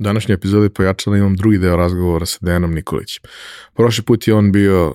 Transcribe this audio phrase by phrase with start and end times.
[0.00, 3.22] Današnjoj epizodi pojačala imam drugi deo razgovora sa Dejanom Nikolićem.
[3.74, 4.94] Prošli put je on bio uh,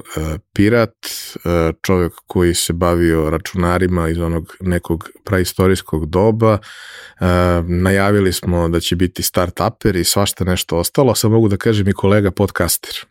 [0.54, 0.96] pirat,
[1.36, 1.42] uh,
[1.82, 6.54] čovjek koji se bavio računarima iz onog nekog praistorijskog doba.
[6.54, 7.28] Uh,
[7.68, 11.16] najavili smo da će biti start-uper i svašta nešto ostalo.
[11.16, 13.06] Sad mogu da kažem i kolega podcaster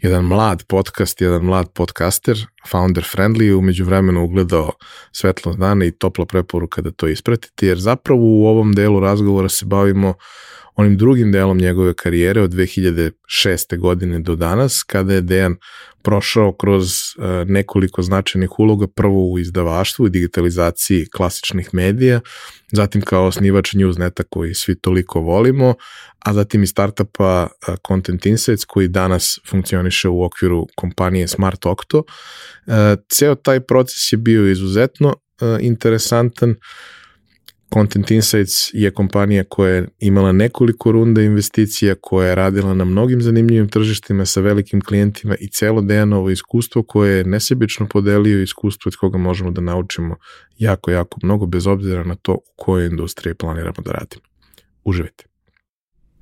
[0.00, 4.72] jedan mlad podcast, jedan mlad podcaster, founder friendly, umeđu vremenu ugledao
[5.12, 9.64] svetlo dana i topla preporuka da to ispratite, jer zapravo u ovom delu razgovora se
[9.64, 10.14] bavimo
[10.76, 13.78] onim drugim delom njegove karijere od 2006.
[13.78, 15.56] godine do danas, kada je Dejan
[16.02, 22.20] prošao kroz uh, nekoliko značajnih uloga, prvo u izdavaštvu i digitalizaciji klasičnih medija,
[22.72, 25.74] zatim kao osnivač Newsneta koji svi toliko volimo,
[26.18, 31.98] a zatim i startupa uh, Content Insights koji danas funkcioniše u okviru kompanije Smart Octo.
[31.98, 32.74] Uh,
[33.10, 35.14] ceo taj proces je bio izuzetno
[35.60, 36.54] interesantan,
[37.74, 43.22] Content Insights je kompanija koja je imala nekoliko runda investicija, koja je radila na mnogim
[43.22, 48.96] zanimljivim tržištima sa velikim klijentima i celo Dejanovo iskustvo koje je nesebično podelio iskustvo od
[48.96, 50.16] koga možemo da naučimo
[50.58, 54.22] jako, jako mnogo, bez obzira na to u kojoj industriji planiramo da radimo.
[54.84, 55.31] Uživajte!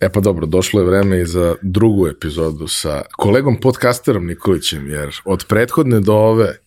[0.00, 5.16] E pa dobro, došlo je vreme i za drugu epizodu sa kolegom podcasterom Nikolićem, jer
[5.24, 6.58] od prethodne do ove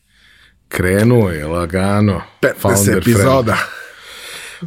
[0.67, 2.21] krenuo je lagano.
[2.41, 3.57] 15 epizoda.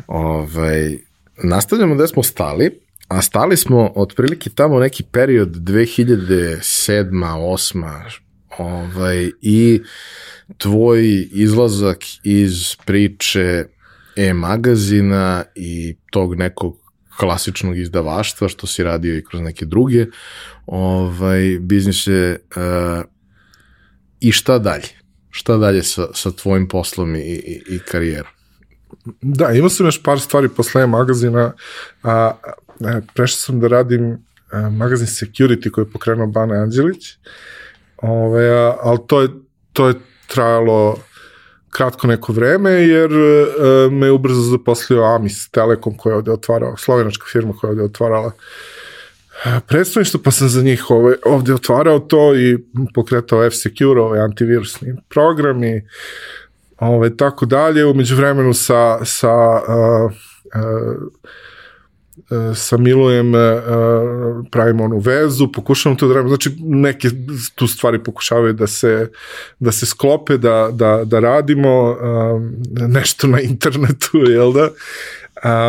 [0.06, 0.98] Ovaj,
[1.42, 6.60] nastavljamo gde smo stali, a stali smo otprilike tamo neki period 2007.
[7.12, 7.84] 8.
[8.58, 9.82] Ovaj, i
[10.58, 13.64] tvoj izlazak iz priče
[14.16, 16.83] e-magazina i tog nekog
[17.18, 20.06] klasičnog izdavaštva, što si radio i kroz neke druge
[20.66, 23.04] ovaj, biznise uh,
[24.20, 24.88] i šta dalje?
[25.30, 28.32] Šta dalje sa, sa tvojim poslom i, i, i karijerom?
[29.22, 31.52] Da, imao sam još par stvari posle magazina,
[32.02, 32.32] a,
[32.80, 34.18] a prešao sam da radim
[34.50, 37.16] a, magazin Security koji je pokrenuo Bana Anđelić,
[37.96, 39.28] Ove, ovaj, a, ali to je,
[39.72, 39.94] to je
[40.26, 40.98] trajalo
[41.76, 47.26] kratko neko vreme, jer uh, me ubrzo zaposlio Amis Telekom koja je ovde otvarao, slovenačka
[47.32, 48.32] firma koja je ovde otvarala
[49.44, 52.58] e, predstavništvo, pa sam za njih ovaj, ovde otvarao to i
[52.94, 55.82] pokretao F-Secure, ovaj antivirusni program i
[56.78, 57.86] ovaj, tako dalje.
[57.86, 60.12] Umeđu vremenu sa, sa uh, uh,
[60.54, 60.60] E,
[62.54, 63.62] sa Milujem e, e,
[64.50, 67.08] pravimo onu vezu, pokušavamo to da radimo, znači neke
[67.54, 69.10] tu stvari pokušavaju da se,
[69.58, 71.96] da se sklope, da, da, da radimo
[72.88, 74.70] nešto na internetu, jel da?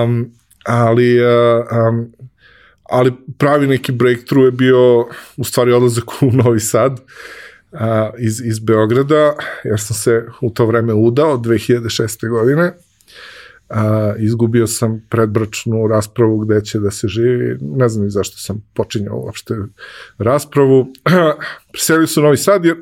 [0.04, 0.32] Um,
[0.66, 2.12] ali um,
[2.84, 5.08] ali pravi neki breakthrough je bio
[5.38, 7.00] u stvari odlazak u Novi Sad
[8.18, 9.34] iz, iz Beograda,
[9.64, 12.30] jer sam se u to vreme udao 2006.
[12.30, 12.74] godine
[13.70, 18.64] a, izgubio sam predbračnu raspravu gde će da se živi, ne znam ni zašto sam
[18.74, 19.56] počinjao uopšte
[20.18, 20.88] raspravu.
[21.72, 22.78] Preselio su Novi Sad jer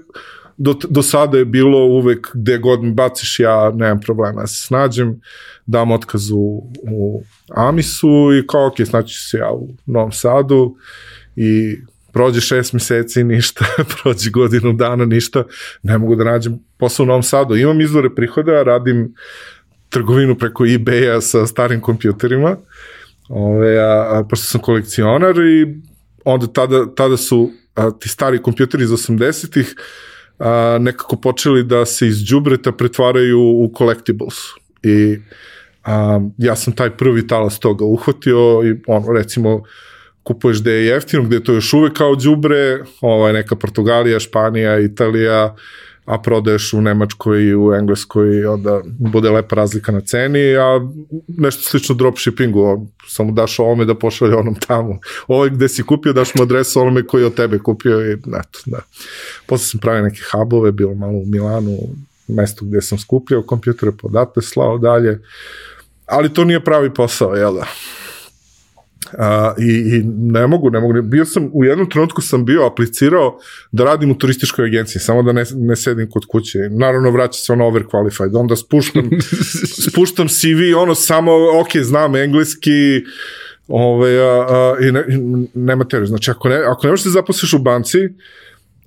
[0.57, 4.65] do, do sada je bilo uvek gde god mi baciš ja nemam problema ja se
[4.67, 5.21] snađem,
[5.65, 7.23] dam otkaz u, u
[7.55, 10.75] Amisu i kao ok, znači se ja u Novom Sadu
[11.35, 11.77] i
[12.13, 13.65] prođe šest meseci ništa,
[14.01, 15.43] prođe godinu dana ništa,
[15.83, 17.55] ne mogu da nađem posao u Novom Sadu.
[17.55, 19.13] Imam izvore prihoda, radim
[19.93, 22.55] trgovinu preko eBay-a sa starim kompjuterima,
[23.29, 25.67] ove, a, a, pošto sam kolekcionar i
[26.25, 29.75] onda tada, tada su a, ti stari kompjuteri iz 80-ih
[30.79, 34.35] nekako počeli da se iz džubreta pretvaraju u collectibles.
[34.83, 35.17] I
[35.83, 39.63] a, ja sam taj prvi talas toga uhvatio i ono, recimo,
[40.23, 44.79] kupuješ gde je jeftino, gde je to još uvek kao đubre, ovaj, neka Portugalija, Španija,
[44.79, 45.55] Italija,
[46.05, 50.79] a prodaješ u Nemačkoj i u Engleskoj i onda bude lepa razlika na ceni, a
[51.27, 54.99] nešto slično dropshippingu, samo daš ovome da pošalje onom tamo.
[55.27, 58.59] Ovo gde si kupio, daš mu adresu onome koji je od tebe kupio i eto,
[58.65, 58.79] da.
[59.45, 61.77] Posle sam pravio neke hubove, bilo malo u Milanu,
[62.27, 65.21] mesto gde sam skupljao kompjutere, podatle slao dalje,
[66.05, 67.65] ali to nije pravi posao, jel da?
[69.17, 71.01] A, i, I ne mogu, ne mogu.
[71.01, 73.39] Bio sam, u jednom trenutku sam bio aplicirao
[73.71, 76.59] da radim u turističkoj agenciji, samo da ne, ne sedim kod kuće.
[76.59, 78.39] Naravno, vraća se ono overqualified.
[78.39, 79.09] Onda spuštam,
[79.89, 83.03] spuštam CV, ono samo, ok, znam engleski,
[83.67, 85.03] Ove, a, a, i ne,
[85.53, 86.07] nema teorije.
[86.07, 87.97] Znači, ako ne, ako ne možeš da se zaposliš u banci,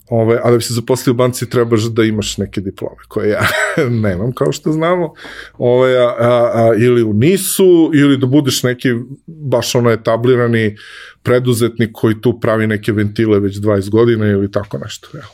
[0.08, 3.46] Ove, a da bi se zaposlio u banci trebaš da imaš neke diplome koje ja
[4.04, 5.14] nemam kao što znamo.
[5.58, 8.88] Ove, a, a, a, ili u NIS-u ili da budeš neki
[9.26, 10.76] baš ono etablirani
[11.22, 15.08] preduzetnik koji tu pravi neke ventile već 20 godina ili tako nešto.
[15.14, 15.28] Evo.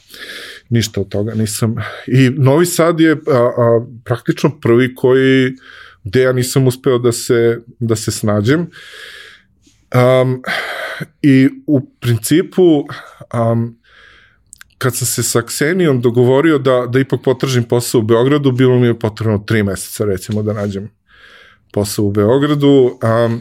[0.68, 1.74] Ništa od toga nisam.
[2.06, 5.52] I Novi Sad je a, a, praktično prvi koji
[6.04, 8.70] gde ja nisam uspeo da se, da se snađem.
[9.94, 10.42] Um,
[11.22, 12.62] I u principu
[13.52, 13.81] um,
[14.82, 18.86] kad sam se sa Ksenijom dogovorio da, da ipak potražim posao u Beogradu, bilo mi
[18.86, 20.90] je potrebno tri meseca recimo da nađem
[21.72, 23.40] posao u Beogradu um,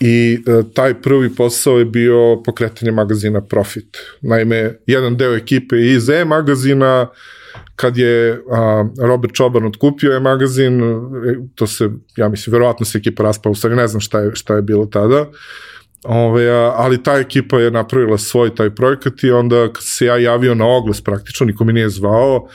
[0.00, 3.96] i uh, taj prvi posao je bio pokretanje magazina Profit.
[4.20, 7.08] Naime, jedan deo ekipe iz E magazina
[7.76, 8.38] kad je uh,
[8.98, 13.54] Robert Čoban otkupio je magazin, e, to se, ja mislim, verovatno se ekipa raspala, u
[13.54, 15.26] stvari ne znam šta je, šta je bilo tada,
[16.04, 20.54] Ove, ali ta ekipa je napravila svoj taj projekat i onda kad se ja javio
[20.54, 22.48] na oglas praktično, niko mi nije zvao,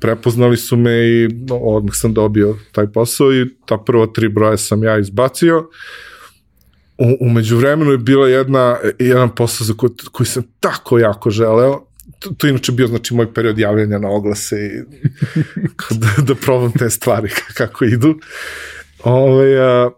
[0.00, 4.84] prepoznali su me i odmah sam dobio taj posao i ta prva tri broja sam
[4.84, 5.68] ja izbacio.
[6.98, 11.86] U, umeđu vremenu je bila jedna, jedan posao za koji, koji sam tako jako želeo,
[12.18, 14.70] to, to inače bio znači moj period javljanja na oglase i
[16.00, 17.28] da, da probam te stvari
[17.58, 18.18] kako idu.
[19.04, 19.90] Ove, a,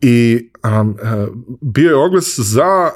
[0.00, 1.28] I um, uh,
[1.60, 2.90] bio je oglas za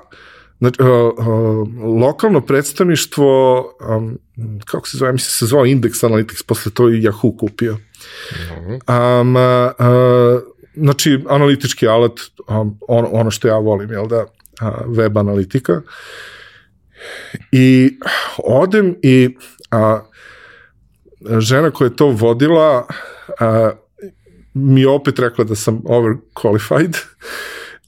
[0.59, 1.69] znači, uh, uh,
[2.01, 3.63] lokalno predstavništvo,
[3.97, 4.19] um,
[4.65, 7.73] kako se zove, mislim se zvao Index Analytics, posle to i Yahoo kupio.
[7.73, 9.43] Um, uh,
[9.79, 10.43] uh,
[10.75, 15.83] znači, analitički alat, um, ono, ono što ja volim, jel da, uh, web analitika.
[17.53, 17.99] I
[18.45, 19.37] odem i
[19.71, 20.01] a,
[21.39, 22.87] žena koja je to vodila
[23.41, 23.71] a,
[24.55, 26.97] mi je opet rekla da sam overqualified,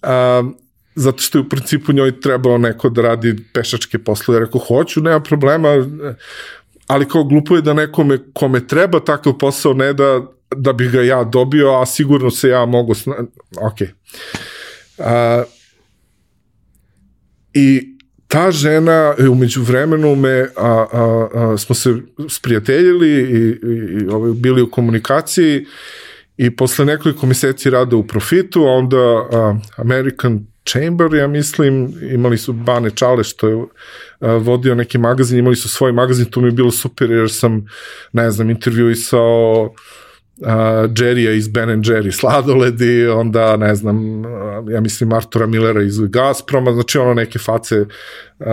[0.03, 0.57] um,
[0.95, 4.41] zato što je u principu njoj trebao neko da radi pešačke poslove.
[4.41, 5.69] Rekao, hoću, nema problema,
[6.87, 10.21] ali kao glupo je da nekome kome treba takav posao ne da,
[10.57, 12.95] da bih ga ja dobio, a sigurno se ja mogu...
[12.95, 13.15] Sna...
[13.61, 13.79] Ok.
[14.99, 15.07] Uh,
[17.55, 17.97] I
[18.29, 21.95] ta žena umeđu vremenu me a, a, a, smo se
[22.29, 25.67] sprijateljili i, i, i ovaj, bili u komunikaciji
[26.43, 32.53] I posle nekoliko meseci rada u profitu, onda uh, American Chamber, ja mislim, imali su
[32.53, 33.57] Bane Čale što je
[34.39, 37.67] vodio neki magazin, imali su svoj magazin, to mi je bilo super jer sam,
[38.13, 39.75] ne znam, intervjuisao
[40.89, 44.23] Jerrya iz Ben Jerry sladoledi, onda ne znam,
[44.71, 48.47] ja mislim Artura Millera iz Gazproma, znači ono neke face uh,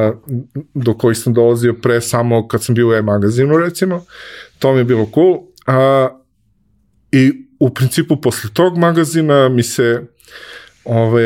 [0.73, 4.05] do kojih sam dolazio pre samo kad sam bio u e-magazinu recimo,
[4.59, 5.33] to mi je bilo cool.
[5.33, 6.17] Uh,
[7.11, 10.03] I u principu posle tog magazina mi se
[10.85, 11.23] ovaj,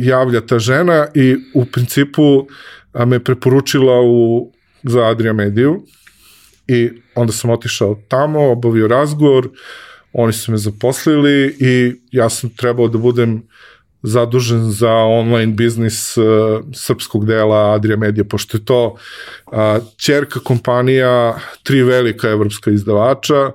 [0.00, 2.46] javlja ta žena i u principu
[2.92, 5.82] a, me preporučila u, za Adria Mediju
[6.68, 9.48] i onda sam otišao tamo, obavio razgovor,
[10.12, 13.42] oni su me zaposlili i ja sam trebao da budem
[14.02, 16.24] zadužen za online biznis uh,
[16.74, 19.58] srpskog dela Adria Media, pošto je to uh,
[19.96, 23.50] čerka kompanija tri velika evropska izdavača,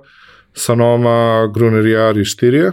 [0.53, 2.71] Sanoma, Gruner i Štirije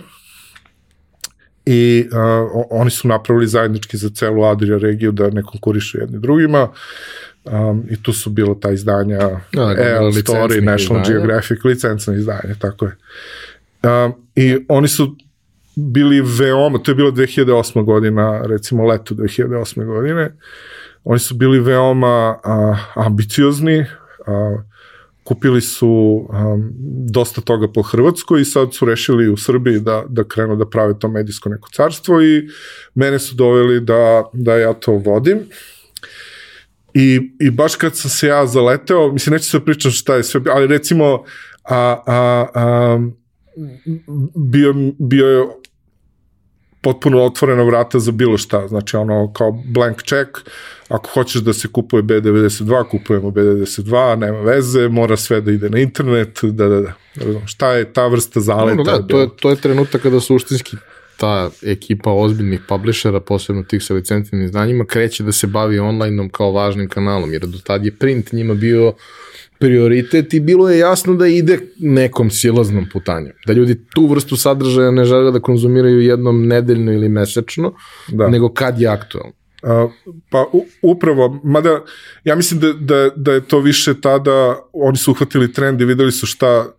[1.66, 6.68] i uh, oni su napravili zajednički za celu Adria regiju da ne konkurišu jedni drugima
[7.44, 9.18] um, i tu su bilo ta izdanja
[9.52, 11.18] no, da, EL Story, National izdanja.
[11.18, 12.96] Geographic, licencne izdanje, tako je.
[13.82, 15.16] Um, I oni su
[15.74, 17.84] bili veoma, to je bilo 2008.
[17.84, 19.84] godina, recimo leto 2008.
[19.84, 20.36] godine,
[21.04, 24.60] oni su bili veoma uh, ambiciozni, uh,
[25.30, 26.72] kupili su um,
[27.10, 30.98] dosta toga po Hrvatskoj i sad su rešili u Srbiji da, da krenu da prave
[30.98, 32.48] to medijsko neko carstvo i
[32.94, 35.38] mene su doveli da, da ja to vodim.
[36.94, 40.40] I, I baš kad sam se ja zaleteo, mislim, neću se pričam šta je sve,
[40.50, 41.24] ali recimo,
[41.64, 42.98] a, a, a,
[44.34, 45.46] bio, bio je
[46.80, 50.30] potpuno otvorena vrata za bilo šta, znači ono kao blank check,
[50.88, 55.78] ako hoćeš da se kupuje B92, kupujemo B92, nema veze, mora sve da ide na
[55.78, 58.76] internet, da, da, da, da šta je ta vrsta zaleta?
[58.76, 60.76] No, da, to je, to je trenutak kada suštinski
[61.16, 66.52] ta ekipa ozbiljnih publishera, posebno tih sa licentnim znanjima, kreće da se bavi online-om kao
[66.52, 68.92] važnim kanalom, jer do tad je print njima bio
[69.60, 73.32] prioritet i bilo je jasno da ide nekom silaznom putanjem.
[73.46, 77.74] Da ljudi tu vrstu sadržaja ne žele da konzumiraju jednom nedeljno ili mesečno,
[78.08, 78.28] da.
[78.28, 79.32] nego kad je aktualno.
[79.62, 79.92] Uh,
[80.30, 81.82] pa u, upravo, mada
[82.24, 86.12] ja mislim da, da, da je to više tada, oni su uhvatili trend i videli
[86.12, 86.72] su šta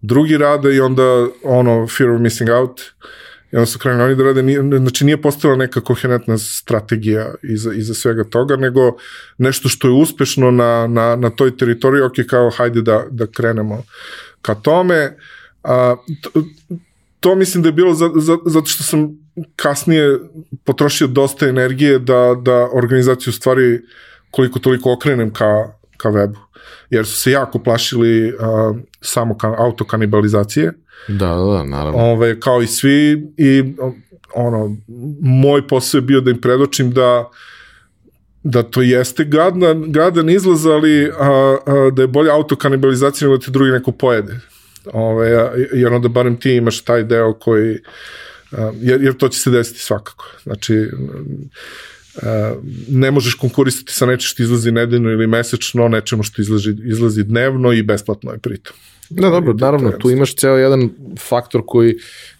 [0.00, 3.08] drugi rade i onda ono, fear of missing out, uh,
[3.52, 7.94] I onda su krenuli da rade, nije, znači nije postala neka koherentna strategija iza, iza
[7.94, 8.96] svega toga, nego
[9.38, 13.82] nešto što je uspešno na, na, na toj teritoriji, ok, kao hajde da, da krenemo
[14.42, 15.16] ka tome.
[15.64, 16.30] A, to,
[17.20, 19.08] to mislim da je bilo za, za, zato što sam
[19.56, 20.18] kasnije
[20.64, 23.80] potrošio dosta energije da, da organizaciju stvari
[24.30, 26.38] koliko toliko okrenem ka, ka webu.
[26.90, 30.72] Jer su se jako plašili uh, samo ka, autokanibalizacije.
[31.08, 31.98] Da, da, da, naravno.
[31.98, 33.74] Ove, kao i svi i
[34.34, 34.76] ono,
[35.20, 37.28] moj posao je bio da im predočim da
[38.42, 43.44] da to jeste gadan, gadan izlaz, ali a, a, da je bolja autokanibalizacija nego da
[43.44, 44.40] te drugi neko pojede.
[44.92, 47.78] Ove, jer onda barem ti imaš taj deo koji
[48.52, 50.24] a, jer, jer to će se desiti svakako.
[50.42, 50.90] Znači,
[52.88, 57.72] ne možeš konkurisati sa nečem što izlazi nedeljno ili mesečno, nečemu što izlazi, izlazi dnevno
[57.72, 58.76] i besplatno je pritom.
[59.10, 61.94] Da, dobro, naravno, tu imaš ceo jedan faktor koji,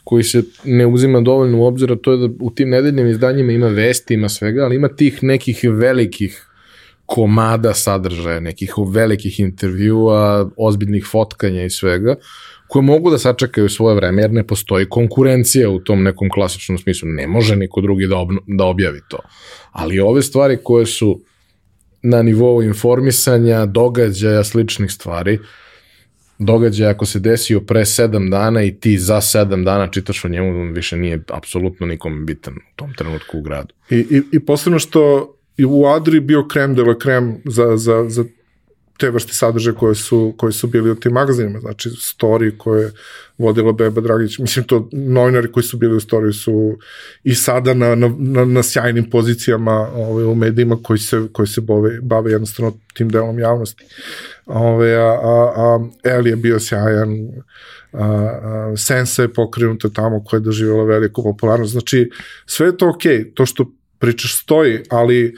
[0.04, 3.68] koji se ne uzima dovoljno u obzira, to je da u tim nedeljnim izdanjima ima
[3.68, 6.44] vesti, ima svega, ali ima tih nekih velikih
[7.06, 12.14] komada sadržaja, nekih velikih intervjua, ozbiljnih fotkanja i svega,
[12.68, 17.08] koje mogu da sačekaju svoje vreme, jer ne postoji konkurencija u tom nekom klasičnom smislu.
[17.08, 19.18] Ne može niko drugi da, obno, da objavi to.
[19.72, 21.20] Ali ove stvari koje su
[22.02, 25.38] na nivou informisanja, događaja, sličnih stvari,
[26.38, 30.60] događaj ako se desio pre sedam dana i ti za sedam dana čitaš o njemu,
[30.60, 33.74] on više nije apsolutno nikom bitan u tom trenutku u gradu.
[33.90, 38.04] I, i, i posebno što i u Adri bio krem de la krem za, za,
[38.08, 38.24] za
[38.98, 42.92] te vrste sadržaja koje su, koje su bili u tim magazinima, znači story koje
[43.38, 46.78] vodila Beba Dragić, mislim to novinari koji su bili u storiju su
[47.24, 51.60] i sada na, na, na, na sjajnim pozicijama ovaj, u medijima koji se, koji se
[51.60, 53.84] bave, bave jednostavno tim delom javnosti.
[54.46, 57.28] Ove, a, a, a Eli je bio sjajan,
[57.92, 62.10] a, a, Sensa je pokrenuta tamo koja je doživjela veliku popularnost, znači
[62.46, 63.34] sve je to okej, okay.
[63.34, 65.36] to što pričaš stoji, ali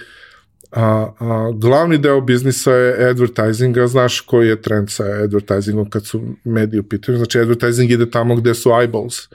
[0.73, 6.23] a, a, glavni deo biznisa je advertisinga, znaš koji je trend sa advertisingom kad su
[6.45, 9.29] mediji u pitanju, znači advertising ide tamo gde su eyeballs,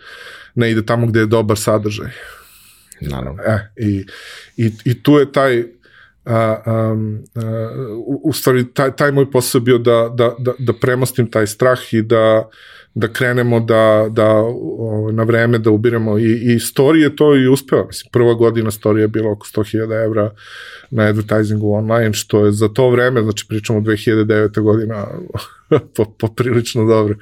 [0.55, 2.11] ne ide tamo gde je dobar sadržaj.
[3.01, 3.43] Naravno.
[3.43, 4.05] E, i,
[4.57, 5.63] i, i tu je taj
[6.25, 10.73] a, um, a, u, u stvari taj, taj moj posao bio da, da, da, da
[10.73, 12.49] premostim taj strah i da
[12.95, 14.27] da krenemo da, da
[14.77, 17.85] o, na vreme da ubiramo i, i story je to i uspeo.
[17.87, 20.31] Mislim, prva godina story je bila oko 100.000 evra
[20.89, 24.61] na advertisingu online, što je za to vreme, znači pričamo 2009.
[24.61, 25.07] godina,
[25.95, 27.15] po, poprilično dobro.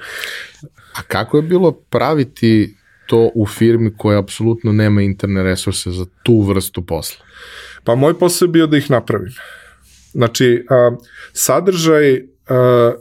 [0.94, 2.76] A kako je bilo praviti
[3.06, 7.24] to u firmi koja apsolutno nema interne resurse za tu vrstu posla?
[7.84, 9.32] Pa moj posao je bio da ih napravim.
[10.12, 10.96] Znači, a,
[11.32, 12.92] sadržaj a,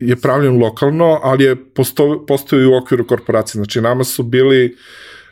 [0.00, 3.58] je pravljen lokalno, ali je posto, postoji u okviru korporacije.
[3.58, 4.76] Znači, nama su bili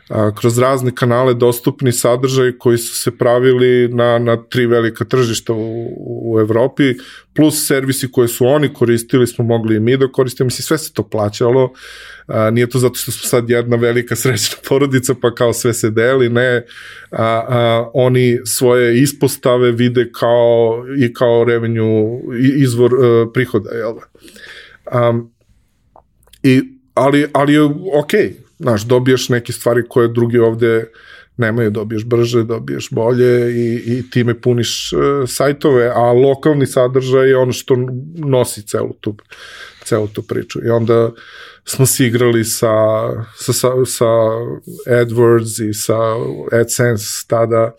[0.09, 5.53] a, kroz razne kanale dostupni sadržaj koji su se pravili na, na tri velika tržišta
[5.53, 5.87] u,
[6.33, 6.93] u Evropi,
[7.35, 10.93] plus servisi koje su oni koristili smo mogli i mi da koristimo, mislim sve se
[10.93, 11.73] to plaćalo,
[12.27, 15.89] a, nije to zato što smo sad jedna velika srećna porodica pa kao sve se
[15.89, 16.65] deli, ne,
[17.11, 22.19] a, a, oni svoje ispostave vide kao i kao revenju
[22.57, 24.19] izvor a, e, prihoda, jel da?
[24.91, 25.31] Um,
[26.43, 26.61] i,
[26.93, 30.85] ali, ali je okej, okay znaš, dobiješ neke stvari koje drugi ovde
[31.37, 37.37] nemaju, dobiješ brže, dobiješ bolje i, i time puniš uh, sajtove, a lokalni sadržaj je
[37.37, 37.75] ono što
[38.15, 39.15] nosi celu tu,
[39.83, 40.59] celu tu priču.
[40.65, 41.11] I onda
[41.65, 42.73] smo se igrali sa,
[43.35, 44.05] sa, sa, sa
[44.87, 45.97] AdWords i sa
[46.51, 47.71] AdSense tada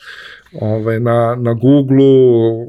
[0.53, 2.67] ovaj, na, na Google-u,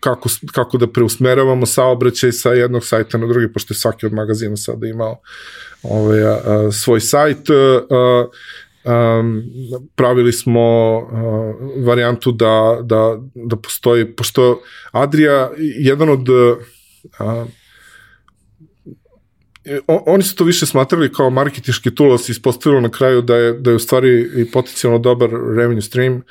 [0.00, 4.56] kako, kako da preusmeravamo saobraćaj sa jednog sajta na drugi, pošto je svaki od magazina
[4.56, 5.20] sada imao
[5.82, 7.50] ovaj, a, a, svoj sajt.
[7.90, 8.26] A,
[8.84, 9.42] um,
[9.94, 14.62] pravili smo uh, varijantu da, da, da postoji, pošto
[14.92, 16.56] Adria, jedan od uh,
[19.86, 23.52] oni su to više smatrali kao marketinški tool, ali se ispostavilo na kraju da je,
[23.52, 26.22] da je u stvari i potencijalno dobar revenue stream,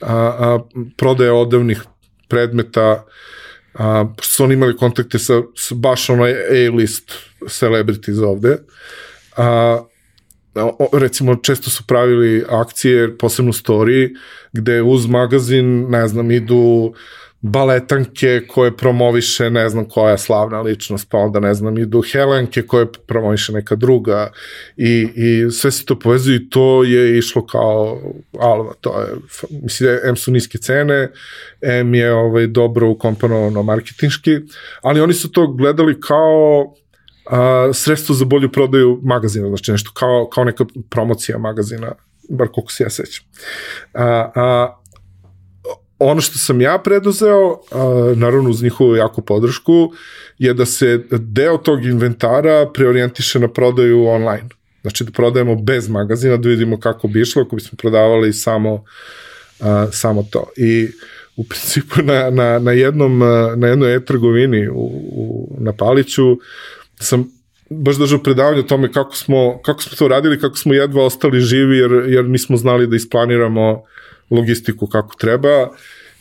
[0.00, 0.58] a, a
[0.96, 1.82] prodaje odavnih
[2.28, 3.04] predmeta,
[3.74, 7.12] a, su oni imali kontakte sa, sa baš onaj A-list
[7.48, 8.58] celebrities ovde,
[9.36, 9.82] a,
[10.92, 14.16] recimo često su pravili akcije, posebno story,
[14.52, 16.94] gde uz magazin, ne znam, idu
[17.46, 22.86] baletanke koje promoviše ne znam koja slavna ličnost, pa onda ne znam idu Helenke koje
[22.92, 24.30] promoviše neka druga
[24.76, 28.00] i, i sve se to povezuje i to je išlo kao
[28.38, 29.06] alva, to je,
[29.62, 31.08] mislim M su niske cene,
[31.60, 34.30] M je ovaj, dobro ukomponovano marketinški,
[34.82, 36.74] ali oni su to gledali kao
[37.30, 41.92] a, sredstvo za bolju prodaju magazina, znači nešto kao, kao neka promocija magazina,
[42.28, 43.24] bar koliko se ja sećam.
[43.94, 44.80] A, a,
[45.98, 47.58] ono što sam ja preduzeo,
[48.14, 49.92] naravno uz njihovu jaku podršku,
[50.38, 54.48] je da se deo tog inventara preorijentiše na prodaju online.
[54.82, 58.84] Znači da prodajemo bez magazina, da vidimo kako bi išlo, ako bismo prodavali samo,
[59.92, 60.48] samo to.
[60.56, 60.88] I
[61.36, 63.18] u principu na, na, na jednom,
[63.56, 66.38] na jednoj e-trgovini u, u, na Paliću
[67.00, 67.30] sam
[67.70, 71.40] baš držao predavanje o tome kako smo, kako smo to radili, kako smo jedva ostali
[71.40, 73.82] živi jer, jer nismo znali da isplaniramo
[74.30, 75.68] logistiku kako treba,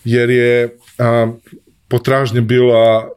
[0.03, 1.31] jer je a,
[1.87, 3.09] potražnja bila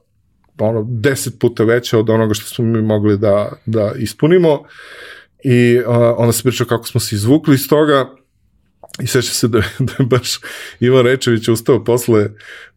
[0.58, 4.62] ono, deset puta veća od onoga što smo mi mogli da, da ispunimo.
[5.44, 8.17] I a, onda se pričao kako smo se izvukli iz toga
[9.02, 10.40] I seća se da, da je baš
[10.80, 12.28] Ivan Rečević ustao posle,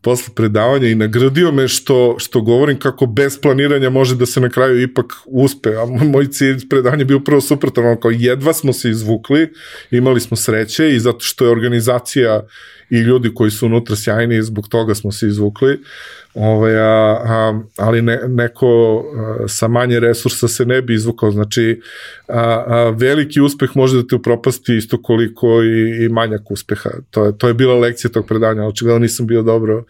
[0.01, 4.49] posle predavanja i nagradio me što, što govorim kako bez planiranja može da se na
[4.49, 5.69] kraju ipak uspe.
[5.69, 9.53] A moj cilj predavanja bio prvo suprotan, kao jedva smo se izvukli,
[9.91, 12.47] imali smo sreće i zato što je organizacija
[12.91, 15.79] i ljudi koji su unutra sjajni, zbog toga smo se izvukli.
[16.33, 18.67] Ovaj, a, a, ali ne, neko
[18.99, 21.31] a, sa manje resursa se ne bi izvukao.
[21.31, 21.81] Znači,
[22.27, 26.89] a, a, veliki uspeh može da te upropasti isto koliko i, i manjak uspeha.
[27.09, 28.63] To je, to je bila lekcija tog predanja.
[28.63, 29.83] Očigledno nisam bio dobro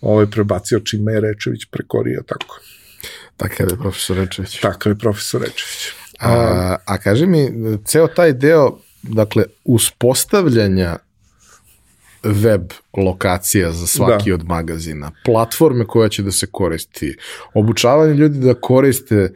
[0.00, 2.60] ovaj, prebacio čime je Rečević prekorio tako.
[3.36, 4.60] Takav je profesor Rečević.
[4.60, 5.88] Takav je profesor Rečević.
[6.20, 7.50] A, a kaži mi,
[7.84, 10.96] ceo taj deo, dakle, uspostavljanja
[12.24, 14.34] web lokacija za svaki da.
[14.34, 17.16] od magazina, platforme koja će da se koristi,
[17.54, 19.32] obučavanje ljudi da koriste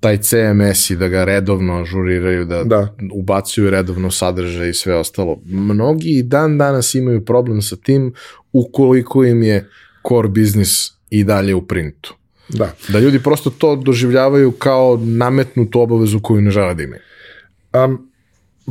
[0.00, 2.94] taj CMS i da ga redovno ažuriraju, da, da.
[3.12, 5.40] ubacuju redovno sadržaj i sve ostalo.
[5.44, 8.12] Mnogi i dan danas imaju problem sa tim
[8.52, 9.68] ukoliko im je
[10.08, 12.14] core biznis i dalje u printu.
[12.48, 12.72] Da.
[12.88, 17.02] Da ljudi prosto to doživljavaju kao nametnutu obavezu koju ne žele da imaju.
[17.72, 18.10] Um,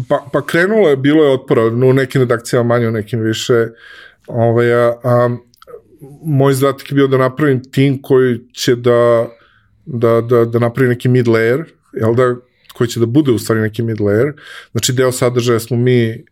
[0.10, 3.68] Pa, pa krenulo je, bilo je otpora, u nekim redakcijama manje, u nekim više.
[4.28, 5.38] Ovaj, a, a,
[6.24, 9.28] moj zadatak je bio da napravim tim koji će da,
[9.86, 12.36] da, da, da napravi neki mid layer, jel da,
[12.74, 14.34] koji će da bude u stvari neki mid layer.
[14.72, 16.26] Znači, deo sadržaja smo mi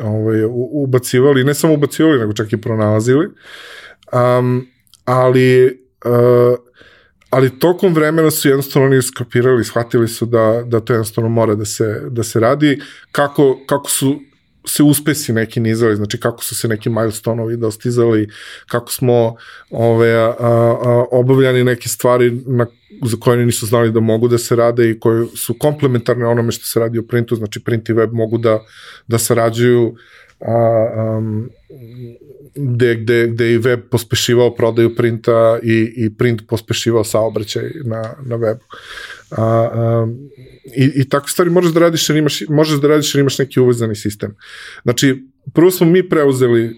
[0.00, 3.28] ovaj, ubacivali, ne samo ubacivali, nego čak i pronalazili.
[4.12, 4.66] Um,
[5.04, 5.78] ali
[7.30, 11.64] ali tokom vremena su jednostavno oni skapirali, shvatili su da, da to jednostavno mora da
[11.64, 12.80] se, da se radi,
[13.12, 14.20] kako, kako su
[14.68, 18.28] se uspesi neki nizali, znači kako su se neki milestoneovi dostizali,
[18.66, 19.36] kako smo
[19.70, 22.66] ove, a, a, obavljani neke stvari na,
[23.04, 26.52] za koje oni nisu znali da mogu da se rade i koje su komplementarne onome
[26.52, 28.60] što se radi u printu, znači print i web mogu da,
[29.06, 29.94] da sarađuju
[30.40, 31.50] a, um,
[32.54, 38.36] gde, gde, gde i web pospešivao prodaju printa i, i print pospešivao saobraćaj na, na
[38.36, 38.64] webu.
[39.30, 40.08] A, a,
[40.76, 43.60] i, I takve stvari možeš da radiš jer imaš, možeš da radiš jer imaš neki
[43.60, 44.36] uvezani sistem.
[44.82, 46.76] Znači, prvo smo mi preuzeli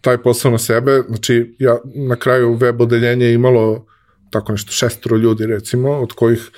[0.00, 3.86] taj posao na sebe, znači ja na kraju web odeljenje imalo
[4.30, 6.50] tako nešto šestoro ljudi recimo, od kojih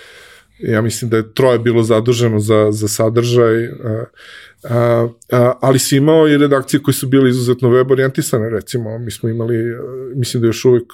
[0.58, 4.04] ja mislim da je troje bilo zaduženo za, za sadržaj, a,
[4.62, 9.10] a, a, ali si imao i redakcije koje su bile izuzetno web orijentisane, recimo, mi
[9.10, 9.56] smo imali,
[10.14, 10.92] mislim da još uvek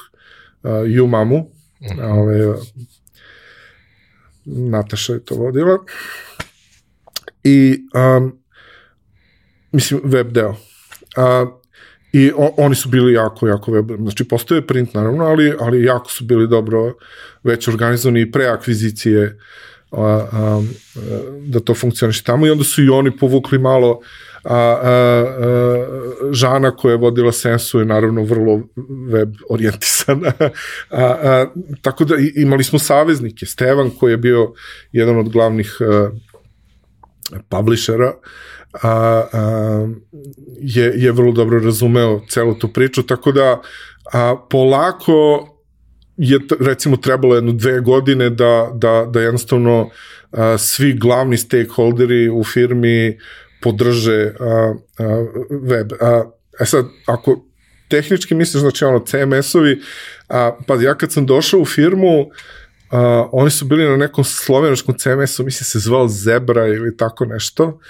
[0.63, 1.47] uh, Mamu, uh
[1.81, 2.03] -huh.
[2.03, 2.55] a, ove,
[4.45, 5.79] Nataša je to vodila,
[7.45, 8.39] i um,
[9.73, 10.57] mislim, web deo.
[11.17, 11.47] A,
[12.13, 16.11] I o, oni su bili jako, jako web, znači postoje print naravno, ali, ali jako
[16.11, 16.95] su bili dobro
[17.43, 19.39] već organizovani i pre akvizicije
[19.93, 20.63] a, a,
[21.47, 22.47] da to funkcioniše tamo.
[22.47, 24.01] I onda su i oni povukli malo
[24.45, 25.87] a, a, a,
[26.33, 28.61] Žana koja je vodila Sensu je naravno vrlo
[29.13, 30.33] web orijentisana.
[30.91, 31.47] A, a,
[31.83, 33.47] tako da imali smo saveznike.
[33.47, 34.53] Stevan koji je bio
[34.93, 36.11] jedan od glavnih a,
[37.49, 38.13] publishera
[38.73, 38.89] a,
[39.33, 39.89] a,
[40.61, 43.61] je, je vrlo dobro razumeo celu tu priču, tako da
[44.13, 45.47] a, polako
[46.17, 49.91] je recimo trebalo jedno dve godine da, da, da jednostavno
[50.31, 53.19] a, svi glavni stakeholderi u firmi
[53.63, 55.27] podrže a, a,
[55.63, 55.93] web.
[56.01, 56.23] A,
[56.61, 57.45] e sad, ako
[57.89, 59.81] tehnički misliš, znači ono CMS-ovi,
[60.29, 62.31] a, pa ja kad sam došao u firmu,
[62.91, 67.81] a, oni su bili na nekom slovenačkom CMS-u, mislim se zvao Zebra ili tako nešto,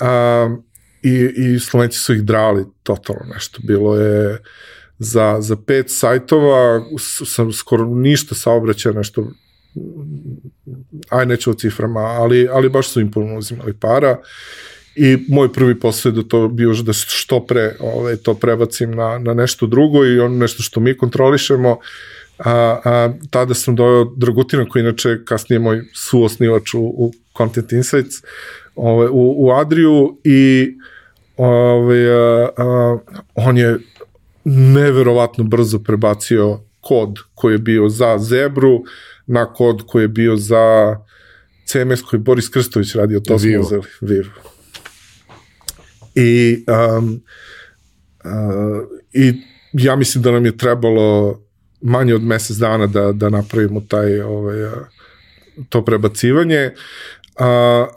[0.00, 0.56] a,
[1.02, 3.60] i, i slovenci su ih drali totalno nešto.
[3.62, 4.38] Bilo je
[4.98, 6.84] za, za pet sajtova
[7.26, 9.30] sam skoro ništa saobraćaja nešto
[11.08, 14.16] aj neću o ciframa, ali, ali baš su im puno uzimali para.
[14.96, 19.18] I moj prvi posao je da to bio da što pre ovaj, to prebacim na,
[19.18, 21.78] na nešto drugo i on nešto što mi kontrolišemo
[22.38, 28.16] a, a tada sam doveo Dragutina koji inače kasnije moj suosnivač u, u Content Insights
[28.74, 30.74] ovaj, u, u Adriju i
[31.36, 32.98] ovaj, a, a,
[33.34, 33.78] on je
[34.44, 38.82] neverovatno brzo prebacio kod koji je bio za Zebru
[39.26, 40.96] na kod koji je bio za
[41.66, 43.64] CMS koji Boris Krstović radio, to Vivo.
[43.64, 43.92] smo uzeli.
[44.00, 44.30] Vivo.
[46.14, 46.64] I,
[46.98, 47.22] um,
[48.24, 49.32] uh, I
[49.72, 51.40] ja mislim da nam je trebalo
[51.80, 54.70] manje od mesec dana da, da napravimo taj, ovaj,
[55.68, 56.70] to prebacivanje.
[57.40, 57.44] Uh,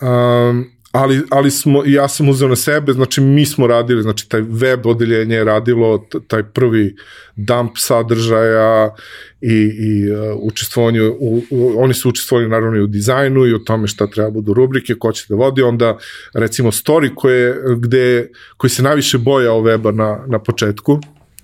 [0.01, 4.41] um, ali, ali smo, ja sam uzeo na sebe, znači mi smo radili, znači taj
[4.41, 6.95] web odeljenje je radilo taj prvi
[7.35, 8.95] dump sadržaja
[9.41, 13.59] i, i uh, učestvovanje, u, u, oni su učestvovali naravno i u dizajnu i u
[13.59, 15.97] tome šta treba budu rubrike, ko će da vodi, onda
[16.33, 20.99] recimo story koje, gde, koji se najviše boja o weba na, na početku,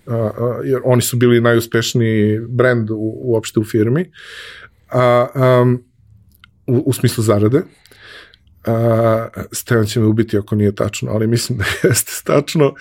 [0.08, 0.14] uh,
[0.64, 4.12] jer oni su bili najuspešniji brand u, uopšte u firmi,
[4.92, 5.28] a,
[5.62, 5.84] um,
[6.68, 7.62] u, u smislu zarade,
[8.66, 12.74] a, Stevan će me ubiti ako nije tačno, ali mislim da jeste tačno.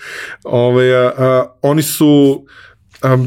[0.43, 2.45] Ove, a, a, oni su
[3.01, 3.17] a,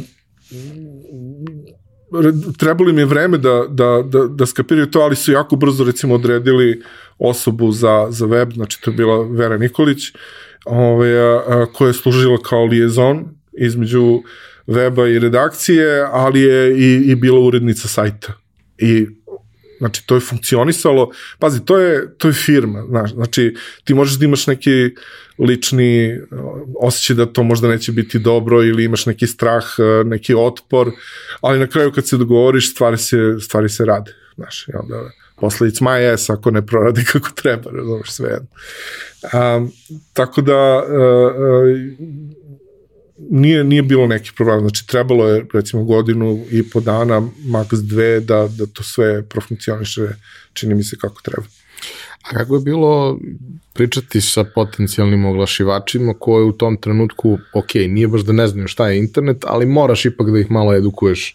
[2.59, 6.15] trebali mi je vreme da, da, da, da skapiraju to, ali su jako brzo recimo
[6.15, 6.83] odredili
[7.19, 10.13] osobu za, za web, znači to je bila Vera Nikolić,
[10.65, 14.23] ove, a, a, koja je služila kao liaison između
[14.67, 18.33] weba i redakcije, ali je i, i bila urednica sajta.
[18.79, 19.07] I
[19.81, 21.11] Znači, to je funkcionisalo.
[21.39, 23.13] Pazi, to je, to je firma, znaš.
[23.13, 24.95] Znači, ti možeš da imaš neki
[25.39, 26.19] lični
[26.81, 30.91] osjećaj da to možda neće biti dobro ili imaš neki strah, uh, neki otpor,
[31.41, 34.69] ali na kraju kad se dogovoriš, stvari se, stvari se rade, znaš.
[34.69, 38.49] I onda posle it's my ass ako ne proradi kako treba, razumeš sve jedno.
[39.57, 39.73] Um,
[40.13, 41.81] tako da, uh, uh,
[43.31, 48.21] nije, nije bilo neki problem, znači trebalo je recimo godinu i po dana, maks dve,
[48.21, 50.09] da, da to sve profunkcioniše,
[50.53, 51.47] čini mi se kako treba.
[52.23, 53.19] A kako je bilo
[53.73, 58.89] pričati sa potencijalnim oglašivačima koji u tom trenutku, ok, nije baš da ne znaju šta
[58.89, 61.35] je internet, ali moraš ipak da ih malo edukuješ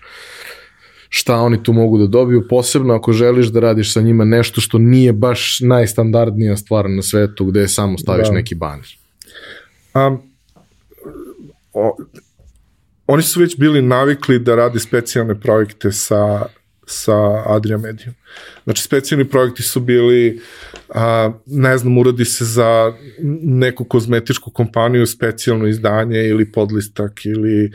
[1.09, 4.77] šta oni tu mogu da dobiju, posebno ako želiš da radiš sa njima nešto što
[4.77, 8.33] nije baš najstandardnija stvar na svetu gde samo staviš da.
[8.33, 8.97] neki baner.
[9.93, 10.34] Um,
[11.75, 11.97] o,
[13.07, 16.45] oni su već bili navikli da rade specijalne projekte sa,
[16.85, 18.15] sa Adria Medijom.
[18.63, 20.39] Znači, specijalni projekti su bili,
[20.89, 22.93] a, ne znam, uradi se za
[23.43, 27.71] neku kozmetičku kompaniju specijalno izdanje ili podlistak ili,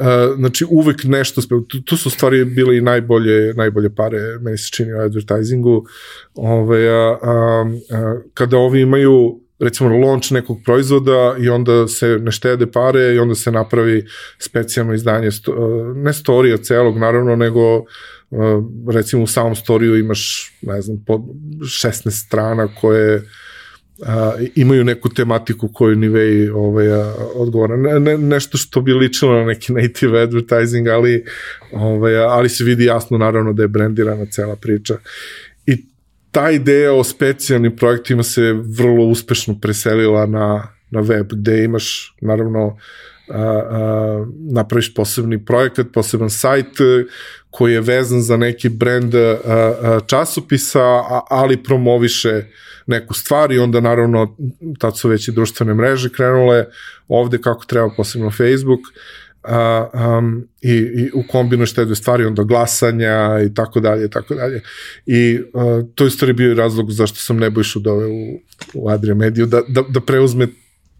[0.00, 4.70] a, znači, uvek nešto, tu, tu su stvari bile i najbolje, najbolje pare, meni se
[4.70, 5.86] čini u advertisingu,
[6.34, 12.30] ove, a, a, a, kada ovi imaju recimo launch nekog proizvoda i onda se ne
[12.30, 14.06] štede pare i onda se napravi
[14.38, 15.28] specijalno izdanje,
[15.94, 17.84] ne storija celog naravno, nego
[18.92, 21.14] recimo u samom storiju imaš, ne znam, po
[21.60, 23.22] 16 strana koje
[24.06, 26.86] a, imaju neku tematiku koju Nivei ovaj,
[27.34, 27.76] odgovara.
[27.76, 31.24] Ne, ne, nešto što bi ličilo na neki native advertising, ali,
[31.72, 35.00] ovaj, ali se vidi jasno naravno da je brendirana cela priča ta
[36.50, 42.76] ideja o specijalnim projektima se vrlo uspešno preselila na, na web, gde imaš, naravno,
[43.28, 46.66] a, a, napraviš posebni projekat, poseban sajt
[47.50, 52.44] koji je vezan za neki brend a, a, časopisa, a, ali promoviše
[52.86, 54.36] neku stvar i onda naravno
[54.78, 56.64] tad su već i društvene mreže krenule
[57.08, 58.80] ovde kako treba, posebno Facebook,
[59.46, 64.10] a, um, i, i u kombinuješ te dve stvari, onda glasanja i tako dalje, i
[64.10, 64.62] tako dalje.
[65.06, 68.40] I uh, to je stvari bio razlog zašto sam Nebojšu doveo u,
[68.74, 70.48] u Adria Mediju, da, da, da preuzme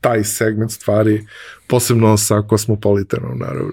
[0.00, 1.26] taj segment stvari,
[1.66, 3.72] posebno sa kosmopolitanom, naravno.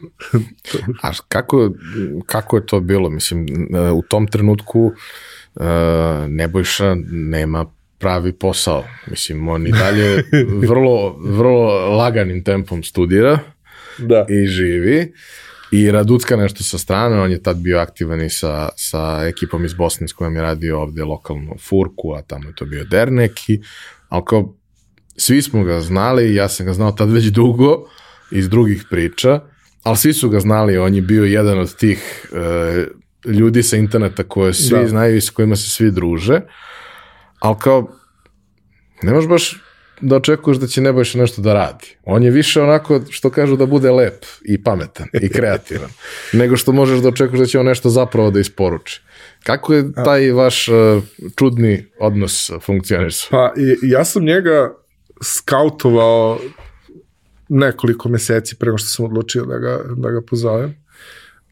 [1.03, 1.71] A kako,
[2.25, 3.09] kako je to bilo?
[3.09, 3.45] Mislim,
[3.93, 4.91] u tom trenutku
[5.55, 5.63] uh,
[6.27, 7.65] Nebojša nema
[8.03, 8.83] pravi posao.
[9.07, 10.23] Mislim, on i dalje
[10.69, 13.39] vrlo, vrlo laganim tempom studira,
[13.97, 14.25] da.
[14.29, 15.13] i živi
[15.73, 19.73] i Radutka nešto sa strane, on je tad bio aktivan i sa, sa ekipom iz
[19.73, 23.61] Bosne s kojom je radio ovde lokalnu furku, a tamo je to bio Dernek i,
[24.09, 24.53] ali kao,
[25.17, 27.89] svi smo ga znali, ja sam ga znao tad već dugo
[28.31, 29.39] iz drugih priča,
[29.83, 32.85] ali svi su ga znali, on je bio jedan od tih e,
[33.25, 34.87] ljudi sa interneta koje svi da.
[34.87, 36.41] znaju i s kojima se svi druže,
[37.39, 37.89] ali kao,
[39.01, 39.63] ne možeš baš
[40.01, 41.95] da očekuješ da će Nebojša nešto da radi.
[42.03, 45.89] On je više onako, što kažu, da bude lep i pametan i kreativan,
[46.39, 49.01] nego što možeš da očekuješ da će on nešto zapravo da isporuči.
[49.43, 51.03] Kako je taj vaš uh,
[51.35, 53.29] čudni odnos funkcionisao?
[53.31, 54.73] Pa, ja sam njega
[55.21, 56.39] skautovao
[57.49, 60.83] nekoliko meseci prema što sam odlučio da ga, da ga pozovem.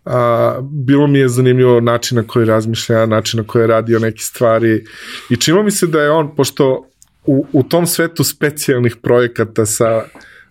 [0.05, 4.19] A, bilo mi je zanimljivo način na koji razmišlja, način na koji je radio neke
[4.19, 4.85] stvari
[5.29, 6.90] i činilo mi se da je on, pošto
[7.25, 10.03] u, u tom svetu specijalnih projekata sa,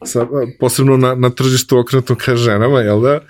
[0.05, 0.27] sa
[0.61, 3.21] posebno na, na tržištu okrenutom ka ženama, jel da,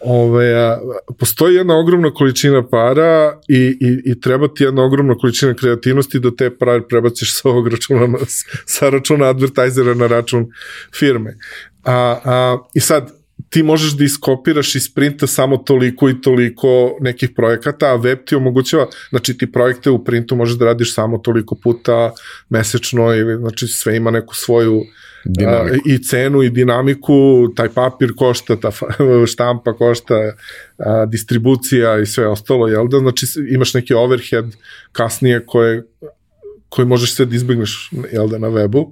[0.00, 0.78] Ove, a,
[1.18, 6.30] postoji jedna ogromna količina para i, i, i treba ti jedna ogromna količina kreativnosti da
[6.36, 8.18] te pare prebaciš sa ovog računa, na,
[8.66, 10.46] sa računa advertajzera na račun
[10.94, 11.38] firme.
[11.84, 13.10] A, a, I sad,
[13.56, 18.34] ti možeš da iskopiraš iz printa samo toliko i toliko nekih projekata, a web ti
[18.34, 22.12] omogućava, znači ti projekte u printu možeš da radiš samo toliko puta
[22.48, 24.82] mesečno, i, znači sve ima neku svoju
[25.24, 25.88] dinamiku.
[25.88, 28.70] i cenu i dinamiku, taj papir košta, ta
[29.32, 30.14] štampa košta,
[30.78, 32.98] a, distribucija i sve ostalo, jel da?
[32.98, 34.46] Znači imaš neki overhead
[34.92, 35.82] kasnije koje,
[36.68, 38.90] koje možeš sve da izbegneš, jel da, na webu.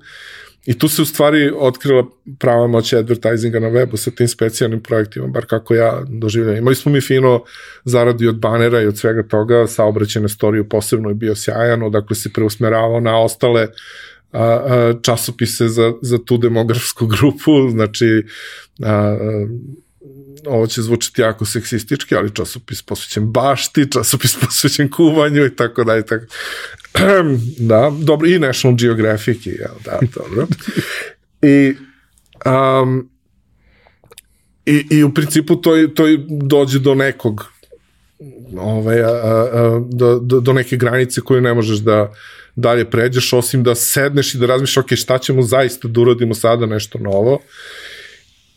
[0.67, 2.05] I tu se u stvari otkrila
[2.39, 6.57] prava moć advertisinga na webu sa tim specijalnim projektima, bar kako ja doživljam.
[6.57, 7.45] Imali smo mi fino
[7.85, 12.17] zaradi od banera i od svega toga, saobraćaj na storiju posebno je bio sjajan, odakle
[12.17, 13.69] se preusmeravao na ostale
[14.33, 18.25] a, a, časopise za, za tu demografsku grupu, znači
[18.83, 19.17] a, a,
[20.47, 25.99] ovo će zvučiti jako seksistički, ali časopis posvećen bašti, časopis posvećen kuvanju i tako da
[25.99, 26.27] i tako.
[27.71, 30.47] da, dobro, i National Geographic, ja, da, dobro.
[31.43, 31.75] I,
[32.47, 33.11] um,
[34.67, 37.55] i, i u principu to, to dođe do nekog
[38.59, 42.13] ovaj, a, a, do, do, do neke granice koju ne možeš da
[42.57, 46.67] dalje pređeš, osim da sedneš i da razmišljaš, ok, šta ćemo zaista da uradimo sada
[46.67, 47.41] nešto novo.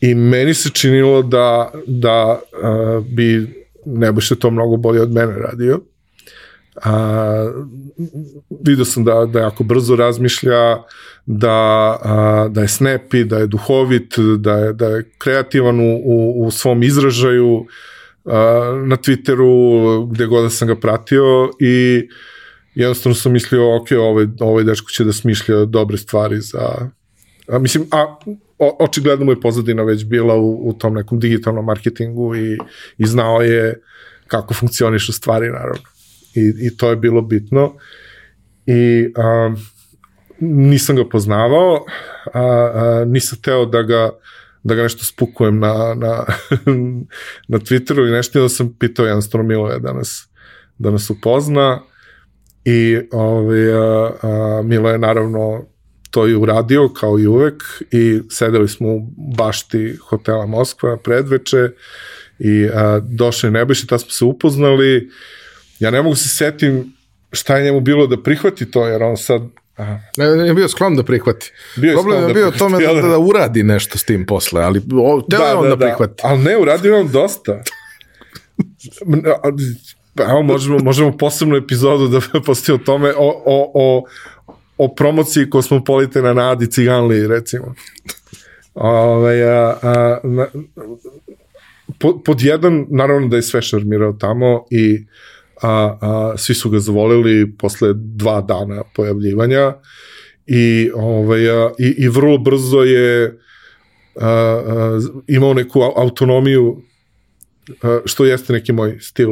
[0.00, 3.58] I meni se činilo da, da uh, bi
[3.88, 5.80] Nebojša to mnogo bolje od mene radio.
[6.84, 7.50] A,
[8.64, 10.76] vidio sam da, da jako brzo razmišlja,
[11.26, 11.50] da,
[12.02, 16.50] a, da je snappy, da je duhovit, da je, da je kreativan u, u, u
[16.50, 17.66] svom izražaju
[18.24, 22.08] a, na Twitteru, gde god da sam ga pratio i
[22.74, 26.90] jednostavno sam mislio, ok, ovaj, ovaj dečko će da smišlja dobre stvari za...
[27.48, 28.16] A, mislim, a
[28.58, 32.58] o, očigledno mu je pozadina već bila u, u tom nekom digitalnom marketingu i,
[32.98, 33.80] i znao je
[34.26, 35.82] kako funkcionišu stvari, naravno
[36.34, 37.74] i, i to je bilo bitno.
[38.66, 39.54] I a,
[40.40, 41.84] nisam ga poznavao,
[42.34, 44.10] a, a, nisam teo da ga
[44.62, 46.24] da ga nešto spukujem na, na,
[47.52, 50.28] na Twitteru i nešto da sam pitao jednostavno Miloje da nas,
[50.78, 51.80] da nas upozna
[52.64, 55.64] i ovaj, a, a, Milo je naravno
[56.10, 59.00] to i uradio kao i uvek i sedeli smo u
[59.36, 61.70] bašti hotela Moskva predveče
[62.38, 65.10] i a, došli Nebojša, ta smo se upoznali
[65.78, 66.92] ja ne mogu se setim
[67.32, 69.42] šta je njemu bilo da prihvati to, jer on sad
[69.78, 69.98] Aha.
[70.16, 71.52] Ne, ne, je bio sklon da prihvati.
[71.76, 74.78] Bio Problem je da bio tome da, da, da uradi nešto s tim posle, ali
[74.78, 76.22] o, teo da, je on da, da, da prihvati.
[76.26, 77.62] Ali ne, uradio on dosta.
[80.30, 84.04] Evo, možemo, možemo posebnu epizodu da postoji o tome, o, o, o,
[84.78, 87.74] o promociji Kosmopolite na Nadi Ciganli, recimo.
[88.74, 90.46] Ove, a, a, na,
[91.98, 95.06] pod, pod jedan, naravno da je sve šarmirao tamo i
[95.62, 99.74] a, a svi su ga zavolili posle dva dana pojavljivanja
[100.46, 103.38] i, ovaj, a, i, i vrlo brzo je
[104.20, 106.82] a, a, imao neku autonomiju
[107.82, 109.28] a, što jeste neki moj stil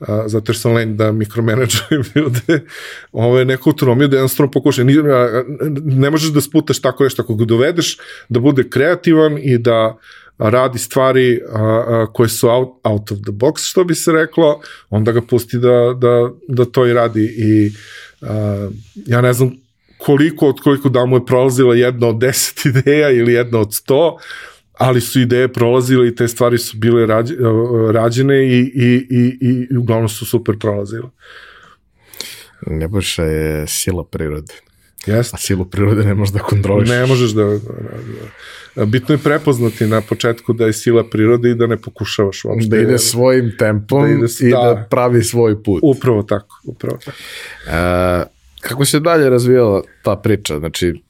[0.00, 2.64] a, zato jer sam len da mikromenadžujem ljude,
[3.12, 4.84] ove, neku autonomiju da jednostavno pokušaj.
[4.84, 4.94] Ne,
[5.84, 9.98] ne možeš da sputaš tako nešto, ako ga dovedeš da bude kreativan i da
[10.38, 14.60] radi stvari a, a, koje su out, out of the box, što bi se reklo,
[14.90, 17.34] onda ga pusti da, da, da to i radi.
[17.38, 17.72] I
[18.22, 18.68] a,
[19.06, 19.52] ja ne znam
[19.98, 24.18] koliko od koliko da mu je prolazila jedna od deset ideja ili jedna od sto,
[24.78, 27.34] ali su ideje prolazile i te stvari su bile rađe,
[27.92, 31.08] rađene i, i, i, i uglavnom su super prolazile.
[32.66, 34.54] Nebojša je sila prirode.
[35.06, 35.34] Jeste.
[35.34, 36.88] A silu prirode ne možeš da kontroliš.
[36.88, 37.58] Ne možeš da, da,
[38.76, 38.84] da.
[38.84, 42.68] Bitno je prepoznati na početku da je sila prirode i da ne pokušavaš uopšte.
[42.68, 44.56] Da ide svojim tempom da ide- i da.
[44.58, 45.80] da pravi svoj put.
[45.82, 47.18] Upravo tako, upravo tako.
[47.66, 48.24] E,
[48.60, 50.58] kako se dalje razvijala ta priča?
[50.58, 51.02] Znači,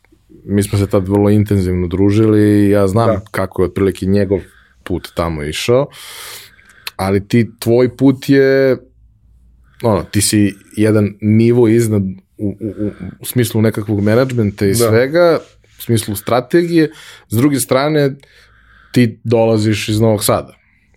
[0.44, 3.20] mi smo se tad vrlo intenzivno družili i ja znam Da.
[3.30, 4.38] kako je otprilike njegov
[4.84, 5.86] put tamo išao,
[6.96, 8.76] ali ti, tvoj put je,
[9.82, 12.02] ono, ti si jedan nivo iznad
[12.36, 14.74] u, u, u, smislu nekakvog menadžmenta i Da.
[14.74, 15.38] svega,
[15.78, 16.90] u smislu strategije,
[17.28, 18.14] s druge strane,
[18.92, 20.54] ti dolaziš iz Novog Sada,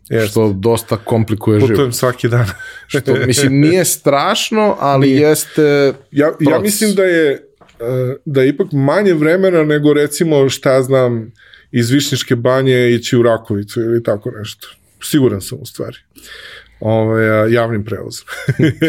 [0.09, 0.27] Jeste.
[0.29, 1.69] što dosta komplikuje život.
[1.71, 2.45] Putujem svaki dan.
[2.87, 5.21] Što, mislim, nije strašno, ali Nije.
[5.21, 5.93] jeste...
[6.11, 6.61] Ja, ja proces.
[6.63, 7.50] mislim da je,
[8.25, 11.31] da je ipak manje vremena nego recimo šta znam
[11.71, 14.67] iz Višnjiške banje ići u Rakovicu ili tako nešto.
[15.03, 15.97] Siguran sam u stvari.
[16.79, 18.25] Ove, a, javnim prevozom.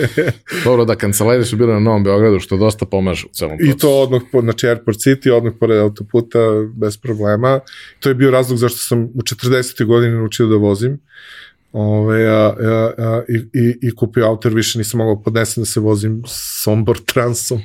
[0.65, 3.77] Dobro da kancelarije su bile na Novom Beogradu, što dosta pomaže u celom procesu.
[3.77, 6.39] I to odmah, po, znači Airport City, odmah pored autoputa,
[6.75, 7.61] bez problema.
[8.01, 9.85] To je bio razlog zašto sam u 40.
[9.85, 11.01] godini naučio da vozim.
[11.73, 15.81] Ove, a, a, a, i, i, I kupio auto, više nisam mogao podnesem da se
[15.81, 17.63] vozim Sombor Transom.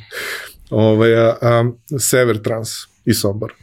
[0.70, 2.70] Ove, a, a, Sever Trans
[3.06, 3.54] i Sombor.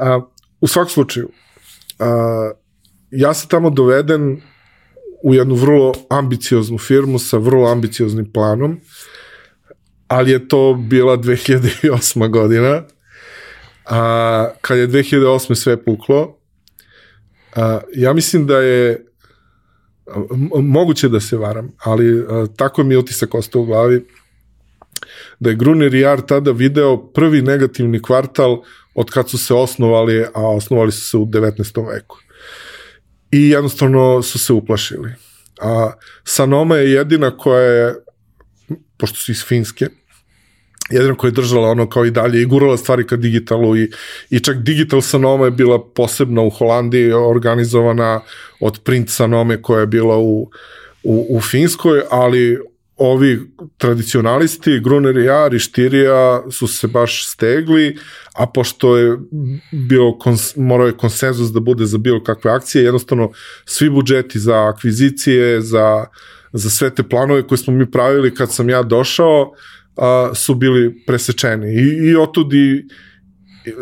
[0.00, 0.20] A,
[0.60, 1.30] u svakom slučaju,
[1.98, 2.50] a,
[3.10, 4.40] ja sam tamo doveden
[5.22, 8.80] u jednu vrlo ambicioznu firmu sa vrlo ambicioznim planom,
[10.08, 12.30] ali je to bila 2008.
[12.30, 12.82] godina,
[13.86, 15.54] a kad je 2008.
[15.54, 16.38] sve puklo,
[17.56, 19.04] a, ja mislim da je
[20.62, 24.04] moguće da se varam, ali a, tako mi je utisak ostao u glavi,
[25.40, 28.62] da je Gruner i Jar tada video prvi negativni kvartal
[28.94, 31.92] od kad su se osnovali, a osnovali su se u 19.
[31.92, 32.18] veku.
[33.30, 35.10] I jednostavno su se uplašili.
[35.60, 35.92] A
[36.24, 37.94] Sanoma je jedina koja je,
[38.96, 39.88] pošto su iz Finske,
[40.90, 43.90] jedina koja je držala ono kao i dalje i gurala stvari ka digitalu i,
[44.30, 48.20] i čak digital Sanoma je bila posebna u Holandiji organizovana
[48.60, 50.50] od print Sanome koja je bila u,
[51.02, 52.58] u, u Finskoj, ali
[52.98, 53.40] ovi
[53.76, 57.96] tradicionalisti, Gruner i Jar i Štirija su se baš stegli,
[58.34, 59.18] a pošto je
[59.88, 63.30] bio kons, morao je konsenzus da bude za bilo kakve akcije, jednostavno
[63.64, 66.06] svi budžeti za akvizicije, za,
[66.52, 69.52] za sve te planove koje smo mi pravili kad sam ja došao,
[69.96, 71.74] a, su bili presečeni.
[71.74, 72.84] I, i otud i,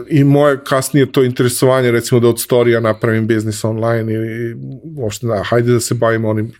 [0.08, 4.54] i moje kasnije to interesovanje, recimo da od storija napravim biznis online i
[4.96, 6.52] uopšte da, hajde da se bavimo onim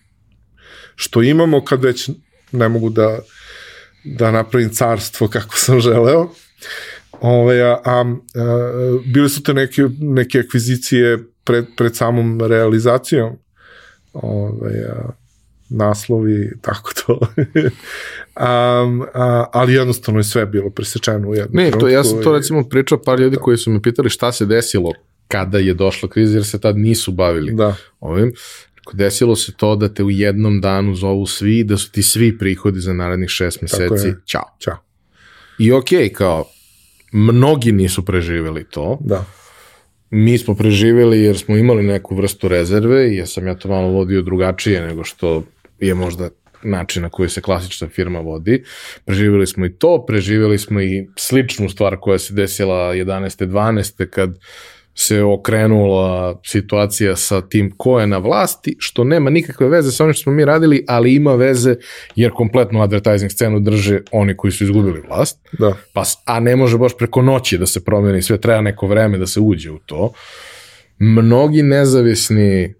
[0.97, 2.11] što imamo kad već
[2.57, 3.19] ne mogu da,
[4.05, 6.31] da napravim carstvo kako sam želeo.
[7.21, 8.05] Ove, a, a, a
[9.07, 13.39] bile su te neke, neke akvizicije pred, pred samom realizacijom.
[14.13, 15.11] Ove, a,
[15.69, 17.13] naslovi, tako to.
[18.83, 22.33] um, a, ali jednostavno je sve bilo presečeno u jednom Ne, to, ja sam to
[22.33, 24.93] recimo pričao par ljudi koji su me pitali šta se desilo
[25.29, 28.33] kada je došla kriza, jer se tad nisu bavili Da, ovim.
[28.93, 32.81] Desilo se to da te u jednom danu zovu svi, da su ti svi prihodi
[32.81, 34.13] za narednih šest meseci.
[34.27, 34.45] Ćao.
[34.59, 34.77] čao.
[35.59, 36.45] I okej, okay, kao,
[37.13, 38.99] mnogi nisu preživeli to.
[39.01, 39.25] Da,
[40.11, 43.89] Mi smo preživeli jer smo imali neku vrstu rezerve i ja sam ja to malo
[43.89, 45.43] vodio drugačije nego što
[45.81, 46.31] je možda
[46.63, 48.65] način na koji se klasična firma vodi.
[49.05, 53.47] Preživjeli smo i to, preživjeli smo i sličnu stvar koja se desila 11.
[53.47, 54.07] 12.
[54.11, 54.39] kad
[54.99, 60.15] se okrenula situacija sa tim ko je na vlasti, što nema nikakve veze sa onim
[60.15, 61.77] što smo mi radili, ali ima veze
[62.15, 65.77] jer kompletnu advertising scenu drže oni koji su izgubili vlast da.
[65.93, 69.27] pa, a ne može baš preko noći da se promeni, sve treba neko vreme da
[69.27, 70.13] se uđe u to.
[70.99, 72.75] Mnogi nezavisni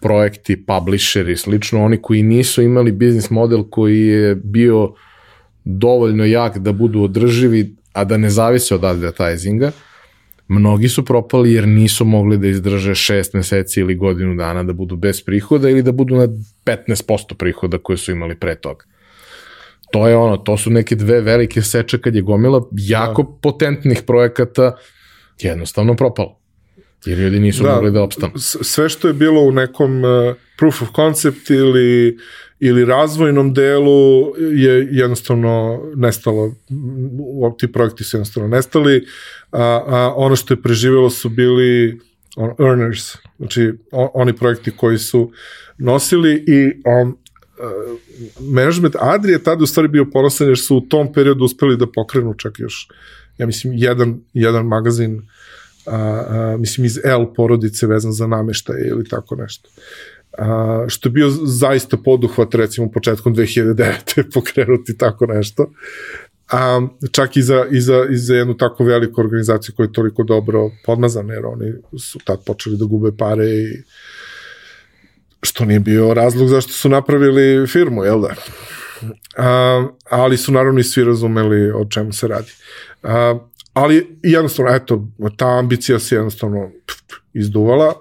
[0.00, 4.94] projekti, publisheri, slično, oni koji nisu imali biznis model koji je bio
[5.64, 9.72] dovoljno jak da budu održivi, a da ne zavise od advertisinga,
[10.48, 14.96] mnogi su propali jer nisu mogli da izdrže šest meseci ili godinu dana da budu
[14.96, 16.28] bez prihoda ili da budu na
[16.64, 18.84] 15% prihoda koje su imali pre toga
[19.90, 23.28] to je ono, to su neke dve velike seče kad je gomila jako da.
[23.42, 24.76] potentnih projekata
[25.38, 26.38] jednostavno propalo.
[27.04, 27.74] Jer ljudi nisu da.
[27.74, 28.32] mogli da opstanu.
[28.62, 32.18] Sve što je bilo u nekom uh, proof of concept ili
[32.60, 36.54] ili razvojnom delu je jednostavno nestalo,
[37.58, 39.06] ti projekti su jednostavno nestali,
[39.52, 42.00] a, a ono što je preživjelo su bili
[42.36, 45.32] on, earners, znači on, oni projekti koji su
[45.78, 47.98] nosili i um, uh,
[48.40, 51.86] management Adri je tada u stvari bio ponosan jer su u tom periodu uspeli da
[51.94, 52.88] pokrenu čak još,
[53.38, 55.22] ja mislim, jedan, jedan magazin
[55.86, 59.68] a, a, mislim iz L porodice vezan za nameštaje ili tako nešto.
[60.38, 63.94] A, što je bio zaista poduhvat recimo početkom 2009.
[64.34, 65.72] pokrenuti tako nešto.
[66.52, 70.22] a, čak i za, i, za, i za jednu tako veliku organizaciju koja je toliko
[70.22, 73.82] dobro podmazana, jer oni su tad počeli da gube pare i
[75.42, 78.34] što nije bio razlog zašto su napravili firmu, jel da?
[79.36, 82.52] A, ali su naravno i svi razumeli o čemu se radi.
[83.02, 83.38] A,
[83.72, 86.70] ali jednostavno, eto, ta ambicija se jednostavno
[87.34, 87.94] izduvala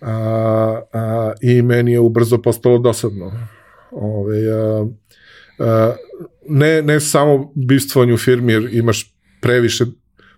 [0.00, 3.32] a, a, i meni je ubrzo postalo dosadno.
[3.90, 4.86] Ove, a,
[5.58, 5.94] a,
[6.48, 9.84] ne, ne samo bivstvovanje u firmi, jer imaš previše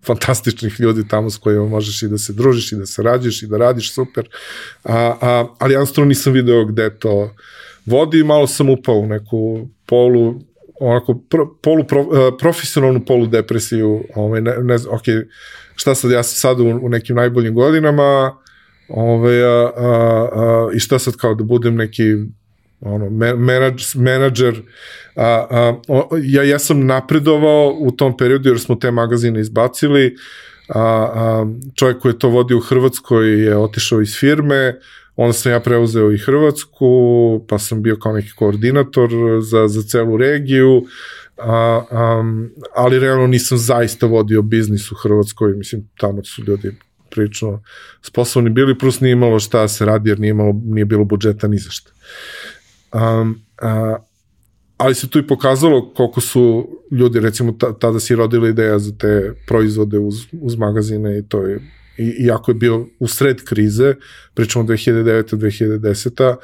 [0.07, 3.47] fantastičnih ljudi tamo s kojima možeš i da se družiš i da se rađeš i
[3.47, 4.29] da radiš super,
[4.85, 7.35] a, a, ali jednostavno nisam video gde to
[7.87, 8.19] vodi.
[8.19, 10.35] I malo sam upao u neku polu
[10.81, 15.25] onako pro, polu pro, uh, profesionalnu polu depresiju, ovaj ne, ne znam, okay,
[15.77, 18.37] šta sad ja sam sad u, u nekim najboljim godinama,
[18.91, 22.03] ovaj a, a, a, i šta sad kao da budem neki
[22.81, 24.63] ono menadž, menadžer
[25.17, 25.81] a, a,
[26.23, 30.17] ja ja sam napredovao u tom periodu jer smo te magazine izbacili
[30.69, 30.81] a,
[31.15, 34.75] a čovjek koji je to vodio u Hrvatskoj je otišao iz firme
[35.17, 36.87] onda sam ja preuzeo i Hrvatsku,
[37.49, 39.11] pa sam bio kao neki koordinator
[39.43, 40.85] za, za celu regiju,
[41.39, 41.83] a,
[42.21, 46.73] um, ali realno nisam zaista vodio biznis u Hrvatskoj, mislim, tamo su ljudi
[47.11, 47.63] prilično
[48.03, 51.59] sposobni bili, plus nije imalo šta se radi, jer nije, imalo, nije bilo budžeta ni
[51.59, 51.91] za šta.
[52.93, 53.97] Um, a,
[54.77, 59.35] ali se tu i pokazalo koliko su ljudi, recimo, tada si rodila ideja za te
[59.47, 61.61] proizvode uz, uz magazine i to je
[62.01, 63.95] i, iako je bio u sred krize,
[64.35, 65.37] pričamo 2009.
[65.37, 66.37] 2010.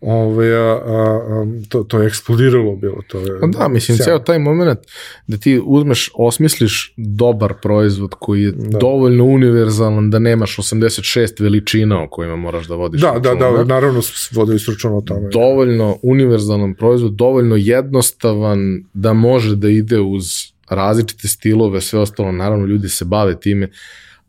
[0.00, 3.02] Ove, a, a, to, to je eksplodiralo bilo.
[3.08, 4.04] To je, pa da, mislim, sjajno.
[4.04, 4.78] ceo taj moment
[5.26, 8.78] da ti uzmeš, osmisliš dobar proizvod koji je da.
[8.78, 14.00] dovoljno univerzalan da nemaš 86 veličina o kojima moraš da vodiš da, da, da, naravno
[14.32, 15.28] vodaju stručno o tome.
[15.32, 20.24] Dovoljno univerzalan proizvod, dovoljno jednostavan da može da ide uz
[20.68, 23.68] različite stilove, sve ostalo, naravno ljudi se bave time,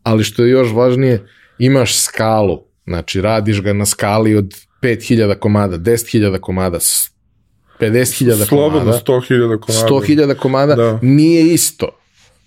[0.02, 1.26] ali što je još važnije,
[1.58, 8.44] imaš skalu, znači radiš ga na skali od 5000 komada, 10.000 komada, 50.000 komada.
[8.44, 9.88] Slobodno 100.000 komada.
[9.88, 10.98] 100.000 komada da.
[11.02, 11.88] nije isto.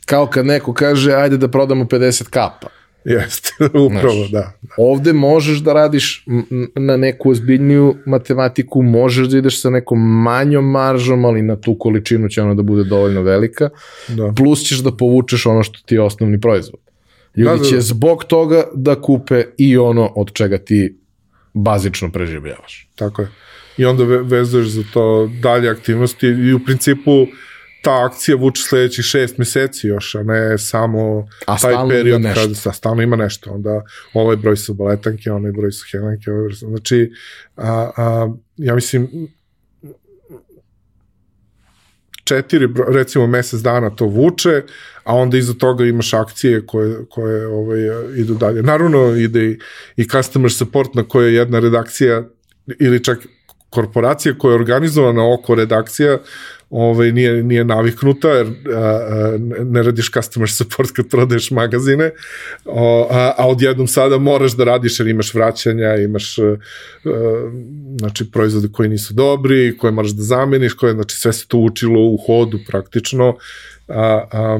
[0.05, 2.67] Kao kad neko kaže, ajde da prodamo 50 kapa.
[3.05, 3.49] Jeste,
[3.85, 4.73] upravo, Znaš, da, da.
[4.77, 6.25] Ovde možeš da radiš
[6.75, 12.29] na neku ozbiljniju matematiku, možeš da ideš sa nekom manjom maržom, ali na tu količinu
[12.29, 13.69] će ona da bude dovoljno velika,
[14.07, 14.33] da.
[14.37, 16.79] plus ćeš da povučeš ono što ti je osnovni proizvod.
[17.35, 17.81] Ljudi da, da, će da.
[17.81, 20.97] zbog toga da kupe i ono od čega ti
[21.53, 22.87] bazično preživljavaš.
[22.95, 23.27] Tako je.
[23.77, 27.27] I onda vezuješ za to dalje aktivnosti i u principu
[27.81, 32.71] ta akcija vuče sledećih šest meseci još, a ne samo a taj period kad sa,
[32.71, 33.51] stalno ima nešto.
[33.51, 33.81] Onda
[34.13, 37.11] ovaj broj su baletanke, onaj broj su helenke, ovaj broj su, znači
[37.57, 39.27] a, a, ja mislim
[42.23, 44.61] četiri, recimo mesec dana to vuče,
[45.03, 47.79] a onda iza toga imaš akcije koje, koje ovaj,
[48.15, 48.63] idu dalje.
[48.63, 49.59] Naravno ide i,
[49.97, 52.23] i customer support na koje jedna redakcija
[52.79, 53.17] ili čak
[53.69, 56.17] korporacija koja je organizovana oko redakcija
[56.73, 62.11] ovaj, nije, nije naviknuta, jer a, a, ne radiš customer support kad prodaješ magazine,
[62.65, 67.51] o, a, a odjednom sada moraš da radiš jer imaš vraćanja, imaš a, a,
[67.99, 72.01] znači, proizvode koji nisu dobri, koje moraš da zameniš, koje, znači sve se to učilo
[72.01, 73.37] u hodu praktično,
[73.87, 74.59] a, a,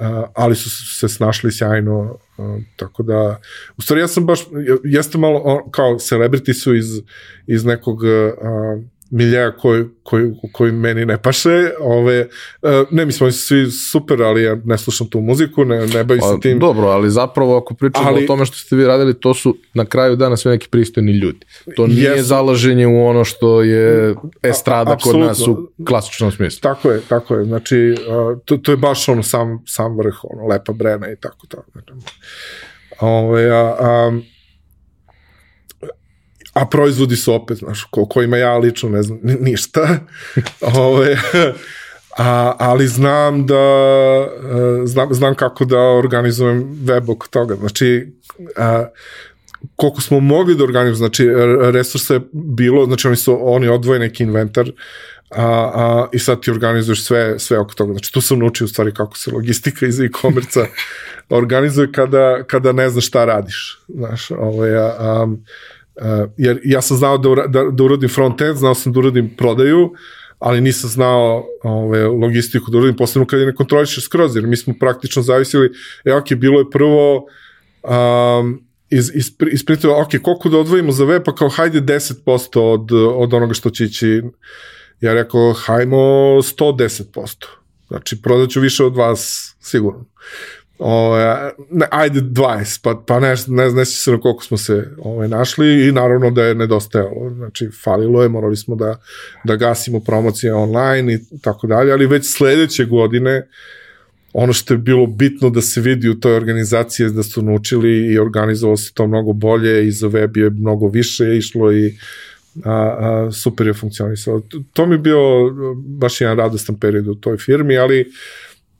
[0.00, 3.40] a, ali su se snašli sjajno, a, tako da,
[3.76, 4.40] u stvari ja sam baš,
[4.84, 7.02] jeste malo, kao celebrity su iz,
[7.46, 8.78] iz nekog a,
[9.14, 11.70] miljeja koji, koji, koji meni ne paše.
[11.80, 12.14] Ove,
[12.62, 16.04] e, ne, mislim, oni su svi super, ali ja ne slušam tu muziku, ne, ne
[16.04, 16.58] bavim se tim.
[16.58, 19.84] Dobro, ali zapravo ako pričamo ali, o tome što ste vi radili, to su na
[19.84, 21.46] kraju dana sve neki pristojni ljudi.
[21.76, 26.60] To nije jesu, zalaženje u ono što je estrada a, kod nas u klasičnom smislu.
[26.60, 27.44] Tako je, tako je.
[27.44, 27.94] Znači,
[28.44, 31.64] to, to je baš ono sam, sam vrh, ono, lepa brena i tako to.
[33.00, 34.18] Ove, a, a,
[36.54, 39.98] a proizvodi su opet, znaš, ko, kojima ja lično ne znam ništa,
[40.60, 41.16] Ove,
[42.18, 43.54] a, ali znam da,
[44.82, 48.12] e, znam, znam kako da organizujem web oko toga, znači,
[48.56, 48.84] a,
[49.76, 51.28] koliko smo mogli da organizujemo, znači
[51.72, 54.70] resursa je bilo, znači oni su, oni odvoje neki inventar,
[55.30, 57.92] a, a, i sad ti organizuješ sve, sve oko toga.
[57.92, 60.66] Znači tu sam naučio u stvari kako se logistika iz e-komerca
[61.28, 63.80] organizuje kada, kada ne znaš šta radiš.
[63.88, 65.26] Znaš, ovaj, a, a,
[65.96, 69.92] Uh, jer ja sam znao da, da, da uradim front-end, znao sam da uradim prodaju,
[70.38, 74.56] ali nisam znao ove, logistiku da uradim, posebno kad je ne kontrolišeš skroz, jer mi
[74.56, 75.70] smo praktično zavisili,
[76.04, 77.26] e, ok, bilo je prvo
[77.82, 82.92] um, iz, iz, ispritio, ok, koliko da odvojimo za web, pa kao hajde 10% od,
[82.92, 84.22] od onoga što će ići,
[85.00, 85.96] ja rekao, hajmo
[86.42, 87.46] 110%.
[87.88, 90.04] Znači, prodaću više od vas, sigurno.
[90.86, 91.16] O,
[91.70, 95.88] ne, ajde 20, pa, pa ne, ne, ne se na koliko smo se ovaj, našli
[95.88, 98.96] i naravno da je nedostajalo, znači falilo je, morali smo da,
[99.44, 103.48] da gasimo promocije online i tako dalje, ali već sledeće godine
[104.32, 108.18] ono što je bilo bitno da se vidi u toj organizaciji da su naučili i
[108.18, 111.94] organizovalo se to mnogo bolje i za web je mnogo više išlo i
[112.64, 114.40] a, a, super je funkcionisalo.
[114.40, 115.18] To, to mi je bio
[115.76, 118.12] baš jedan radostan period u toj firmi, ali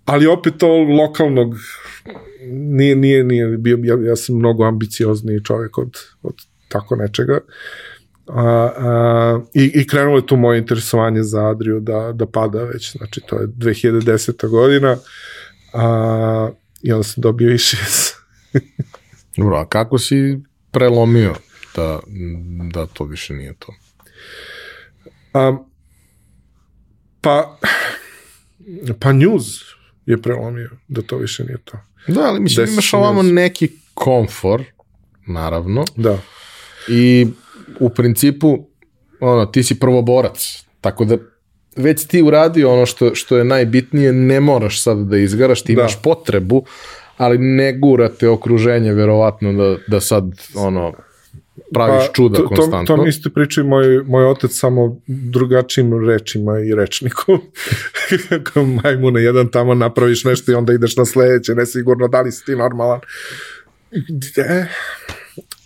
[0.05, 1.55] ali opet to lokalnog
[2.51, 6.35] nije, nije, nije bio, ja, ja sam mnogo ambiciozniji čovjek od, od
[6.69, 7.41] tako nečega.
[8.27, 12.97] A, a, i, I krenulo je tu moje interesovanje za Adriju da, da pada već,
[12.97, 14.49] znači to je 2010.
[14.49, 14.97] godina
[15.73, 16.51] a,
[16.83, 18.17] i onda sam dobio i šest.
[19.37, 20.39] Dobro, a kako si
[20.71, 21.35] prelomio
[21.77, 22.01] da,
[22.73, 23.75] da to više nije to?
[25.33, 25.57] A,
[27.21, 27.59] pa,
[29.01, 29.74] pa news
[30.07, 31.79] je prelomio da to više nije to.
[32.09, 34.63] Da, ali mislim, imaš ovamo neki komfor,
[35.27, 35.85] naravno.
[35.97, 36.19] Da.
[36.89, 37.27] I
[37.81, 38.67] u principu,
[39.21, 41.17] ono, ti si prvoborac, tako da
[41.77, 45.81] već ti uradio ono što, što je najbitnije, ne moraš sad da izgaraš, ti da.
[45.81, 46.65] imaš potrebu,
[47.17, 50.25] ali ne gurate okruženje verovatno da, da sad
[50.55, 50.93] ono
[51.75, 52.87] praviš pa, čuda to, konstantno.
[52.87, 57.41] To, to mi isto priča moj, moj otac samo drugačijim rečima i rečnikom.
[58.29, 62.45] Kako majmune, jedan tamo napraviš nešto i onda ideš na sledeće, nesigurno da li si
[62.45, 63.01] ti normalan.
[64.37, 64.67] E,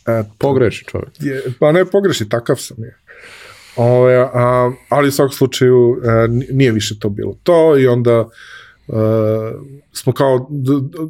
[0.07, 1.11] e, pogreši čovjek.
[1.21, 2.99] Je, pa ne pogreši, takav sam je.
[3.77, 8.29] Ove, a, ali u svakom slučaju a, e, nije više to bilo to i onda
[8.89, 8.97] Uh,
[9.93, 10.51] smo kao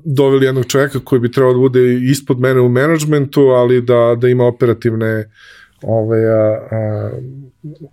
[0.04, 4.28] doveli jednog čoveka koji bi trebao da bude ispod mene u menadžmentu, ali da, da
[4.28, 5.30] ima operativne
[5.82, 7.10] ove, a, a,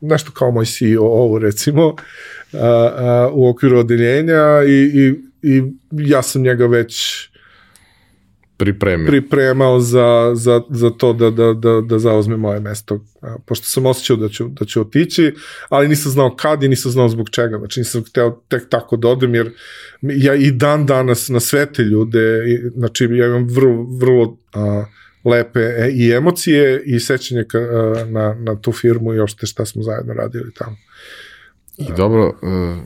[0.02, 1.96] nešto kao moj CEO recimo
[2.54, 7.26] a, a, u okviru odeljenja i, i, i ja sam njega već
[8.58, 9.08] pripremio.
[9.08, 13.06] pripremao za, za, za to da, da, da, da zauzme moje mesto.
[13.46, 15.34] Pošto sam osjećao da ću, da ću otići,
[15.70, 17.58] ali nisam znao kad i nisam znao zbog čega.
[17.58, 19.52] Znači nisam hteo tek tako da odem, jer
[20.02, 22.40] ja i dan danas na sve te ljude,
[22.76, 24.86] znači ja imam vrlo, vrlo a,
[25.26, 29.66] lepe e, i emocije i sećanje ka, a, na, na tu firmu i ošte šta
[29.66, 30.78] smo zajedno radili tamo.
[31.78, 32.78] I dobro, uh,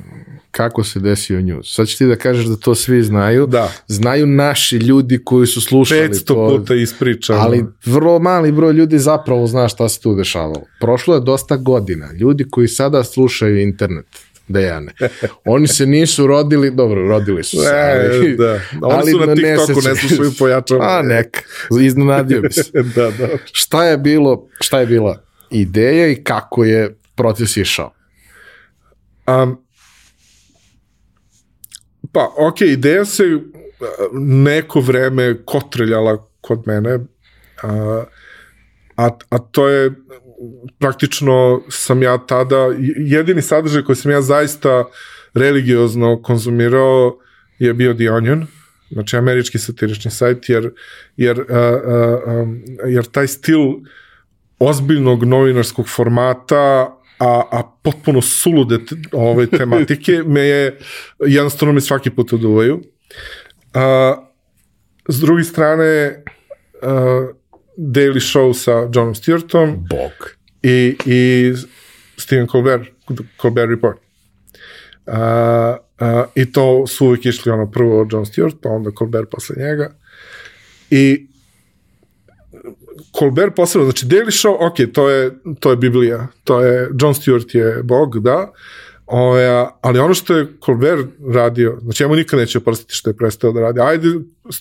[0.51, 1.75] kako se desio news?
[1.75, 3.47] Sad ću ti da kažeš da to svi znaju.
[3.47, 3.71] Da.
[3.87, 6.33] Znaju naši ljudi koji su slušali 500 to.
[6.33, 7.39] 500 puta ispričano.
[7.39, 10.61] Ali vrlo mali broj ljudi zapravo zna šta se tu dešavalo.
[10.79, 12.11] Prošlo je dosta godina.
[12.13, 14.05] Ljudi koji sada slušaju internet,
[14.47, 14.93] Dejane.
[15.45, 17.69] Oni se nisu rodili, dobro, rodili su se.
[17.69, 18.51] Ali, da.
[18.81, 20.79] Oni ali su na TikToku, ne slušaju pojačano.
[20.89, 21.43] A, nek,
[21.81, 22.71] iznenadio bi se.
[22.95, 23.27] da, da.
[23.51, 27.91] Šta je bilo, šta je bila ideja i kako je proces išao?
[29.29, 29.57] Um,
[32.11, 33.41] pa, ok, ideja se uh,
[34.13, 36.99] neko vreme kotreljala kod mene,
[37.63, 38.03] a,
[38.97, 39.91] a, a to je
[40.79, 42.57] praktično sam ja tada,
[42.97, 44.85] jedini sadržaj koji sam ja zaista
[45.33, 47.17] religiozno konzumirao
[47.59, 48.47] je bio The Onion,
[48.91, 50.71] znači američki satirični sajt, jer,
[51.17, 53.59] jer, uh, uh, um, jer taj stil
[54.59, 58.79] ozbiljnog novinarskog formata, a, a potpuno sulude
[59.11, 60.77] ove tematike me je,
[61.19, 62.81] jednostavno me svaki put oduvaju.
[63.73, 64.15] A,
[65.09, 66.23] s druge strane,
[66.81, 67.27] a,
[67.77, 69.87] Daily Show sa Johnom Stewartom.
[69.89, 70.35] Bog.
[70.63, 71.53] I, i
[72.17, 72.87] Stephen Colbert,
[73.41, 73.97] Colbert Report.
[75.07, 79.55] A, a, I to su uvijek išli ono prvo John Stewart, pa onda Colbert posle
[79.59, 79.95] njega.
[80.89, 81.27] I
[83.19, 87.55] Colbert posebno, znači Daily Show, ok, to je, to je Biblija, to je, John Stewart
[87.55, 88.51] je bog, da,
[89.11, 93.17] Ove, ali ono što je Colbert radio, znači ja mu nikad neće oprostiti što je
[93.17, 93.79] prestao da radi.
[93.81, 94.07] Ajde,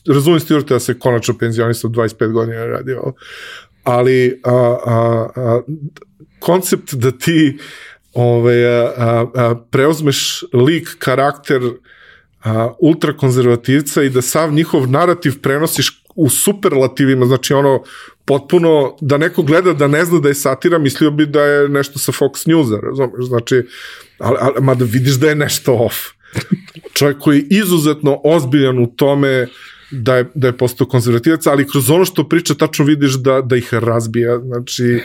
[0.06, 3.12] razumijem Stewart da se konačno penzionisao 25 godina radio,
[3.84, 5.60] ali a, a, a,
[6.40, 7.58] koncept da ti
[8.14, 11.62] ove, a, a, a, preuzmeš lik, karakter
[12.44, 17.82] a, ultrakonzervativca i da sav njihov narativ prenosiš u superlativima, znači ono
[18.28, 21.98] potpuno, da neko gleda da ne zna da je satira, mislio bi da je nešto
[21.98, 23.62] sa Fox Newsa, razumeš, znači,
[24.18, 25.96] ali, ali, mada vidiš da je nešto off.
[26.92, 29.46] Čovjek koji je izuzetno ozbiljan u tome
[29.90, 33.56] da je, da je postao konzervativac, ali kroz ono što priča tačno vidiš da, da
[33.56, 35.00] ih razbija, znači,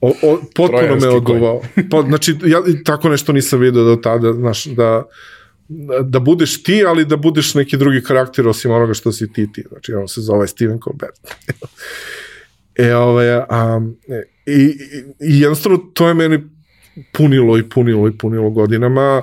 [0.00, 1.62] o, o, potpuno me oduvao.
[1.90, 5.02] Pa, znači, ja tako nešto nisam vidio do tada, znaš, da,
[6.02, 9.64] da budeš ti, ali da budeš neki drugi karakter osim onoga što si ti ti.
[9.68, 11.20] Znači, on se zove Steven Colbert.
[12.86, 13.80] e, ove, a,
[14.46, 14.76] i, i,
[15.20, 16.42] i jednostavno to je meni
[17.12, 19.22] punilo i punilo i punilo godinama,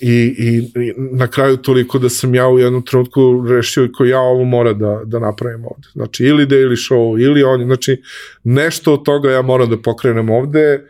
[0.00, 4.20] I, i, I na kraju toliko da sam ja u jednom trenutku rešio ko ja
[4.20, 5.88] ovo mora da, da napravim ovde.
[5.92, 8.02] Znači ili Daily Show ili on, znači
[8.44, 10.86] nešto od toga ja moram da pokrenem ovde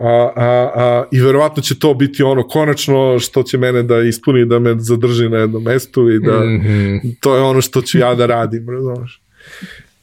[0.00, 4.46] a, a, a, i verovatno će to biti ono konačno što će mene da ispuni,
[4.46, 7.14] da me zadrži na jednom mestu i da mm -hmm.
[7.20, 9.22] to je ono što ću ja da radim, razumeš.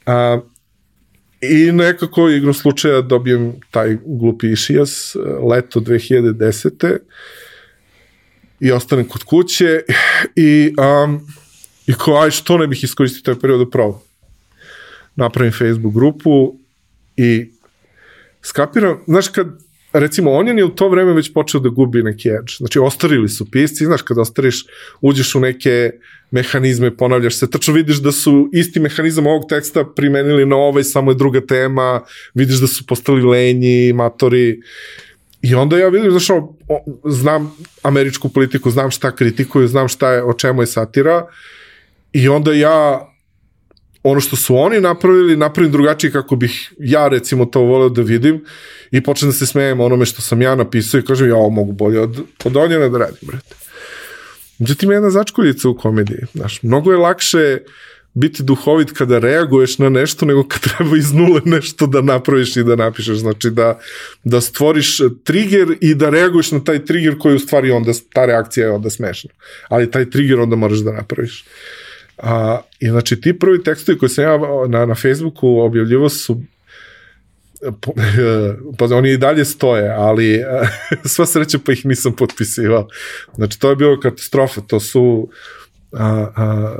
[0.05, 0.39] A,
[1.41, 5.15] I nekako igrom slučaja dobijem taj glupi išijas
[5.49, 6.97] leto 2010
[8.59, 9.81] i ostanem kod kuće
[10.35, 10.73] i,
[11.05, 11.27] um,
[11.87, 13.99] i ko, aj što ne bih iskoristio taj period da probam.
[15.15, 16.55] Napravim Facebook grupu
[17.17, 17.51] i
[18.41, 19.64] skapiram, znaš kad
[19.99, 22.53] recimo on je u to vreme već počeo da gubi neki edge.
[22.57, 24.65] Znači, ostarili su pisci, znaš, kada ostariš,
[25.01, 25.91] uđeš u neke
[26.31, 31.11] mehanizme, ponavljaš se, tačno vidiš da su isti mehanizam ovog teksta primenili na ovaj, samo
[31.11, 32.01] je druga tema,
[32.33, 34.61] vidiš da su postali lenji, matori,
[35.45, 36.27] I onda ja vidim, znaš,
[37.05, 37.51] znam
[37.83, 41.27] američku politiku, znam šta kritikuju, znam šta je, o čemu je satira
[42.13, 43.05] i onda ja
[44.07, 48.43] ono što su oni napravili, napravim drugačije kako bih ja recimo to voleo da vidim
[48.91, 51.71] i počnem da se smejem onome što sam ja napisao i kažem ja ovo mogu
[51.71, 53.55] bolje od, od Onjena da radim, brate.
[54.59, 57.59] Međutim, jedna začkoljica u komediji, znaš, mnogo je lakše
[58.13, 62.63] biti duhovit kada reaguješ na nešto nego kad treba iz nule nešto da napraviš i
[62.63, 63.79] da napišeš, znači da,
[64.23, 68.65] da stvoriš trigger i da reaguješ na taj trigger koji u stvari onda, ta reakcija
[68.65, 69.29] je onda smešna,
[69.67, 71.45] ali taj trigger onda moraš da napraviš.
[72.17, 76.41] A, I znači ti prvi tekstovi koje sam ja na, na Facebooku objavljivo su
[78.77, 80.43] pa oni i dalje stoje, ali
[81.13, 82.87] sva sreća pa ih nisam potpisivao.
[83.35, 85.29] Znači to je bilo katastrofa, to su
[85.97, 86.75] a, a,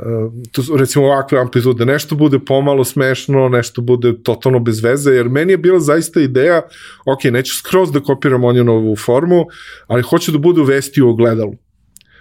[0.52, 5.28] to su recimo ovakve amplitude, nešto bude pomalo smešno, nešto bude totalno bez veze, jer
[5.28, 6.62] meni je bila zaista ideja,
[7.06, 9.46] ok, neću skroz da kopiram novu formu,
[9.86, 11.54] ali hoću da budu vesti u ogledalu.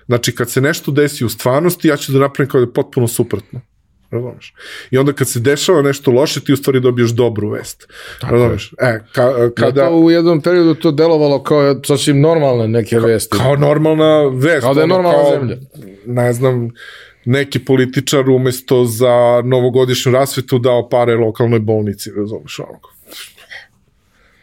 [0.06, 3.08] Znači, kad se nešto desi u stvarnosti, ja ću da napravim kao da je potpuno
[3.08, 3.62] suprotno.
[4.12, 4.54] Razumeš?
[4.92, 7.88] I onda kad se dešava nešto loše, ti u stvari dobiješ dobru vest.
[8.22, 8.74] Razumeš?
[8.82, 9.82] E, ka, kada...
[9.82, 13.38] Ja to u jednom periodu to delovalo kao sasvim normalne neke vesti.
[13.38, 14.62] Kao normalna vest.
[14.62, 15.56] Kao da je normalna kao, zemlja.
[16.06, 16.72] Ne znam,
[17.26, 22.60] neki političar umesto za novogodišnju rasvetu dao pare lokalnoj bolnici, razumeš?
[22.60, 22.80] Ono,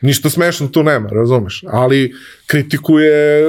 [0.02, 1.64] Ništa smešno tu nema, razumeš?
[1.68, 2.12] Ali
[2.46, 3.42] kritikuje,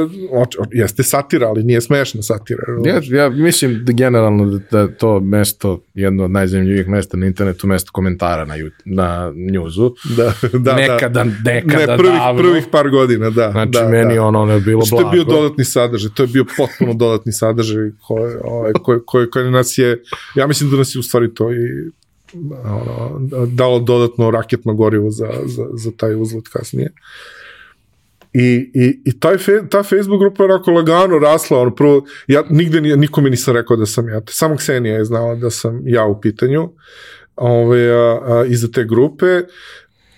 [0.72, 2.64] jeste satira, ali nije smešna satira.
[2.68, 3.10] Razumeš?
[3.10, 7.68] Ja, ja mislim da generalno da, da to mesto, jedno od najzemljivih mesta na internetu,
[7.68, 9.92] mesto komentara na, na njuzu.
[10.18, 11.52] Da, da, nekada, da.
[11.52, 12.42] nekada ne, prvih, davno.
[12.42, 13.52] prvih par godina, da.
[13.52, 14.24] Znači, da, meni da.
[14.24, 15.10] ono, ono je bilo Što blago.
[15.10, 19.52] je bio dodatni sadržaj, to je bio potpuno dodatni sadržaj koji, ovaj, koji, koji, koji
[19.52, 20.04] nas je,
[20.36, 21.92] ja mislim da nas je u stvari to i
[22.66, 26.94] ono, dalo dodatno raketno gorivo za, za, za taj uzlet kasnije.
[28.34, 32.44] I, i, i taj fe, ta Facebook grupa je onako lagano rasla, ono prvo, ja
[32.50, 36.06] nigde ni, nikome nisam rekao da sam ja, samo Ksenija je znala da sam ja
[36.06, 36.70] u pitanju
[37.36, 39.42] ove, a, a, iza te grupe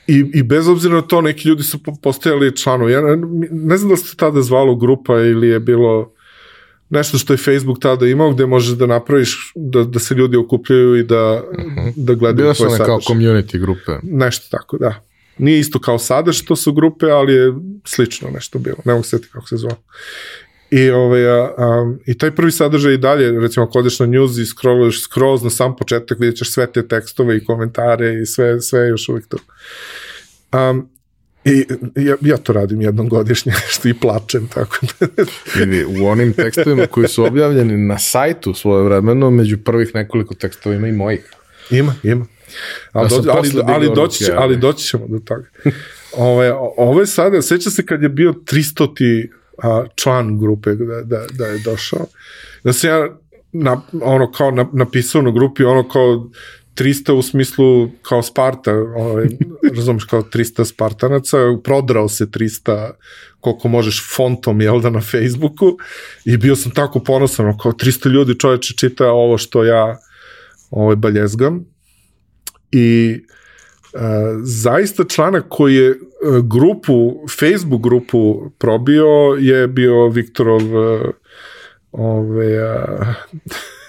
[0.07, 2.91] I, I bez obzira na to, neki ljudi su postojali članovi.
[2.91, 3.17] Ja ne,
[3.51, 6.14] ne znam da se tada zvalo grupa ili je bilo
[6.89, 10.95] nešto što je Facebook tada imao gde možeš da napraviš da, da se ljudi okupljaju
[10.95, 11.79] i da, uh Mhm.
[11.79, 11.93] -huh.
[11.95, 13.91] da gledaju Bilo su tvoj kao community grupe.
[14.03, 15.01] Nešto tako, da.
[15.37, 17.53] Nije isto kao sada što su grupe, ali je
[17.85, 18.77] slično nešto bilo.
[18.85, 19.75] Ne mogu se setiti kako se zove.
[20.71, 24.37] I, ovaj, a, a, I taj prvi sadržaj i dalje, recimo ako odeš na news
[24.37, 28.61] i scrolluješ skroz na sam početak, vidjet ćeš sve te tekstove i komentare i sve,
[28.61, 29.37] sve je još uvijek to.
[30.71, 30.89] Um,
[31.45, 31.65] I
[31.95, 35.07] ja, ja to radim jednom godišnje, što i plačem, tako da.
[35.59, 40.75] Vidi, u onim tekstovima koji su objavljeni na sajtu svoje vremeno, među prvih nekoliko tekstova
[40.75, 41.31] ima i mojih.
[41.71, 42.25] Ima, ima.
[42.91, 45.45] Ali, Ja dođe, ali, ali, doći, će- ali- doći ćemo do toga.
[46.13, 49.27] Ove, ovo je sada, seća se kad je bio 300
[49.63, 52.05] a, član grupe da, da, da je došao,
[52.63, 53.09] da sam ja
[53.51, 56.29] na, ono kao na, napisao na grupi ono kao
[56.75, 59.27] 300 u smislu kao Sparta, ovaj,
[59.75, 62.91] razumeš, kao 300 Spartanaca, prodrao se 300
[63.39, 65.77] koliko možeš fontom, jel da, na Facebooku
[66.25, 69.97] i bio sam tako ponosan, ono, kao 300 ljudi čoveče čita ovo što ja
[70.69, 71.65] ovaj, baljezgam.
[72.71, 73.19] I
[73.95, 74.01] Uh,
[74.43, 75.97] zaista članak koji je uh,
[76.45, 81.01] grupu, Facebook grupu probio je bio Viktorov uh,
[81.91, 83.07] ove, uh,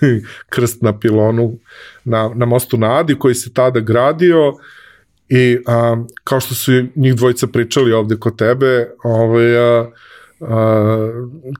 [0.55, 1.59] krst na pilonu
[2.05, 4.53] na, na mostu na Adi koji se tada gradio
[5.28, 9.86] i um, kao što su njih dvojica pričali ovde kod tebe, ovaj, uh,
[10.40, 10.49] Uh,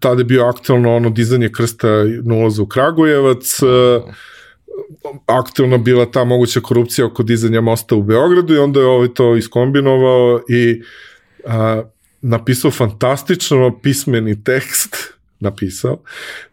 [0.01, 1.89] tada je bio aktualno ono dizanje krsta
[2.23, 4.03] na ulazu u Kragujevac, uh,
[5.27, 9.37] aktualna bila ta moguća korupcija oko dizanja mosta u Beogradu i onda je ovaj to
[9.37, 10.83] iskombinovao i
[11.47, 11.83] a,
[12.23, 15.99] napisao fantastično pismeni tekst napisao.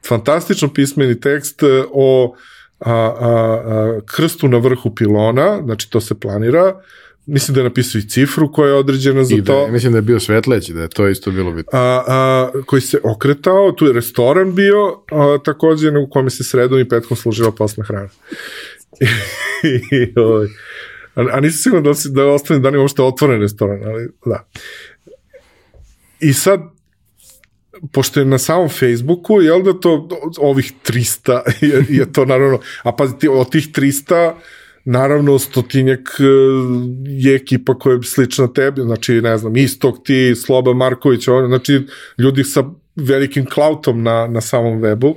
[0.08, 2.36] Fantastično pismeni tekst e, o
[2.80, 6.82] a, a, a, krstu na vrhu pilona, znači to se planira,
[7.26, 9.68] mislim da je napisao i cifru koja je određena za I da, to.
[9.68, 11.80] mislim da je bio svetleći, da je to isto bilo bitno.
[11.80, 16.80] A, a, koji se okretao, tu je restoran bio, a, takođe u kome se sredom
[16.80, 18.10] i petkom služila posna hrana.
[19.92, 20.48] I, ovaj,
[21.16, 24.48] a, a nisam siguran da, da ostane dani uopšte otvoren restoran, ali da.
[26.20, 26.60] I sad,
[27.92, 30.08] pošto je na samom Facebooku, jel da to
[30.38, 34.34] ovih 300 je, je to naravno, a pazite, od tih 300
[34.86, 36.24] naravno stotinjak e,
[37.08, 41.82] je ekipa koja je slična tebi, znači ne znam, Istok ti, Sloba Marković, on, znači
[42.18, 42.64] ljudi sa
[42.96, 45.16] velikim klautom na, na samom webu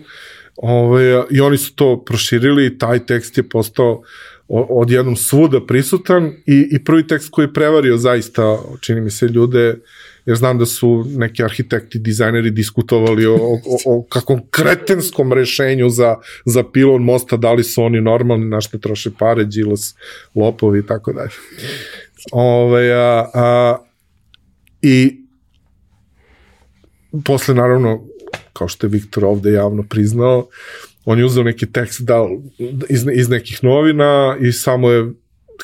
[0.57, 4.03] Ove, i oni su to proširili i taj tekst je postao
[4.49, 9.79] odjednom svuda prisutan i, i prvi tekst koji je prevario zaista, čini mi se, ljude
[10.27, 16.17] jer znam da su neki arhitekti, dizajneri diskutovali o, o, o kakvom kretenskom rešenju za,
[16.45, 19.95] za pilon mosta, da li su oni normalni, na što troše pare, džilas,
[20.35, 21.31] lopovi i tako dalje.
[22.33, 23.77] Ove, a, a,
[24.83, 25.17] I
[27.25, 28.05] posle, naravno,
[28.53, 30.49] kao što je Viktor ovde javno priznao,
[31.05, 32.29] on je uzeo neki tekst da,
[32.89, 35.13] iz, iz nekih novina i samo je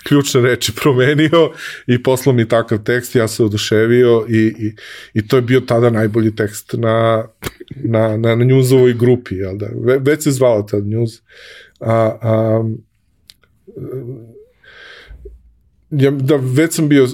[0.08, 1.50] ključne reči promenio
[1.86, 4.74] i poslao mi takav tekst, ja se oduševio i, i,
[5.14, 7.24] i to je bio tada najbolji tekst na,
[7.74, 9.68] na, na, na njuzovoj grupi, jel da?
[9.84, 11.10] Ve, već se zvala tad njuz.
[11.80, 12.64] A, a,
[15.90, 17.08] ja, da već sam bio,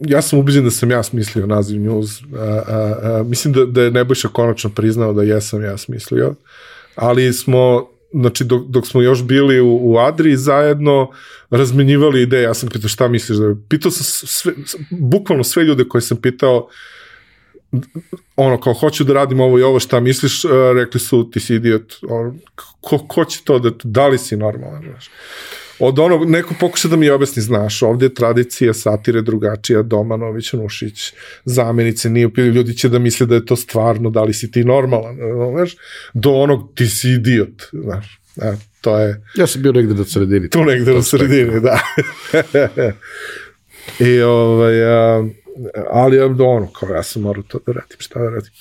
[0.00, 2.22] ja sam ubeđen da sam ja smislio naziv News.
[2.22, 6.34] A, a, a, mislim da, da je Nebojša konačno priznao da jesam ja smislio,
[6.94, 11.10] ali smo znači dok, dok smo još bili u, u Adri zajedno
[11.50, 13.38] razmenjivali ideje, ja sam pitao šta misliš?
[13.38, 14.52] Da pitao sam sve,
[14.90, 16.68] bukvalno sve ljude koje sam pitao
[18.36, 20.42] ono kao hoću da radim ovo i ovo šta misliš,
[20.74, 21.94] rekli su ti si idiot,
[22.80, 25.10] ko, ko će to da, da li si normalan, znaš
[25.78, 31.12] od onog, neko pokuša da mi objasni, znaš, ovde je tradicija satire drugačija, Domanović, Nušić,
[31.44, 34.64] zamenice, nije upili, ljudi će da misle da je to stvarno, da li si ti
[34.64, 35.16] normalan,
[35.52, 35.76] znaš,
[36.14, 39.22] do onog, ti si idiot, znaš, e, to je...
[39.36, 40.50] Ja sam bio negde do sredini.
[40.50, 41.80] Tu negde do sredini, da.
[44.06, 45.24] I ovaj, a,
[45.90, 48.52] ali ono, kao ja sam morao to da radim, šta da radim.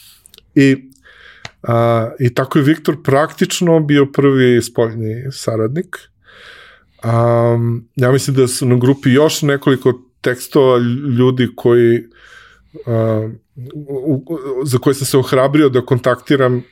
[0.55, 0.77] I,
[1.63, 5.97] a, I tako je Viktor praktično bio prvi spoljni saradnik,
[7.03, 10.77] Um, ja mislim da su na grupi još nekoliko tekstova
[11.17, 11.99] ljudi koji
[12.73, 13.31] uh,
[14.63, 16.63] za koje sam se ohrabrio da kontaktiram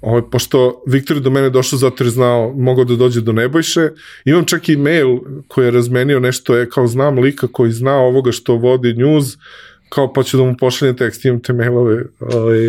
[0.00, 3.88] ovaj, pošto Viktor je do mene došao zato jer znao, mogao da dođe do Nebojše.
[4.24, 5.18] Imam čak i mail
[5.48, 9.36] koji je razmenio nešto, je kao znam lika koji zna ovoga što vodi news,
[9.88, 12.04] kao pa ću da mu pošaljem tekst, imam te mailove.
[12.20, 12.68] Ovaj,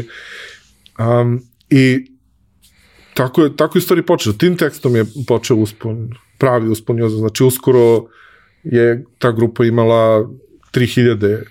[0.99, 2.11] um, I
[3.13, 4.33] tako je, tako je stvari počeo.
[4.33, 8.05] Tim tekstom je počeo uspon pravi uspon Znači, uskoro
[8.63, 10.29] je ta grupa imala
[10.73, 11.43] 3000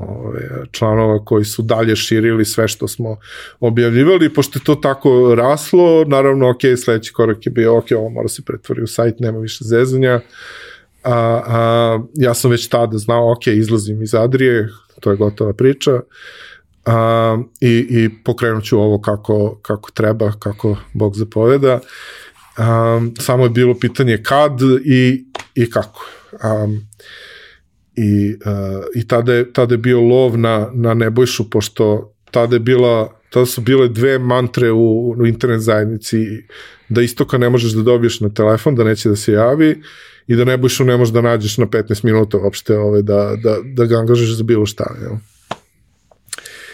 [0.00, 3.16] ove, članova koji su dalje širili sve što smo
[3.60, 8.28] objavljivali, pošto je to tako raslo, naravno, ok, sledeći korak je bio, ok, ovo mora
[8.28, 10.20] se pretvori u sajt, nema više zezanja,
[11.02, 14.68] a, a, ja sam već tada znao, ok, izlazim iz Adrije,
[15.00, 16.00] to je gotova priča,
[16.84, 21.80] a, i, i pokrenut ću ovo kako, kako treba, kako Bog zapoveda,
[22.58, 25.24] Um, samo je bilo pitanje kad i,
[25.54, 26.06] i kako.
[26.44, 26.86] Um,
[27.96, 32.60] I, uh, i tada, je, tada je bio lov na, na Nebojšu, pošto tada je
[32.60, 36.42] bila tada su bile dve mantre u, u internet zajednici
[36.88, 39.82] da istoka ne možeš da dobiješ na telefon, da neće da se javi
[40.26, 43.84] i da Nebojšu ne možeš da nađeš na 15 minuta uopšte ove, da, da, da
[43.84, 44.94] ga angažeš za bilo šta.
[45.02, 45.12] Jel?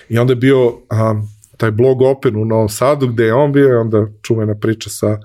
[0.08, 3.68] I onda je bio um, taj blog Open u Novom Sadu gde je on bio
[3.68, 5.18] i onda čuvena priča sa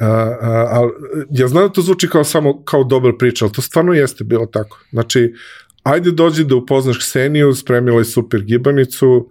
[0.00, 0.06] a,
[0.40, 0.90] a, a,
[1.30, 4.46] ja znam da to zvuči kao samo kao dobra priča, ali to stvarno jeste bilo
[4.46, 4.80] tako.
[4.90, 5.34] Znači,
[5.82, 9.30] ajde dođi da upoznaš Kseniju, spremila je super gibanicu,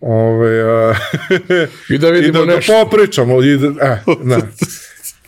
[0.00, 0.94] ove, a,
[1.94, 2.72] I da vidimo i da, nešto.
[2.72, 4.38] Da popričamo, i da, e, da.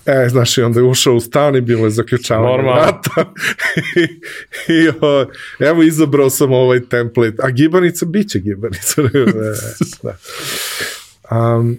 [0.06, 3.32] E, znaš, i onda je ušao u stan i bilo je zaključavanje vrata.
[3.96, 4.20] I,
[4.72, 5.26] i o,
[5.58, 7.36] evo, izabrao sam ovaj template.
[7.42, 9.02] A gibanica, bit će gibanica.
[10.02, 10.16] da.
[11.30, 11.78] Um,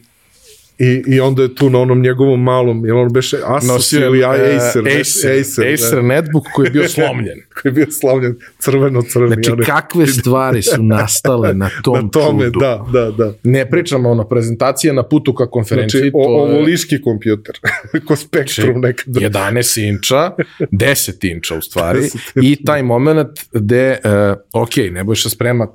[0.79, 4.29] I, I onda je tu na onom njegovom malom, jel on beše Asus ili uh,
[4.29, 6.01] Acer, Acer, Acer, Acer da.
[6.01, 7.37] netbook koji je bio slomljen.
[7.53, 9.33] koji je bio slomljen, crveno-crveni.
[9.33, 9.65] Znači, one.
[9.65, 12.59] kakve stvari su nastale na tom na tome, čudu.
[12.59, 13.33] Da, da, da.
[13.43, 15.99] Ne pričamo ono, prezentacije na putu ka konferenciji.
[15.99, 17.59] Znači, o, ovo liški kompjuter,
[18.07, 19.39] ko spektrum znači, nekada.
[19.39, 22.09] 11 inča, 10 inča u stvari,
[22.41, 25.67] i taj moment gde, uh, ok, Nebojša sprema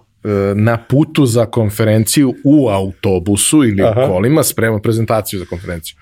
[0.54, 4.04] na putu za konferenciju u autobusu ili Aha.
[4.04, 5.96] u kolima sprema prezentaciju za konferenciju.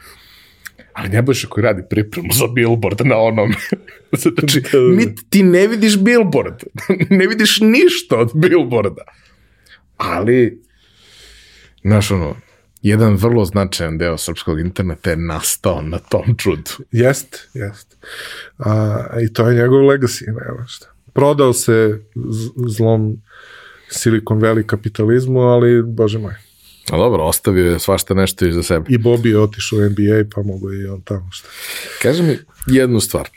[0.93, 3.53] Ali Nebojša koji radi pripremu za billboard na onom.
[4.21, 4.63] znači,
[4.97, 6.55] niti ti ne vidiš billboard.
[7.19, 9.03] ne vidiš ništa od billboarda.
[9.97, 10.63] Ali,
[11.83, 12.37] znaš ono,
[12.83, 16.71] jedan vrlo značajan deo srpskog interneta je nastao na tom čudu.
[16.93, 17.97] Jest, jest.
[18.59, 20.87] A, I to je njegov legacy, nema šta.
[21.13, 22.01] Prodao se
[22.67, 23.23] zlom
[23.91, 26.35] Silicon Valley kapitalizmu, ali, bože moj.
[26.91, 28.85] A dobro, ostavio je svašta nešto iza sebe.
[28.89, 31.49] I Bobby je otišao u NBA, pa mogu i on tamo šta.
[32.03, 33.29] Kaži mi jednu stvar.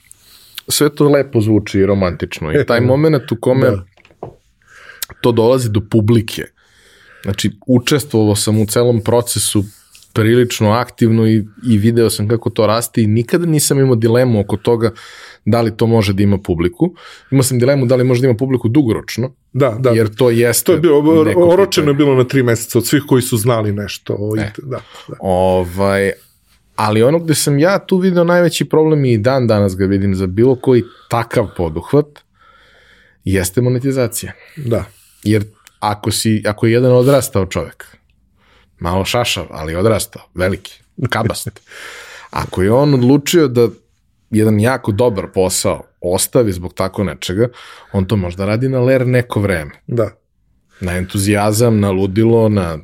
[0.68, 3.86] Sve to lepo zvuči i romantično i taj moment u kome Da.
[5.22, 6.44] to dolazi do publike.
[7.24, 9.64] Znači, učestvovao sam u celom procesu
[10.14, 14.58] prilično aktivno i, i video sam kako to raste i nikada nisam imao dilemu oko
[14.58, 14.92] toga
[15.46, 16.96] da li to može da ima publiku.
[17.32, 19.90] Imao sam dilemu da li može da ima publiku dugoročno, Da, da.
[19.90, 20.66] jer to jeste...
[20.66, 21.02] to je bilo,
[21.36, 24.16] oročeno je bilo na tri meseca od svih koji su znali nešto.
[24.20, 24.52] O, E.
[24.58, 24.78] da,
[25.08, 25.16] da.
[25.20, 26.12] Ovaj,
[26.76, 30.28] ali ono gde sam ja tu video najveći problem i dan danas ga vidim za
[30.28, 32.06] bilo koji takav poduhvat
[33.24, 34.32] jeste monetizacija.
[34.56, 34.86] da.
[35.24, 35.44] Jer
[35.80, 37.98] ako, si, ako je jedan odrastao čovek,
[38.80, 41.48] malo šašav, ali odrastao, veliki, kabast,
[42.44, 43.68] ako je on odlučio da
[44.30, 47.48] jedan jako dobar posao ostavi zbog tako nečega,
[47.94, 50.10] on to možda radi na ler neko vreme Da.
[50.82, 52.78] na entuzijazam, na ludilo, na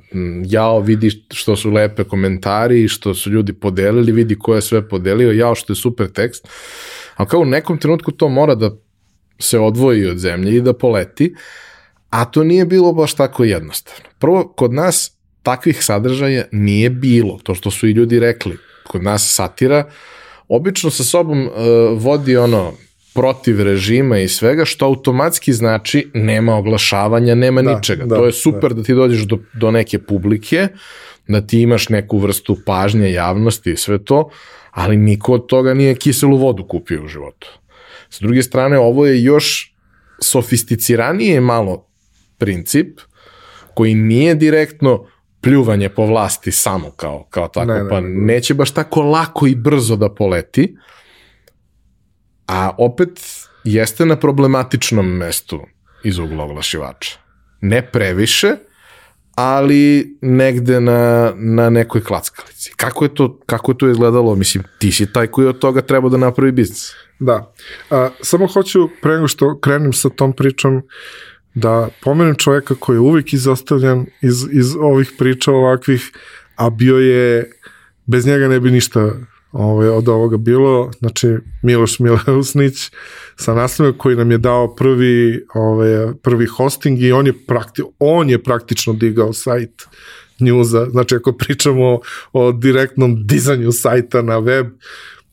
[0.45, 5.31] jao vidi što su lepe komentari što su ljudi podelili, vidi ko je sve podelio,
[5.31, 6.47] jao što je super tekst.
[7.15, 8.71] A kao u nekom trenutku to mora da
[9.39, 11.35] se odvoji od zemlje i da poleti,
[12.09, 14.09] a to nije bilo baš tako jednostavno.
[14.19, 15.11] Prvo, kod nas
[15.43, 18.57] takvih sadržaja nije bilo, to što su i ljudi rekli.
[18.87, 19.89] Kod nas satira
[20.47, 21.51] obično sa sobom uh,
[22.03, 22.73] vodi ono
[23.17, 28.05] protiv režima i svega, što automatski znači nema oglašavanja, nema Da, ničega.
[28.05, 28.83] da, to je super da.
[28.83, 30.67] ti dođeš do, do neke publike,
[31.27, 34.29] da ti imaš neku vrstu pažnje javnosti i sve to,
[34.71, 37.47] ali niko od toga nije kiselu vodu kupio u životu.
[38.09, 39.73] S druge strane, ovo je još
[40.21, 41.87] sofisticiranije malo
[42.37, 42.99] princip,
[43.73, 45.05] koji nije direktno
[45.41, 48.09] pljuvanje po vlasti samo kao, kao tako, Ne, ne, pa ne.
[48.09, 50.75] neće baš tako lako i brzo da poleti,
[52.47, 53.19] a opet
[53.63, 55.61] jeste na problematičnom mestu
[56.03, 57.17] iz ugla oglašivača.
[57.61, 58.55] Ne previše,
[59.35, 62.73] ali negde na, na nekoj klackalici.
[62.75, 64.35] Kako je, to, kako je to izgledalo?
[64.35, 66.91] Mislim, ti si taj koji od toga treba da napravi biznis.
[67.19, 67.53] Da.
[67.89, 70.81] A, samo hoću, pre nego što krenem sa tom pričom,
[71.53, 76.11] da pomenem čoveka koji je uvijek izostavljan iz, iz ovih priča ovakvih,
[76.55, 77.51] a bio je,
[78.05, 79.11] bez njega ne bi ništa
[79.51, 81.27] ovaj, od ovoga bilo, znači
[81.63, 82.91] Miloš Mileusnić
[83.35, 88.29] sa naslovima koji nam je dao prvi, ovaj, prvi hosting i on je, prakti, on
[88.29, 89.83] je praktično digao sajt
[90.39, 91.99] njuza, znači ako pričamo
[92.33, 94.67] o direktnom dizanju sajta na web,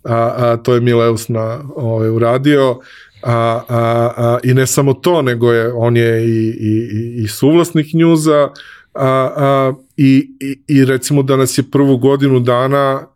[0.04, 2.78] a, a to je Mileus na, ovaj, uradio,
[3.22, 7.86] a, a, a, i ne samo to, nego je, on je i, i, i- suvlasnik
[7.94, 8.48] njuza,
[8.94, 13.06] a, a, i, i, i recimo da nas je prvu godinu dana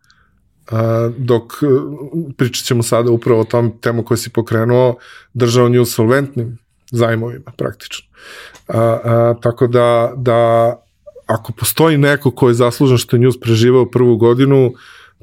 [1.17, 1.67] dok e,
[2.37, 4.97] pričat ćemo sada upravo o tom temu koju si pokrenuo,
[5.35, 6.59] držao nju solventnim
[6.91, 8.09] zajmovima praktično.
[8.69, 10.73] A, a, tako da, da
[11.27, 14.73] ako postoji neko ko je zaslužen što je News preživao prvu godinu,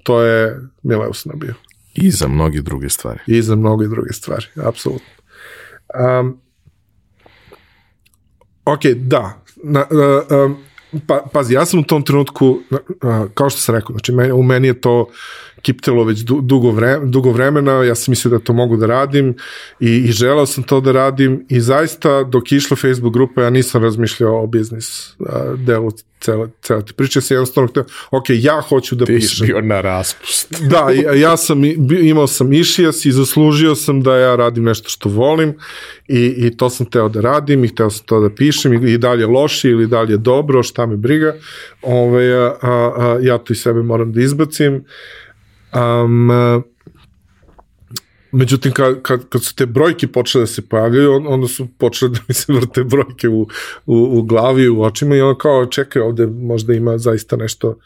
[0.04, 1.54] to je Mileus nabio.
[1.96, 3.20] I za mnogi druge stvari.
[3.28, 5.08] I za mnogo i druge stvari, apsolutno.
[6.20, 6.39] Um,
[8.66, 9.43] ok, da.
[9.64, 10.58] Na, uh, um,
[11.08, 12.60] pa, pazi, ja sam u tom trenutku,
[13.34, 15.08] kao što sam rekao, znači meni, u meni je to
[15.66, 19.36] kiptelo već du, dugo, vre, dugo vremena, ja sam mislio da to mogu da radim
[19.80, 23.49] i, i želao sam to da radim i zaista dok je išla Facebook grupa ja
[23.49, 24.88] nisam razmišljao o biznis
[25.20, 29.20] uh, delu cele, cele te priče, sam jednostavno htio, ok, ja hoću da Ti si
[29.22, 29.47] pišem.
[29.47, 30.53] bio na raspust.
[30.70, 34.89] Da, i- ja sam i- imao sam išijas i zaslužio sam da ja radim nešto
[34.89, 35.53] što volim
[36.07, 38.97] i, i to sam teo da radim i hteo sam to da pišem i, i
[38.97, 41.36] dalje loše ili dalje dobro, šta me briga.
[41.82, 44.84] Ove, a, a, a, ja to iz sebe moram da izbacim.
[45.76, 46.32] Um,
[48.36, 52.11] Međutim, kad, kad, kad su te brojke počele da se pojavljaju, on, onda su počele
[52.11, 53.41] da mi se vrte brojke u,
[53.86, 57.78] u, u glavi, u očima i ono kao, čekaj, ovde možda ima zaista nešto,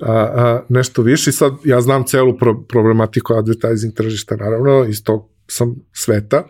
[0.00, 1.30] a, a, nešto više.
[1.30, 6.44] I sad, ja znam celu pro, problematiku advertising tržišta, naravno, iz tog sam sveta,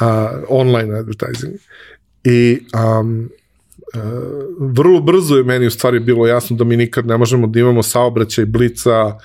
[0.00, 1.54] a, online advertising.
[2.24, 2.58] I
[3.00, 3.28] um,
[3.94, 4.00] uh,
[4.58, 7.82] vrlo brzo je meni u stvari bilo jasno da mi nikad ne možemo da imamo
[7.82, 9.18] saobraćaj blica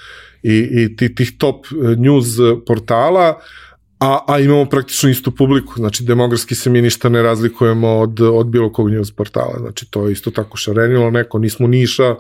[0.46, 2.26] i, i ti, tih top eh, news
[2.66, 3.40] portala,
[4.00, 8.48] a, a imamo praktično istu publiku, znači demografski se mi ništa ne razlikujemo od, od
[8.48, 12.16] bilo kog news portala, znači to je isto tako šarenilo neko, nismo niša,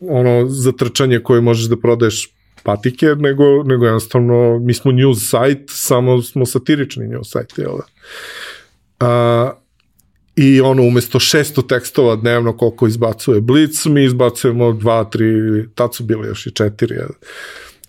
[0.00, 2.28] ono za trčanje koje možeš da prodaješ
[2.62, 7.84] patike, nego, nego jednostavno mi smo news site, samo smo satirični news site, jel da?
[9.06, 9.52] A,
[10.36, 15.24] I ono, umesto 600 tekstova dnevno koliko izbacuje Blitz, mi izbacujemo dva, tri,
[15.74, 17.08] tad su bile još i četiri, jel?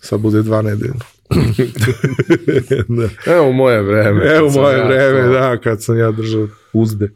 [0.00, 1.00] sad bude dva nedeljno.
[2.98, 3.32] da.
[3.32, 4.26] Evo moje vreme.
[4.26, 5.32] Evo moje ja vreme, to...
[5.32, 7.10] da, kad sam ja držao uzde.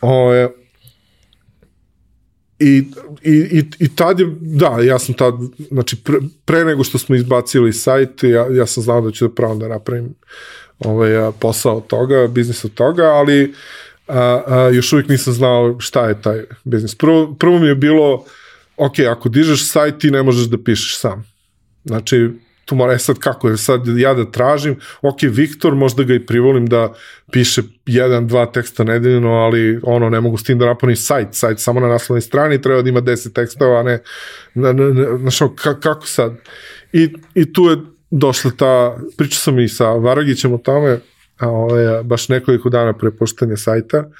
[0.00, 0.32] O,
[2.58, 2.84] I,
[3.22, 5.34] i, i, i tad je, da, ja sam tad,
[5.70, 9.34] znači pre, pre nego što smo izbacili sajt, ja, ja sam znao da ću da
[9.34, 10.14] pravo da napravim
[10.78, 13.54] ovaj, posao od toga, biznis od toga, ali
[14.08, 16.94] a, a, još uvijek nisam znao šta je taj biznis.
[16.94, 18.24] Prvo, prvo mi je bilo,
[18.76, 21.24] ok, ako dižeš sajt, ti ne možeš da pišeš sam.
[21.84, 22.30] Znači,
[22.64, 26.26] tu mora, e sad kako je, sad ja da tražim, ok, Viktor, možda ga i
[26.26, 26.94] privolim da
[27.32, 31.60] piše jedan, dva teksta nedeljno, ali ono, ne mogu s tim da napunim sajt, sajt
[31.60, 33.98] samo na naslovnoj strani treba da ima 10 tekstova, a ne,
[34.54, 36.36] na, na, na, na šo, ka, kako sad?
[36.92, 37.76] I, I tu je
[38.10, 41.00] došla ta, pričao sam i sa Varagićem o tome,
[41.42, 44.10] a, ovaj, baš nekoliko dana pre poštanja sajta,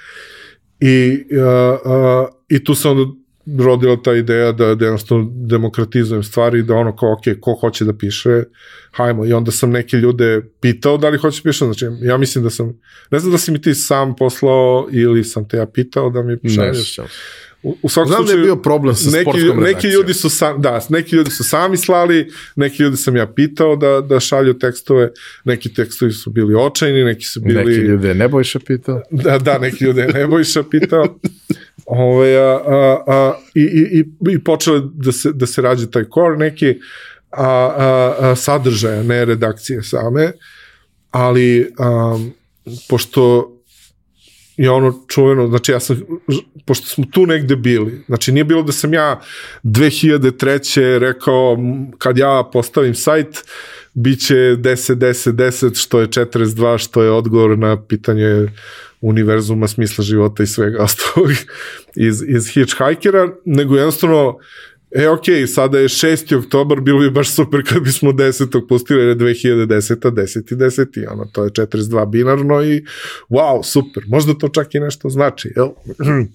[0.81, 3.23] i, a, a, i tu se onda
[3.59, 7.93] rodila ta ideja da, da jednostavno demokratizujem stvari, da ono kao, ok, ko hoće da
[7.93, 8.43] piše,
[8.91, 9.27] hajmo.
[9.27, 12.51] I onda sam neke ljude pitao da li hoće da piše, znači ja mislim da
[12.51, 16.23] sam, ne znam da si mi ti sam poslao ili sam te ja pitao da
[16.23, 16.99] mi šalješ.
[17.63, 20.31] U, u svakom Znam slučaju, da je bio problem sa neki, sportskom neki ljudi su
[20.31, 24.59] sam, da, neki ljudi su sami slali, neki ljudi sam ja pitao da, da šalju
[24.59, 25.11] tekstove,
[25.45, 27.65] neki tekstovi su bili očajni, neki su bili...
[27.65, 29.03] Neki ljudi je Nebojša pitao.
[29.11, 31.07] Da, da, neki ljudi je Nebojša pitao.
[31.87, 36.39] Ove, a, a, a, i, i, i počeo da se, da se rađe taj kor
[36.39, 36.79] neki
[37.31, 40.33] a, a, a, sadržaja, ne redakcije same,
[41.11, 42.19] ali a,
[42.89, 43.53] pošto
[44.65, 46.01] je ono čuveno, znači ja sam,
[46.65, 49.21] pošto smo tu negde bili, znači nije bilo da sam ja
[49.65, 50.99] 2003.
[50.99, 51.59] rekao
[51.99, 53.45] kad ja postavim sajt,
[53.95, 58.49] bit će 10, 10, 10, što je 42, što je odgovor na pitanje
[59.01, 61.31] univerzuma, smisla života i svega ostalog
[61.97, 64.39] iz, iz Hitchhikera, nego jednostavno
[64.95, 66.39] E, ok, sada je 6.
[66.39, 68.69] oktobar, bilo bi baš super kad bismo 10.
[68.69, 70.11] pustili, jer je 2010.
[70.11, 70.55] 10.
[70.55, 71.13] 10.
[71.13, 72.85] Ono, to je 42 binarno i
[73.29, 74.05] wow, super.
[74.07, 75.69] Možda to čak i nešto znači, jel?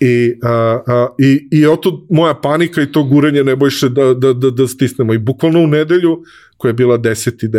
[0.00, 4.50] I, a, a, i, i oto moja panika i to gurenje Nebojše da, da, da,
[4.50, 5.14] da stisnemo.
[5.14, 6.22] I bukvalno u nedelju,
[6.56, 7.48] koja je bila 10.
[7.48, 7.58] 10 da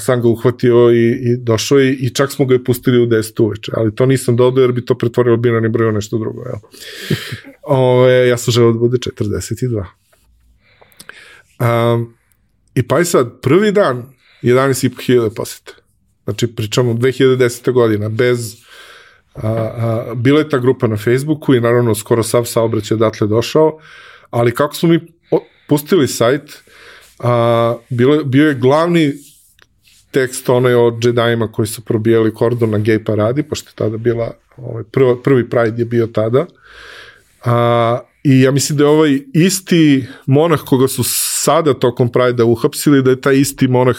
[0.00, 3.42] sam ga uhvatio i, i došao i, i čak smo ga i pustili u 10
[3.42, 6.58] uveče, ali to nisam dodao jer bi to pretvorilo binarni broj u nešto drugo, jel?
[7.62, 9.84] Ove, ja sam želeo da bude 42.
[11.60, 12.14] Um,
[12.74, 14.02] I pa i sad, prvi dan
[14.42, 15.72] 11.500 posete.
[16.24, 17.72] Znači, pričamo 2010.
[17.72, 18.56] godina, bez
[19.34, 23.78] a, a, bila je ta grupa na Facebooku i naravno skoro sav saobraćaj odatle došao,
[24.30, 25.00] ali kako smo mi
[25.68, 26.62] pustili sajt,
[27.18, 29.12] a, bilo, bio je glavni
[30.14, 34.32] tekst onaj o džedajima koji su probijali kordon na gej paradi, pošto je tada bila,
[34.56, 36.46] ovaj, prvi, prvi Pride je bio tada.
[37.44, 43.02] A, I ja mislim da je ovaj isti monah koga su sada tokom Pride-a uhapsili,
[43.02, 43.96] da je taj isti monah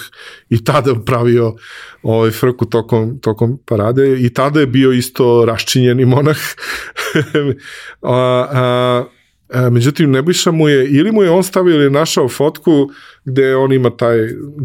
[0.49, 1.55] i tada pravio
[2.03, 6.37] ovaj frku tokom, tokom parade i tada je bio isto raščinjeni monah.
[8.01, 9.05] a, a,
[9.49, 12.89] a, međutim, Nebojša mu je, ili mu je on stavio ili našao fotku
[13.25, 14.17] gde on ima taj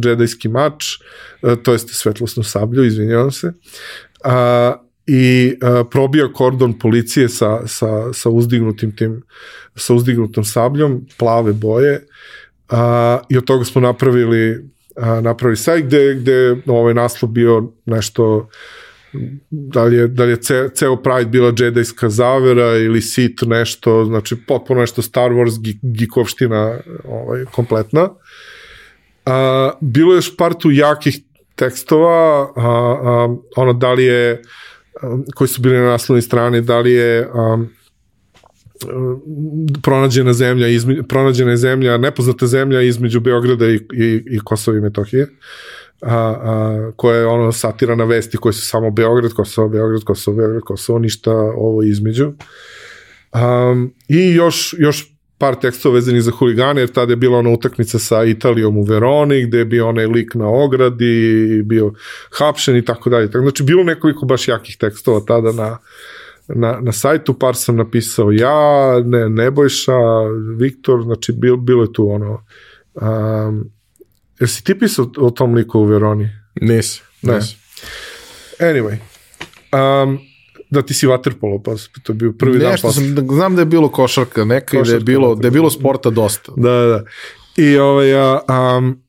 [0.03, 0.85] džedajski mač,
[1.43, 3.53] E, to jeste svetlosnu sablju, izvinjavam se,
[4.24, 4.74] a,
[5.07, 9.22] i a, probija kordon policije sa, sa, sa uzdignutim tim,
[9.76, 12.07] sa uzdignutom sabljom, plave boje,
[12.68, 18.49] a, i od toga smo napravili a, napravili sajt gde, gde ovaj naslov bio nešto
[19.50, 24.04] da li je, da li je ce, ceo Pride bila džedajska zavera ili sit nešto,
[24.04, 28.08] znači potpuno nešto Star Wars gikovština ovaj, kompletna.
[29.26, 31.18] A, bilo je još par tu jakih
[31.54, 32.62] tekstova, a,
[33.02, 34.42] a, ono da li je,
[35.02, 37.64] a, koji su bili na naslovnoj strani, da li je a,
[39.82, 44.80] pronađena zemlja, izme, pronađena je zemlja, nepoznata zemlja između Beograda i, i, i Kosova i
[44.80, 45.26] Metohije,
[46.03, 50.36] a, a, koja je ono satira na vesti koje su samo Beograd, Kosovo, Beograd, Kosovo,
[50.36, 52.32] Beograd, Kosovo, ništa ovo između.
[53.32, 57.98] Um, I još, još par tekstova vezanih za huligane, jer tada je bila ona utakmica
[57.98, 61.92] sa Italijom u Veroni, gde je bio onaj lik na ogradi, bio
[62.38, 63.26] hapšen i tako dalje.
[63.26, 65.78] Znači, bilo nekoliko baš jakih tekstova tada na,
[66.48, 69.98] na, na sajtu, par sam napisao ja, ne, Nebojša,
[70.57, 72.44] Viktor, znači, bil, bilo je tu ono,
[72.94, 73.70] um,
[74.41, 76.30] Jesi ti pisao o tom liku u Veroni?
[76.61, 77.03] Nisi.
[77.22, 77.34] Ne.
[77.34, 77.57] nisi.
[78.59, 78.97] Anyway.
[79.72, 80.18] Um,
[80.70, 83.03] da ti si vaterpolo, pa to je bio prvi dan Nešto posle.
[83.14, 85.47] sam, znam da je bilo košarka neka i da je Košarka, bilo, da.
[85.47, 86.53] je bilo sporta dosta.
[86.57, 87.05] Da, da, da.
[87.57, 88.41] I, ovaj, a,
[88.78, 89.03] um,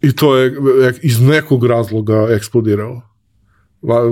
[0.00, 0.54] I to je
[1.02, 3.02] iz nekog razloga eksplodiralo.
[3.82, 4.02] Va,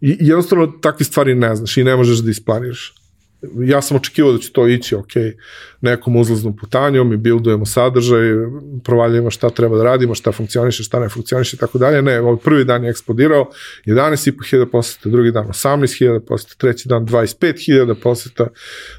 [0.00, 2.94] i, jednostavno takve stvari ne znaš i ne možeš da isplaniraš.
[3.60, 5.12] Ja sam očekivao da će to ići, ok,
[5.80, 8.28] nekom uzlaznom putanjom i bildujemo sadržaj,
[8.84, 12.02] provaljujemo šta treba da radimo, šta funkcioniše, šta ne funkcioniše i tako dalje.
[12.02, 13.50] Ne, ovaj prvi dan je eksplodirao,
[13.86, 18.46] 11.500 poseta, drugi dan 18.000 poseta, treći dan 25.000 poseta.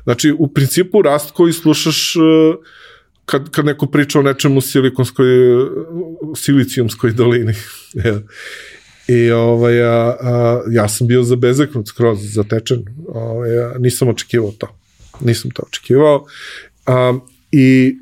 [0.04, 2.56] Znači, u principu rast koji slušaš uh,
[3.26, 5.28] kad, kad neko priča o nečemu silikonskoj,
[6.36, 7.54] silicijumskoj dolini.
[9.10, 12.86] I ovaj, a, a, ja sam bio zabezeknut skroz, zatečen.
[13.08, 14.68] Ovaj, a, nisam očekivao to.
[15.20, 16.26] Nisam to očekivao.
[16.86, 17.20] A,
[17.52, 17.96] I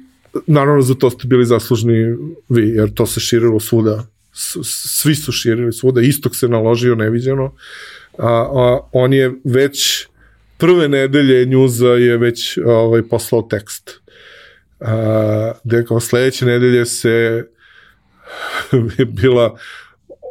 [0.48, 2.16] naravno za to ste bili zaslužni
[2.50, 4.08] vi, jer to se širilo svuda.
[4.34, 4.58] S,
[5.02, 6.02] svi su širili svuda.
[6.02, 7.54] Istok se naložio neviđeno.
[8.18, 10.08] A, a, on je već
[10.58, 14.02] prve nedelje njuza je već ovaj, poslao tekst
[14.80, 17.46] a, gde kao sledeće nedelje se
[19.22, 19.58] bila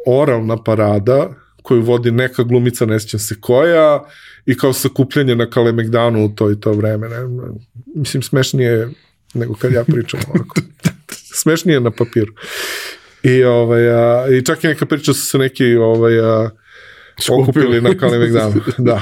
[0.07, 1.29] oralna parada
[1.61, 4.03] koju vodi neka glumica, ne sjećam se koja,
[4.45, 7.09] i kao sakupljanje na Kalemegdanu u to i to vreme.
[7.09, 7.17] Ne?
[7.95, 8.89] Mislim, smešnije
[9.33, 10.55] nego kad ja pričam ovako.
[11.41, 12.33] smešnije na papiru.
[13.23, 16.49] I, ovaj, a, I čak i neka priča su se neki ovaj, a,
[17.29, 18.61] okupili na Kalemegdanu.
[18.77, 19.01] da.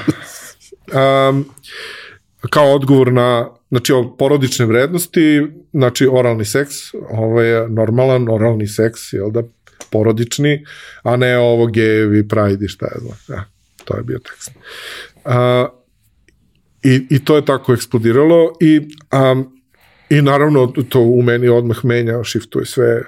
[1.30, 1.46] Um,
[2.50, 6.74] kao odgovor na znači o porodične vrednosti, znači oralni seks,
[7.10, 9.44] ovo je normalan oralni seks, jel da,
[9.96, 10.66] porodični,
[11.04, 13.18] a ne ovo gejevi, pride i šta je znam.
[13.38, 13.46] Ja,
[13.86, 14.52] to je bio tekst.
[15.26, 15.68] A,
[16.84, 18.82] i, I to je tako eksplodiralo i,
[19.12, 19.44] a,
[20.10, 23.02] i naravno to u meni odmah menja, shiftuje sve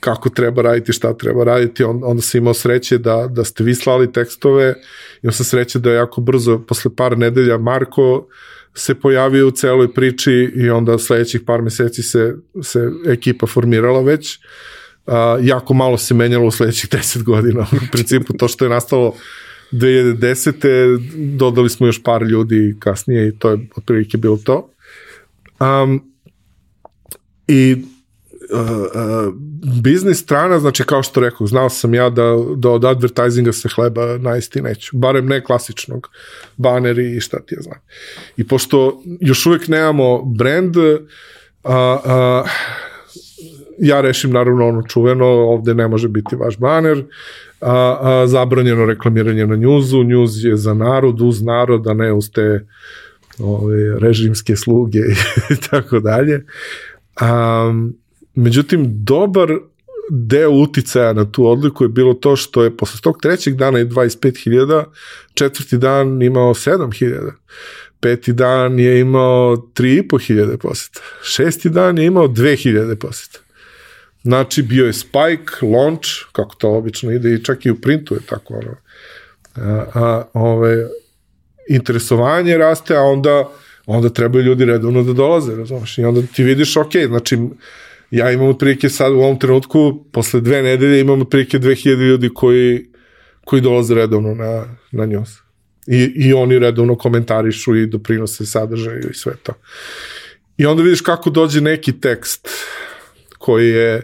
[0.00, 3.74] kako treba raditi, šta treba raditi, On, onda sam imao sreće da, da ste vi
[3.74, 4.74] slali tekstove,
[5.22, 8.26] imao sam sreće da je jako brzo, posle par nedelja, Marko
[8.74, 14.38] se pojavio u celoj priči i onda sledećih par meseci se, se ekipa formirala već.
[14.38, 14.79] Uh,
[15.42, 17.66] jako malo se menjalo u sledećih 10 godina.
[17.72, 19.14] U principu to što je nastalo
[19.72, 21.36] 2010.
[21.36, 24.70] dodali smo još par ljudi kasnije i to je otprilike bilo to.
[25.60, 26.12] Um,
[27.48, 27.76] I
[28.52, 29.34] uh, uh,
[29.82, 34.18] biznis strana, znači kao što rekao, znao sam ja da, da od advertisinga se hleba
[34.18, 36.10] najesti neću, barem ne klasičnog,
[36.56, 37.78] baneri i šta ti ja znam.
[38.36, 42.44] I pošto još uvek nemamo brand, a, a,
[43.80, 47.04] ja rešim naravno ono čuveno, ovde ne može biti vaš baner,
[47.60, 52.30] a, a, zabranjeno reklamiranje na njuzu, njuz je za narod, uz narod, a ne uz
[52.30, 52.66] te
[53.38, 54.98] ove, režimske sluge
[55.54, 56.44] i tako dalje.
[57.20, 57.94] Um,
[58.34, 59.48] Međutim, dobar
[60.10, 63.86] deo uticaja na tu odliku je bilo to što je posle tog trećeg dana je
[63.86, 64.84] 25.000,
[65.34, 67.30] četvrti dan imao 7.000,
[68.00, 73.38] peti dan je imao 3.500 poseta, šesti dan je imao 2.000 poseta.
[74.22, 78.20] Znači, bio je spike, launch, kako to obično ide i čak i u printu je
[78.26, 78.76] tako ono.
[79.54, 80.76] A, a ove,
[81.68, 83.48] interesovanje raste, a onda
[83.86, 85.98] onda trebaju ljudi redovno da dolaze, razumeš?
[85.98, 87.38] I onda ti vidiš, ok, znači,
[88.10, 92.86] ja imam otprilike sad u ovom trenutku, posle dve nedelje imam otprilike 2000 ljudi koji,
[93.44, 95.30] koji dolaze redovno na, na news.
[95.86, 99.52] I, I oni redovno komentarišu i doprinose sadržaju i sve to.
[100.56, 102.48] I onda vidiš kako dođe neki tekst
[103.40, 104.02] koji je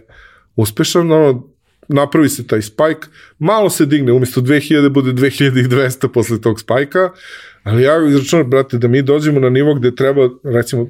[0.56, 1.48] uspešan, ono,
[1.88, 3.08] napravi se taj spike,
[3.38, 7.10] malo se digne, umjesto 2000 bude 2200 posle tog spajka,
[7.62, 10.88] ali ja izračunam, brate, da mi dođemo na nivo gde treba, recimo,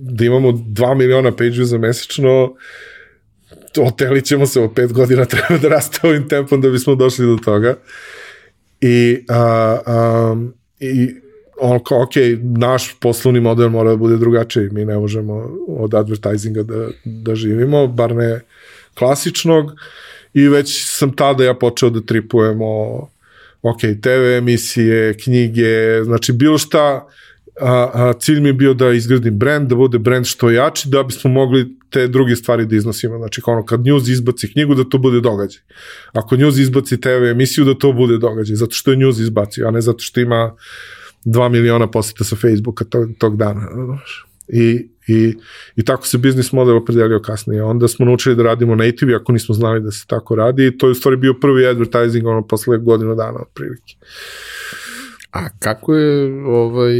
[0.00, 2.54] da imamo 2 miliona page views mesečno,
[3.78, 7.36] otelit ćemo se o 5 godina, treba da raste ovim tempom da bismo došli do
[7.44, 7.76] toga.
[8.80, 10.36] I, a, a,
[10.80, 11.27] i
[11.60, 16.62] on kao, ok, naš poslovni model mora da bude drugačiji, mi ne možemo od advertisinga
[16.62, 18.40] da, da živimo, bar ne
[18.94, 19.72] klasičnog,
[20.34, 23.08] i već sam tada ja počeo da tripujem o
[23.62, 27.08] ok, TV emisije, knjige, znači bilo šta,
[27.60, 31.02] a, a cilj mi je bio da izgradim brand, da bude brand što jači, da
[31.02, 33.18] bismo mogli te druge stvari da iznosimo.
[33.18, 35.62] Znači, ono, kad News izbaci knjigu, da to bude događaj.
[36.12, 39.70] Ako News izbaci TV emisiju, da to bude događaj, zato što je News izbacio, a
[39.70, 40.54] ne zato što ima
[41.24, 43.68] 2 miliona poseta sa Facebooka tog, tog dana.
[44.48, 45.34] I, i,
[45.76, 47.62] I tako se biznis model opredelio kasnije.
[47.62, 50.66] Onda smo naučili da radimo native, ako nismo znali da se tako radi.
[50.66, 53.94] I to je u stvari bio prvi advertising ono posle godinu dana otprilike.
[55.32, 56.94] A kako je ovaj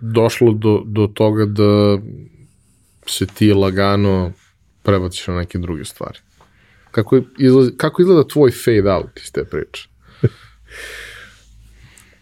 [0.00, 1.98] došlo do, do toga da
[3.06, 4.32] se ti lagano
[4.82, 6.18] prebaciš na neke druge stvari.
[6.90, 9.88] Kako, izlazi, kako izgleda tvoj fade out iz te priče?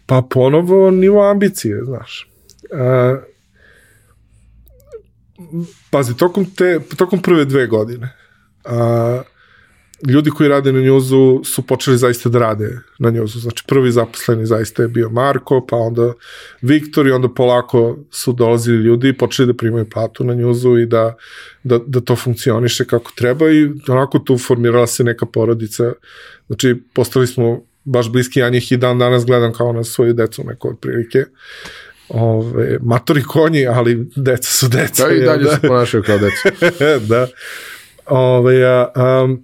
[0.05, 2.31] Pa ponovo nivo ambicije, znaš.
[2.71, 3.19] Uh,
[5.91, 8.15] pazi, tokom, te, tokom prve dve godine
[8.65, 9.25] uh,
[10.07, 13.39] ljudi koji rade na njuzu su počeli zaista da rade na njuzu.
[13.39, 16.13] Znači prvi zaposleni zaista je bio Marko, pa onda
[16.61, 20.85] Viktor i onda polako su dolazili ljudi i počeli da primaju platu na njuzu i
[20.85, 21.15] da,
[21.63, 25.93] da, da to funkcioniše kako treba i onako tu formirala se neka porodica.
[26.47, 30.43] Znači postali smo baš bliski, ja njih i dan danas gledam kao na svoju decu
[30.43, 31.25] neko otprilike.
[32.09, 35.07] Ove, matori konji, ali deca su deca.
[35.07, 35.55] Da, i dalje da.
[35.55, 36.69] se ponašaju kao deca.
[37.09, 37.27] da.
[38.05, 39.43] Ove, a, um,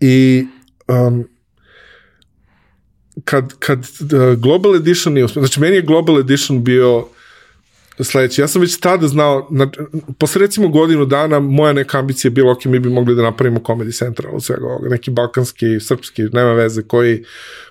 [0.00, 0.46] I
[0.88, 1.28] um,
[3.24, 7.08] kad, kad uh, Global Edition je, znači meni je Global Edition bio
[8.04, 8.40] sledeći.
[8.40, 9.70] Ja sam već tada znao, na,
[10.18, 13.60] posle recimo godinu dana, moja neka ambicija je bila, ok, mi bi mogli da napravimo
[13.60, 17.24] Comedy Central od svega ovoga, neki balkanski, srpski, nema veze koji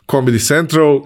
[0.07, 1.01] Comedy Central,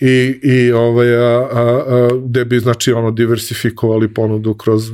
[0.00, 4.90] i, i ovaj, a, a, a, gde bi znači ono diversifikovali ponudu kroz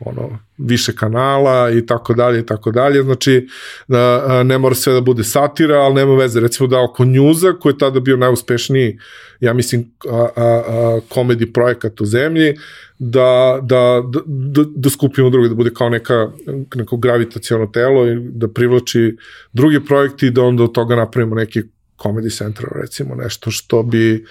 [0.00, 3.02] ono više kanala i tako dalje i tako dalje.
[3.02, 3.48] Znači
[3.88, 6.40] a, a, ne mora sve da bude satira ali nema veze.
[6.40, 8.98] Recimo da oko njuza koji je tada bio najuspešniji
[9.40, 12.54] ja mislim a, a, a, komedi projekat u zemlji
[12.98, 16.30] da, da, da, da, da skupimo druge, da bude kao neka,
[16.74, 19.16] neko gravitacijono telo i da privlači
[19.52, 21.62] drugi projekti i da onda od toga napravimo neki
[21.98, 24.24] Comedy Central recimo nešto što bi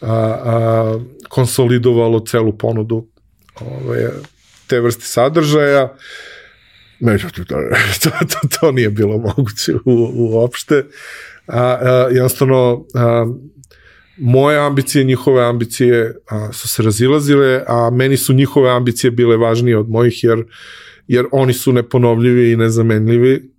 [0.00, 3.06] a, a, konsolidovalo celu ponudu
[3.60, 4.10] ove,
[4.66, 5.96] te vrste sadržaja
[7.00, 7.56] međutim to,
[8.02, 10.84] to, to, to nije bilo moguće u, uopšte
[11.46, 13.26] a, a, jednostavno a,
[14.16, 19.78] moje ambicije, njihove ambicije a, su se razilazile, a meni su njihove ambicije bile važnije
[19.78, 20.44] od mojih, jer,
[21.08, 23.50] jer oni su neponovljivi i nezamenljivi.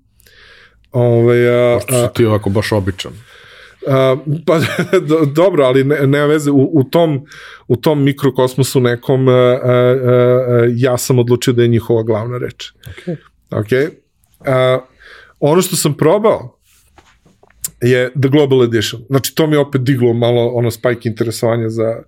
[0.92, 3.12] Ove, a, Pošto si ti ovako baš običan.
[3.88, 4.60] Uh, pa
[5.10, 7.26] do, dobro, ali ne, nema veze u, u tom
[7.68, 12.72] u tom mikrokosmosu nekom uh, uh, uh, ja sam odlučio da je njihova glavna reč.
[12.88, 13.16] Okay.
[13.50, 13.90] Okay?
[14.40, 14.84] Uh,
[15.40, 16.62] ono što sam probao
[17.82, 19.02] je The Global Edition.
[19.10, 22.04] Znači, to mi je opet diglo malo ono spike interesovanja za,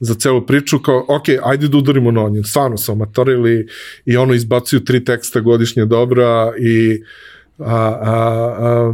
[0.00, 2.44] za celu priču, kao, ok, ajde da udarimo na onju.
[2.44, 3.66] Stvarno su amatorili
[4.04, 7.02] i ono izbacuju tri teksta godišnje dobra i
[7.58, 8.92] a, a, a,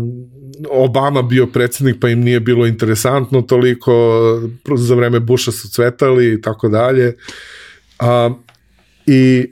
[0.71, 3.93] Obama bio predsednik pa im nije bilo interesantno toliko,
[4.77, 7.17] za vreme Busha su cvetali i tako dalje.
[7.99, 8.31] A,
[9.07, 9.47] I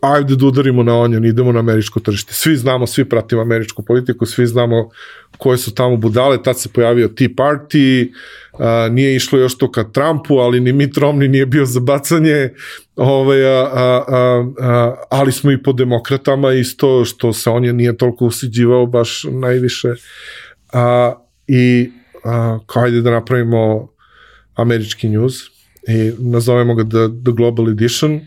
[0.00, 2.34] ajde da udarimo na onjen, idemo na američko tržište.
[2.34, 4.90] Svi znamo, svi pratimo američku politiku, svi znamo
[5.38, 8.12] koje su tamo budale, tad se pojavio Tea Party,
[8.58, 12.50] a, nije išlo još to ka Trumpu, ali ni Mitt Romney nije bio za bacanje,
[12.96, 17.72] ovaj, a, a, a, a, ali smo i po demokratama isto, što se on je
[17.72, 19.88] nije toliko usiđivao baš najviše.
[20.74, 21.14] A,
[21.46, 21.90] I
[22.24, 23.88] a, kao ajde da napravimo
[24.54, 25.34] američki news
[25.88, 28.20] i nazovemo ga The, the Global Edition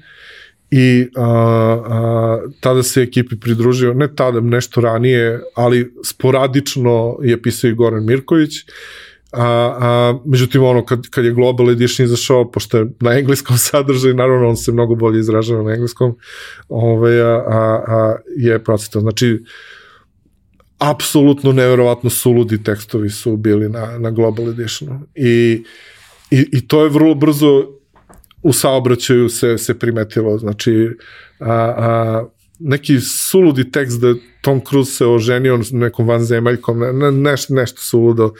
[0.72, 7.70] i a, a, tada se ekipi pridružio, ne tada, nešto ranije, ali sporadično je pisao
[7.70, 8.52] i Goran Mirković,
[9.32, 9.44] a,
[9.80, 14.50] a, međutim ono kad, kad je Global Edition izašao, pošto je na engleskom sadržaju, naravno
[14.50, 16.16] on se mnogo bolje izražava na engleskom,
[16.70, 19.02] ove, a, a, a je procitao.
[19.02, 19.44] Znači,
[20.78, 25.64] apsolutno neverovatno suludi tekstovi su bili na, na Global Editionu i,
[26.32, 27.78] i, i to je vrlo brzo
[28.44, 30.90] u saobraćaju se, se primetilo, znači
[31.40, 32.26] a, a,
[32.60, 38.34] neki suludi tekst da Tom Cruise se oženio nekom vanzemaljkom, ne, ne, nešto, nešto suludo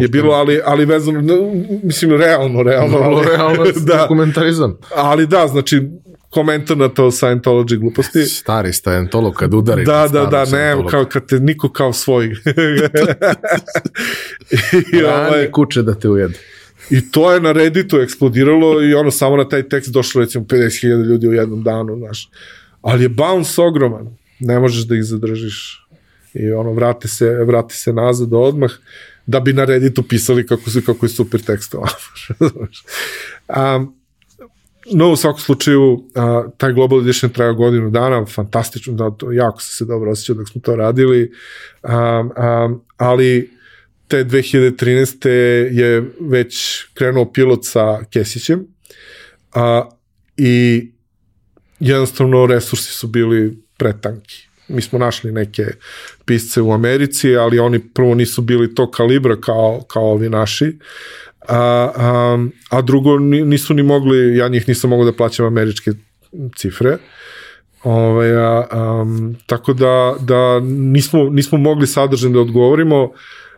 [0.00, 1.20] je bilo, ali, ali vezano,
[1.82, 2.98] mislim, realno, realno.
[2.98, 4.78] ali, realno, da, dokumentarizam.
[4.96, 5.82] Ali da, znači,
[6.32, 8.26] komentar na to Scientology gluposti.
[8.26, 9.84] Stari Scientolog kad udari.
[9.84, 12.26] Da, da, da, ne, kao kad te niko kao svoj.
[14.92, 16.38] I, ovaj, kuće da te ujede.
[16.90, 21.04] I to je na Redditu eksplodiralo i ono samo na taj tekst došlo recimo 50.000
[21.04, 22.30] ljudi u jednom danu, znaš.
[22.82, 24.16] Ali je bounce ogroman.
[24.40, 25.86] Ne možeš da ih zadržiš.
[26.34, 28.70] I ono, vrati se, vrati se nazad odmah
[29.26, 31.74] da bi na Redditu pisali kako, su, kako je super tekst.
[31.74, 31.82] um,
[34.90, 36.02] no, u svakom slučaju, uh,
[36.56, 40.48] taj Global Edition traja godinu dana, fantastično, da, to, jako se se dobro osjećao dok
[40.48, 41.32] smo to radili,
[41.82, 43.50] um, um, ali
[44.08, 45.28] te 2013.
[45.72, 48.66] je već krenuo pilot sa Kesićem
[49.54, 49.88] a,
[50.36, 50.90] i
[51.80, 54.48] jednostavno resursi su bili pretanki.
[54.68, 55.64] Mi smo našli neke
[56.24, 60.78] pisce u Americi, ali oni prvo nisu bili to kalibra kao, kao ovi naši,
[61.48, 62.38] a, a,
[62.70, 65.90] a drugo nisu ni mogli, ja njih nisam mogao da plaćam američke
[66.56, 66.98] cifre,
[67.84, 68.66] Ove, a,
[69.02, 73.10] um, tako da, da nismo, nismo mogli sadržajno da odgovorimo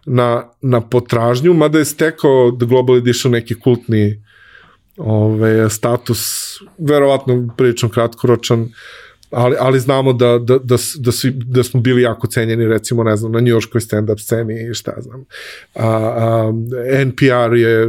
[0.06, 4.23] na, na potražnju, mada je stekao The Global Edition neki kultni
[4.97, 6.20] ove, status,
[6.78, 8.69] verovatno prilično kratkoročan,
[9.35, 13.16] ali, ali znamo da, da, da, da, su, da smo bili jako cenjeni recimo ne
[13.16, 15.24] znam na njujorskoj stand-up sceni i šta znam
[15.74, 16.52] a, a,
[17.05, 17.89] NPR je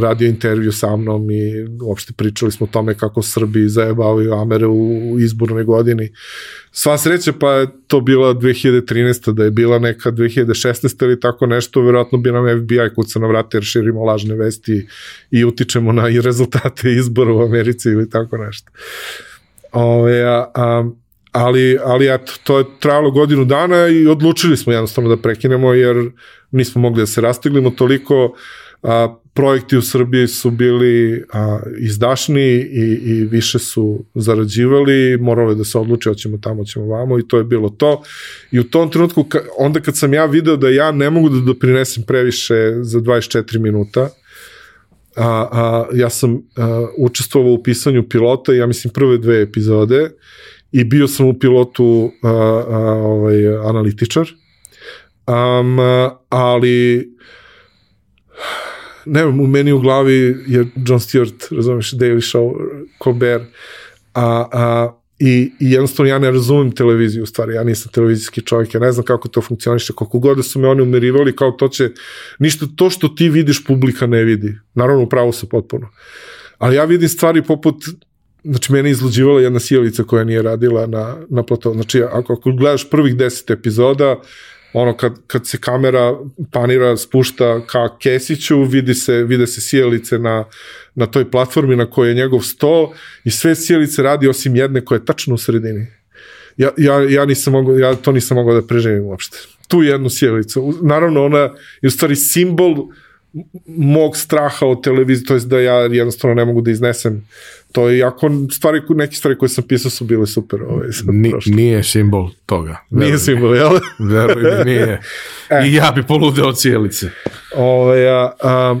[0.00, 5.16] radio intervju sa mnom i uopšte pričali smo o tome kako Srbi zajebavaju Amere u
[5.20, 6.10] izbornoj godini
[6.76, 9.32] sva sreća pa je to bila 2013.
[9.32, 11.04] da je bila neka 2016.
[11.04, 14.86] ili tako nešto, verovatno bi nam FBI kuca na vrate jer širimo lažne vesti
[15.30, 18.70] i utičemo na i rezultate izbora u Americi ili tako nešto.
[19.74, 20.90] Ove, a, a,
[21.32, 26.10] ali, ali eto, to je trajalo godinu dana i odlučili smo jednostavno da prekinemo jer
[26.50, 28.34] nismo mogli da se rastiglimo toliko
[28.82, 35.64] a, projekti u Srbiji su bili a, izdašni i, i više su zarađivali, moralo da
[35.64, 38.02] se odluči hoćemo tamo, ćemo vamo i to je bilo to.
[38.50, 39.26] I u tom trenutku,
[39.58, 44.10] onda kad sam ja video da ja ne mogu da doprinesem previše za 24 minuta,
[45.16, 50.10] a, a, ja sam a, učestvovao u pisanju pilota, ja mislim prve dve epizode
[50.72, 54.26] i bio sam u pilotu a, a, ovaj, analitičar,
[55.26, 55.78] um,
[56.28, 57.08] ali
[59.06, 62.54] ne u meni u glavi je John Stewart, razumeš, Daily Show,
[63.04, 63.42] Colbert,
[64.14, 68.74] a, a I, I jednostavno ja ne razumem televiziju u stvari, ja nisam televizijski čovjek,
[68.74, 71.68] ja ne znam kako to funkcioniše, koliko god da su me oni umerivali, kao to
[71.68, 71.90] će,
[72.38, 74.58] ništa to što ti vidiš publika ne vidi.
[74.74, 75.90] Naravno, upravo su potpuno.
[76.58, 77.84] Ali ja vidim stvari poput,
[78.44, 81.72] znači mene izluđivala jedna sjelica koja nije radila na, na plato.
[81.72, 84.20] Znači, ako, ako gledaš prvih deset epizoda,
[84.74, 86.18] ono kad, kad se kamera
[86.52, 90.44] panira, spušta ka Kesiću, vidi se, vide se sjelice na,
[90.94, 92.94] na toj platformi na kojoj je njegov sto
[93.24, 95.86] i sve sjelice radi osim jedne koja je tačno u sredini.
[96.56, 99.38] Ja, ja, ja, nisam mogao, ja to nisam mogao da preživim uopšte.
[99.68, 100.78] Tu jednu sjelicu.
[100.82, 101.38] Naravno, ona
[101.82, 102.76] je u stvari simbol
[103.66, 107.26] mog straha od televizije, to je da ja jednostavno ne mogu da iznesem
[107.74, 110.62] to je jako stvari, neke stvari koje sam pisao su bile super.
[110.62, 112.76] Ovaj, Ni, nije simbol toga.
[112.90, 113.78] Veruj nije simbol, jel?
[113.98, 115.00] Veruj mi, nije.
[115.50, 115.66] E.
[115.66, 117.10] I ja bi poludeo cijelice.
[117.56, 118.76] Ovaj, a, a,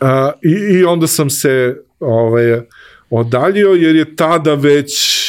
[0.00, 2.60] a, i, I onda sam se ovaj,
[3.10, 5.21] odaljio jer je tada već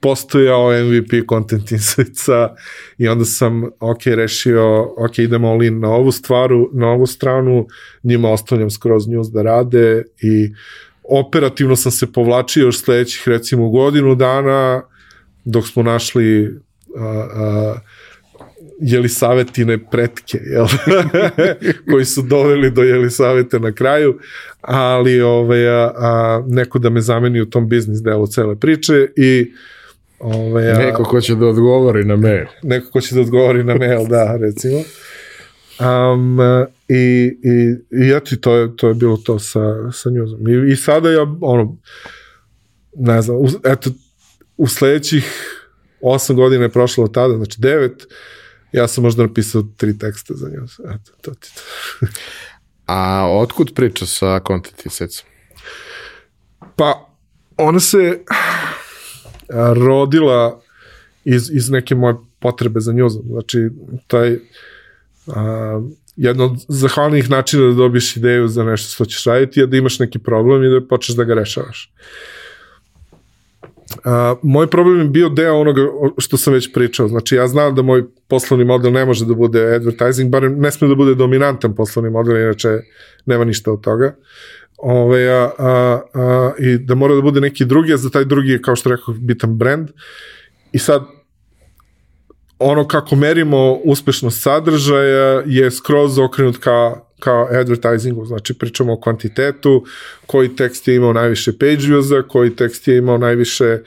[0.00, 2.54] postojao MVP Content Insights-a
[2.98, 7.66] i onda sam, ok, rešio, ok, idemo all in na ovu stvaru, na ovu stranu,
[8.02, 10.52] njima ostavljam skroz news da rade i
[11.08, 14.82] operativno sam se povlačio još sledećih recimo godinu dana
[15.44, 16.58] dok smo našli
[16.96, 17.04] a,
[17.34, 17.78] a,
[18.80, 20.66] Jelisavetine pretke, jel?
[21.90, 24.18] koji su doveli do Jelisavete na kraju,
[24.60, 29.52] ali ovaj, a, a, neko da me zameni u tom biznis delu cele priče i
[30.18, 32.46] ovaj, a, neko ko će da odgovori na mail.
[32.62, 34.78] Neko ko će da odgovori na mail, da, recimo.
[35.80, 36.38] Um,
[36.88, 40.48] i, i, i eto, to je, to je bilo to sa, sa njuzom.
[40.48, 41.76] I, I sada ja, ono,
[42.96, 43.90] ne znam, u, eto,
[44.56, 45.54] u sledećih
[46.00, 48.06] osam godina je prošlo od tada, znači devet,
[48.72, 50.70] ja sam možda napisao tri teksta za njuz.
[50.80, 52.06] Eto, to ti to.
[52.86, 55.24] A otkud priča sa Content Insects?
[56.76, 57.08] Pa,
[57.56, 58.24] ona se
[59.74, 60.60] rodila
[61.24, 63.22] iz, iz neke moje potrebe za njuzom.
[63.26, 63.68] Znači,
[64.06, 64.38] taj
[65.26, 65.80] a,
[66.16, 69.98] jedno od zahvalnih načina da dobiješ ideju za nešto što ćeš raditi je da imaš
[69.98, 71.92] neki problem i da počneš da ga rešavaš.
[74.04, 75.82] A, moj problem je bio deo onoga
[76.18, 77.08] što sam već pričao.
[77.08, 80.88] Znači, ja znam da moj poslovni model ne može da bude advertising, bar ne sme
[80.88, 82.78] da bude dominantan poslovni model, inače
[83.26, 84.14] nema ništa od toga.
[84.78, 88.50] Ove, a, a, a, I da mora da bude neki drugi, a za taj drugi
[88.50, 89.88] je, kao što rekao, bitan brand.
[90.72, 91.02] I sad,
[92.58, 99.84] ono kako merimo uspešnost sadržaja je skroz okrenut ka, ka advertisingu, znači pričamo o kvantitetu,
[100.26, 103.78] koji tekst je imao najviše page views-a, koji tekst je imao najviše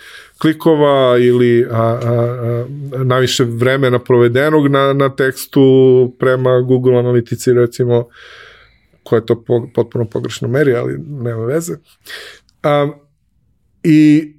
[0.41, 1.97] klikova ili a, a,
[2.93, 5.61] a, najviše vremena provedenog na, na tekstu
[6.19, 8.07] prema Google analitici recimo,
[9.03, 11.73] koje to po, potpuno pogrešno meri, ali nema veze.
[12.63, 12.93] Um,
[13.83, 14.33] I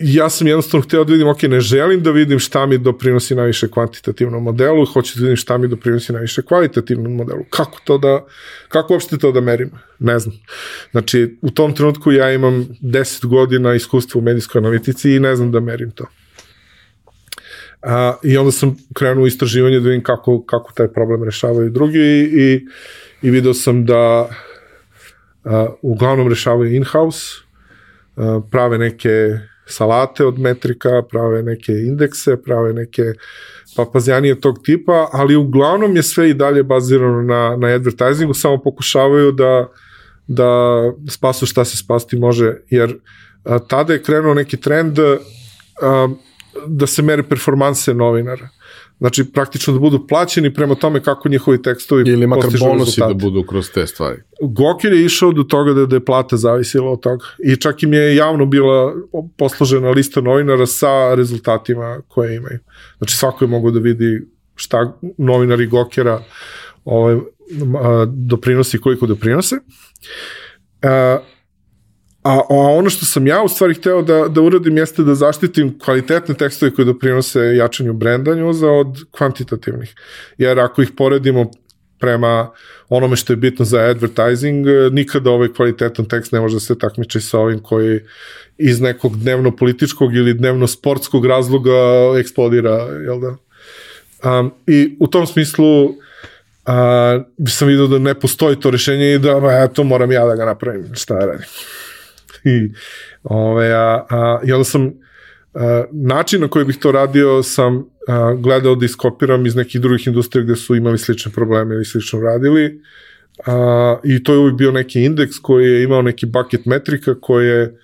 [0.00, 3.68] ja sam jednostavno hteo da vidim, ok, ne želim da vidim šta mi doprinosi najviše
[3.70, 7.44] kvantitativnom modelu, hoću da vidim šta mi doprinosi najviše kvalitativnom modelu.
[7.50, 8.24] Kako to da,
[8.68, 9.70] kako uopšte to da merim?
[9.98, 10.34] Ne znam.
[10.90, 15.52] Znači, u tom trenutku ja imam 10 godina iskustva u medijskoj analitici i ne znam
[15.52, 16.06] da merim to.
[17.82, 22.40] A, I onda sam krenuo istraživanje da vidim kako, kako taj problem rešavaju drugi i,
[22.42, 22.66] i,
[23.22, 24.28] i video sam da
[25.44, 27.26] a, uglavnom rešavaju in-house,
[28.50, 33.02] prave neke salate od metrika, prave neke indekse, prave neke
[33.76, 39.32] papazjanije tog tipa, ali uglavnom je sve i dalje bazirano na, na advertisingu, samo pokušavaju
[39.32, 39.68] da,
[40.26, 42.98] da spasu šta se spasti može, jer
[43.44, 46.08] a, tada je krenuo neki trend a,
[46.66, 48.48] da se mere performanse novinara.
[49.00, 53.14] Znači, praktično da budu plaćeni prema tome kako njihovi tekstovi Ili makar bonusi da rezultate.
[53.14, 54.22] budu kroz te stvari.
[54.40, 57.24] Gokir je išao do toga da, da je plata zavisila od toga.
[57.44, 58.94] I čak im je javno bila
[59.36, 62.58] posložena lista novinara sa rezultatima koje imaju.
[62.98, 66.22] Znači svako je mogao da vidi šta novinari Gokera
[66.84, 67.16] ovaj,
[68.06, 69.56] doprinosi i koliko doprinose.
[70.82, 71.18] A,
[72.22, 75.78] A, a ono što sam ja u stvari hteo da, da uradim jeste da zaštitim
[75.78, 79.94] kvalitetne tekstove koje doprinose jačanju brenda njuza od kvantitativnih.
[80.38, 81.50] Jer ako ih poredimo
[81.98, 82.50] prema
[82.88, 87.20] onome što je bitno za advertising, nikada ovaj kvalitetan tekst ne može da se takmiči
[87.20, 88.00] sa ovim koji
[88.58, 91.70] iz nekog dnevno političkog ili dnevno sportskog razloga
[92.18, 93.36] eksplodira, jel da?
[94.30, 95.94] Um, I u tom smislu
[96.66, 100.44] a, sam vidio da ne postoji to rešenje i da, eto, moram ja da ga
[100.44, 101.46] napravim, šta da radim.
[102.54, 102.70] I,
[103.22, 104.92] ove, a, a, I onda sam,
[105.54, 110.06] a, način na koji bih to radio sam a, gledao da iskopiram iz nekih drugih
[110.06, 112.80] industrija gde su imali slične probleme ili slično radili.
[113.46, 117.78] A, I to je uvijek bio neki indeks koji je imao neki bucket metrika koje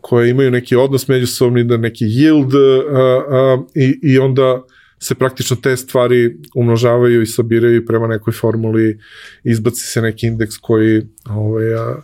[0.00, 4.62] koje imaju neki odnos međusobni, da neki yield a, a, i, i onda
[5.00, 8.98] se praktično te stvari umnožavaju i sabiraju prema nekoj formuli,
[9.44, 11.96] izbaci se neki indeks koji ovaj, a,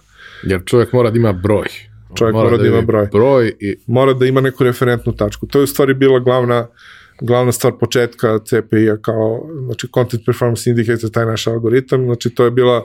[0.47, 1.67] Jer čovjek mora da ima broj.
[2.15, 3.09] Čovjek mora da ima vidi broj.
[3.13, 5.47] Broj i mora da ima neku referentnu tačku.
[5.47, 6.67] To je u stvari bila glavna
[7.21, 12.51] glavna stvar početka CPI-a kao, znači Content Performance Indicator, taj naš algoritam, znači to je
[12.51, 12.83] bila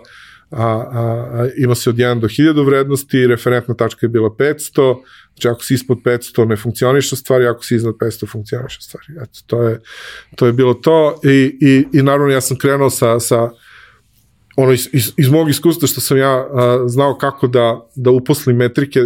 [0.52, 1.02] a, a,
[1.34, 4.96] a, ima se od 1 do 1000 vrednosti, referentna tačka je bila 500,
[5.34, 9.06] znači ako si ispod 500 ne funkcioniše stvari, ako si iznad 500 funkcioniše stvari.
[9.22, 9.80] Eto, to je,
[10.36, 13.50] to je bilo to i, i, i naravno ja sam krenuo sa, sa
[14.62, 18.56] ono iz, iz, iz mog iskustva što sam ja a, znao kako da, da uposlim
[18.56, 19.00] metrike,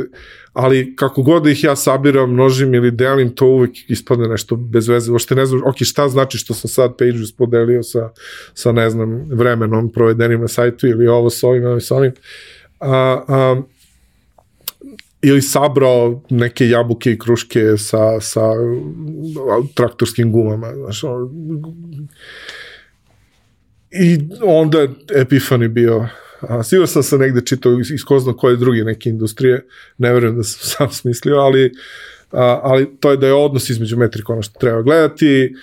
[0.53, 4.87] ali kako god da ih ja sabiram, množim ili delim, to uvek ispadne nešto bez
[4.87, 5.11] veze.
[5.11, 8.09] Uopšte ne znam, ok, šta znači što sam sad page podelio sa,
[8.53, 12.11] sa ne znam, vremenom provedenim na sajtu ili ovo sa ovim, ovo sa onim.
[12.79, 13.61] A, a,
[15.21, 18.51] ili sabrao neke jabuke i kruške sa, sa
[19.75, 20.73] traktorskim gumama.
[20.75, 21.29] Znaš, ono,
[24.01, 26.07] I onda je Epifani bio
[26.49, 29.65] A, sigurno sam se negde čitao iz, iz ko zna koje druge neke industrije,
[29.97, 31.71] ne verujem da sam sam smislio, ali,
[32.31, 35.55] a, ali to je da je odnos između metrika ono što treba gledati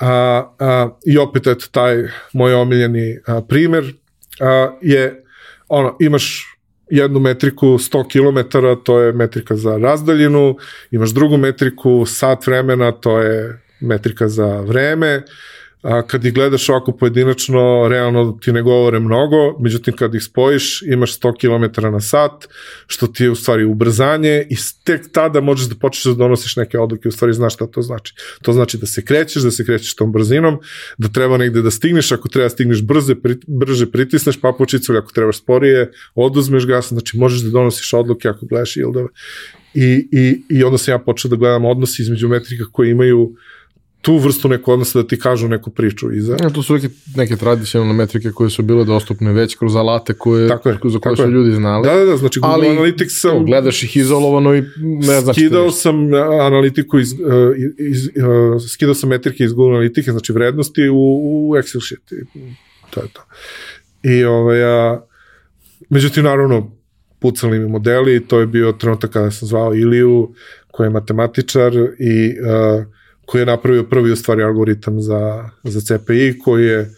[0.00, 3.92] a, a, i opet eto taj moj omiljeni a, primer
[4.40, 5.24] a, je
[5.68, 6.46] ono, imaš
[6.90, 10.56] jednu metriku 100 km, to je metrika za razdaljinu,
[10.90, 15.22] imaš drugu metriku sat vremena, to je metrika za vreme,
[15.82, 20.82] a kad ih gledaš ovako pojedinačno, realno ti ne govore mnogo, međutim kad ih spojiš
[20.82, 22.48] imaš 100 km na sat,
[22.86, 26.78] što ti je u stvari ubrzanje i tek tada možeš da počneš da donosiš neke
[26.78, 28.14] odluke, u stvari znaš šta to znači.
[28.42, 30.58] To znači da se krećeš, da se krećeš tom brzinom,
[30.98, 35.12] da treba negde da stigneš, ako treba da stigneš brze, pri, brže pritisneš papučicu ako
[35.12, 39.08] trebaš sporije, oduzmeš gas, znači možeš da donosiš odluke ako gledaš yieldove.
[39.74, 43.34] I, i, I onda sam ja počeo da gledam odnosi između metrika koje imaju
[44.00, 46.36] tu vrstu neku odnosa da ti kažu neku priču iza.
[46.42, 50.48] Ja, to su neke, neke tradicionalne metrike koje su bile dostupne već kroz alate koje,
[50.48, 51.28] Tako je, za koje tako su je.
[51.28, 51.88] ljudi znali.
[51.88, 53.44] Da, da, da, znači Google Ali, Analytics sam...
[53.44, 57.18] Gledaš ih izolovano i ne znači skidao sam analitiku iz, uh,
[57.78, 62.12] iz, uh, skidao sam metrike iz Google Analytike, znači vrednosti u, u Excel sheet.
[62.12, 62.40] I
[62.90, 63.22] to je to.
[64.02, 65.00] I ovaj, a,
[65.88, 66.70] međutim, naravno,
[67.18, 70.34] pucali mi modeli, to je bio trenutak kada sam zvao Iliju,
[70.70, 72.84] koji je matematičar i uh,
[73.30, 76.90] koji je napravio prvi u stvari algoritam za, za CPI, koji je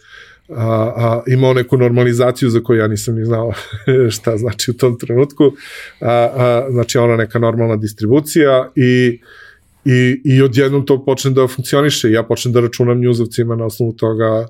[0.49, 3.53] a, a, imao neku normalizaciju za koju ja nisam ni znao
[4.15, 5.43] šta znači u tom trenutku.
[6.01, 9.19] A, a, znači ona neka normalna distribucija i
[9.85, 12.11] i, i odjednom to počne da funkcioniše.
[12.11, 14.47] Ja počnem da računam njuzovcima na osnovu toga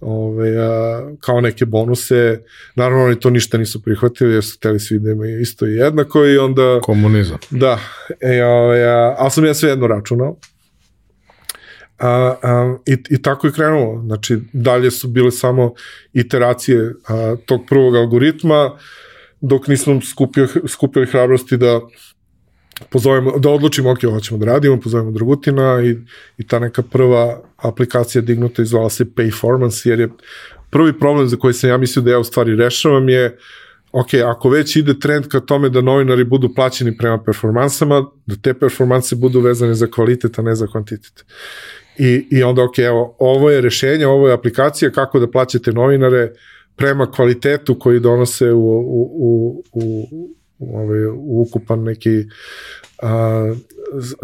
[0.00, 2.40] ove, a, kao neke bonuse.
[2.74, 6.24] Naravno, oni to ništa nisu prihvatili, jer su hteli svi da imaju isto i jednako
[6.26, 6.80] i onda...
[6.82, 7.38] Komunizam.
[7.50, 7.78] Da,
[8.20, 10.36] e, ove, a, ali sam ja sve jedno računao.
[12.00, 14.02] A, a, i, I tako je krenulo.
[14.06, 15.74] Znači, dalje su bile samo
[16.12, 18.70] iteracije a, tog prvog algoritma,
[19.40, 21.80] dok nismo skupio, skupili hrabrosti da
[22.90, 25.96] pozovemo, da odlučimo, ok, hoćemo da radimo, pozovemo Dragutina i,
[26.38, 30.08] i ta neka prva aplikacija dignuta izvala se Payformance, jer je
[30.70, 33.38] prvi problem za koji sam ja mislio da ja u stvari rešavam je
[33.92, 38.54] ok, ako već ide trend ka tome da novinari budu plaćeni prema performansama, da te
[38.54, 41.24] performanse budu vezane za kvalitet, a ne za kvantitet.
[42.02, 46.32] I, i onda, ok, evo, ovo je rešenje, ovo je aplikacija kako da plaćate novinare
[46.76, 50.08] prema kvalitetu koji donose u, u, u,
[50.58, 52.24] u, ovaj, u ukupan neki
[53.02, 53.54] a,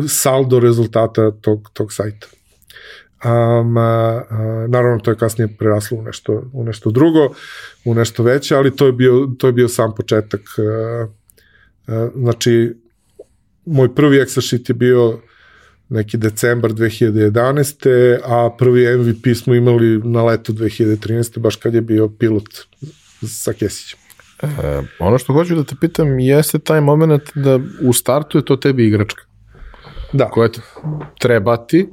[0.08, 2.26] saldo rezultata tog, tog sajta.
[3.24, 7.34] Um, a, a, naravno to je kasnije preraslo u nešto, u nešto drugo,
[7.84, 10.40] u nešto veće, ali to je bio, to je bio sam početak.
[10.58, 11.06] A,
[11.86, 12.74] a, znači,
[13.64, 15.18] moj prvi Excel sheet je bio
[15.88, 18.18] neki decembar 2011.
[18.24, 21.38] a prvi MVP smo imali na leto 2013.
[21.38, 22.48] baš kad je bio pilot
[23.22, 23.98] sa Kesićem.
[24.42, 24.48] E,
[24.98, 28.86] ono što hoću da te pitam jeste taj moment da u startu je to tebi
[28.86, 29.22] igračka.
[30.12, 30.28] Da.
[30.30, 30.60] Koja te
[31.18, 31.88] trebati,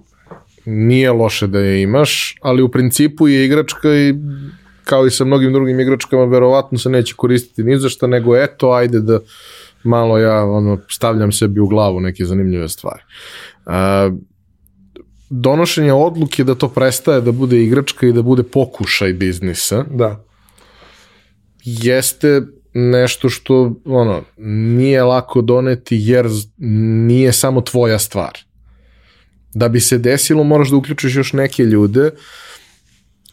[0.65, 4.13] nije loše da je imaš, ali u principu je igračka i
[4.83, 8.71] kao i sa mnogim drugim igračkama, verovatno se neće koristiti ni za šta, nego eto,
[8.71, 9.19] ajde da
[9.83, 13.01] malo ja ono, stavljam sebi u glavu neke zanimljive stvari.
[13.65, 13.73] Uh,
[15.29, 20.23] donošenje odluke da to prestaje da bude igračka i da bude pokušaj biznisa Da.
[21.63, 22.41] jeste
[22.73, 26.29] nešto što ono nije lako doneti jer
[27.07, 28.39] nije samo tvoja stvar.
[29.53, 32.11] Da bi se desilo moraš da uključiš još neke ljude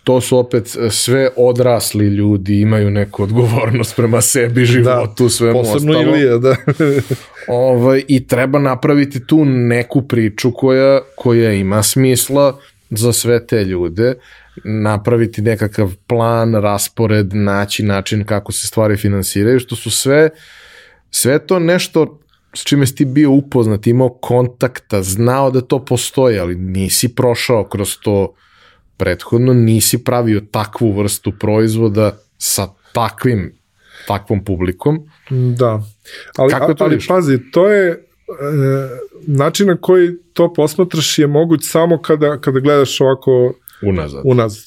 [0.05, 5.63] to su opet e, sve odrasli ljudi, imaju neku odgovornost prema sebi, životu, da, svemu
[5.63, 6.15] Posebno ostalom.
[6.15, 6.57] Ilija, da.
[7.49, 12.59] Ovaj, I treba napraviti tu neku priču koja, koja ima smisla
[12.91, 14.15] za sve te ljude,
[14.65, 20.31] napraviti nekakav plan, raspored, naći način kako se stvari finansiraju, što su sve,
[21.11, 22.21] sve to nešto
[22.55, 27.65] s čime si ti bio upoznat, imao kontakta, znao da to postoji, ali nisi prošao
[27.65, 28.35] kroz to
[29.01, 33.53] prethodno, nisi pravio takvu vrstu proizvoda sa takvim
[34.07, 34.99] takvom publikom.
[35.57, 35.83] Da.
[36.37, 37.17] Ali, Kako to ali išlo?
[37.17, 37.99] pazi, to je e,
[39.27, 44.21] način na koji to posmatraš je moguć samo kada, kada gledaš ovako Unazad.
[44.25, 44.65] unazad.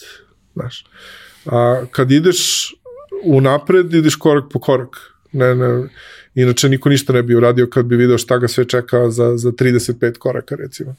[0.53, 0.85] Znaš.
[1.45, 2.71] A kad ideš
[3.25, 4.89] unapred, ideš korak po korak.
[5.31, 5.87] Ne, ne,
[6.35, 9.51] inače niko ništa ne bi uradio kad bi video šta ga sve čeka za, za
[9.51, 10.95] 35 koraka recimo.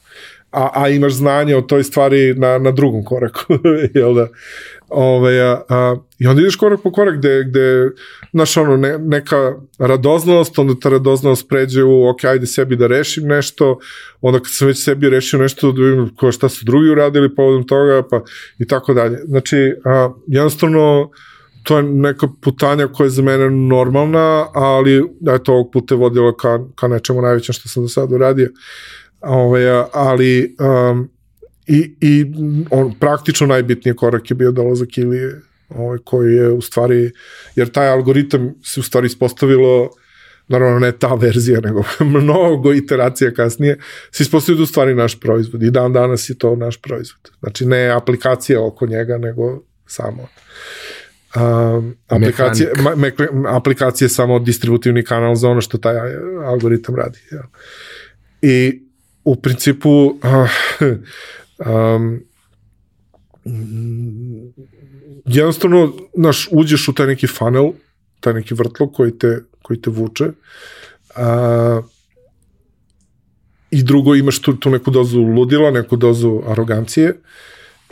[0.51, 3.39] A, a imaš znanje o toj stvari na, na drugom koraku.
[3.93, 4.27] jel da?
[4.89, 7.89] Ove, a, a, I onda ideš korak po korak gde, gde
[8.31, 13.27] znaš ono, ne, neka radoznalost, onda ta radoznalost pređe u ok, ajde sebi da rešim
[13.27, 13.79] nešto,
[14.21, 18.03] onda kad sam već sebi rešio nešto, da vidim šta su drugi uradili povodom toga,
[18.09, 18.21] pa
[18.59, 19.17] i tako dalje.
[19.25, 21.09] Znači, a, jednostavno,
[21.65, 25.03] to je neka putanja koja je za mene normalna, ali
[25.35, 28.49] eto, ovog puta je vodila ka, ka nečemu najvećem što sam do sada uradio.
[29.21, 31.09] Ove, ali um,
[31.67, 32.25] i, i
[32.69, 37.11] on, praktično najbitniji korak je bio dolazak Ilije, ovaj, koji je u stvari,
[37.55, 39.89] jer taj algoritam se u stvari ispostavilo
[40.47, 41.83] naravno ne ta verzija, nego
[42.19, 43.79] mnogo iteracija kasnije,
[44.11, 47.31] se ispostavio da u stvari naš proizvod i dan danas je to naš proizvod.
[47.39, 50.27] Znači ne aplikacija oko njega, nego samo
[52.07, 53.11] aplikacije, ma, me,
[53.47, 55.95] aplikacije je samo distributivni kanal za ono što taj
[56.45, 57.19] algoritam radi.
[57.31, 57.43] Ja.
[58.41, 58.81] I
[59.23, 60.19] u principu uh,
[61.95, 62.21] um,
[65.25, 67.71] jednostavno naš, uđeš u taj neki funnel,
[68.19, 70.25] taj neki vrtlo koji te, koji te vuče
[71.15, 71.81] a,
[73.71, 77.13] i drugo imaš tu, tu neku dozu ludila, neku dozu arogancije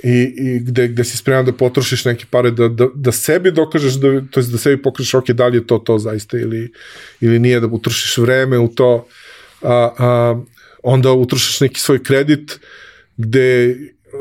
[0.04, 3.94] i, i gde, gde si spreman da potrošiš neke pare da, da, da sebi dokažeš,
[3.94, 6.72] da, to jest da sebi pokažeš ok, da li je to to zaista ili,
[7.22, 9.08] ili nije, da utrošiš vreme u to,
[9.62, 10.42] a, a,
[10.84, 12.60] onda utrošiš neki svoj kredit
[13.18, 13.76] gde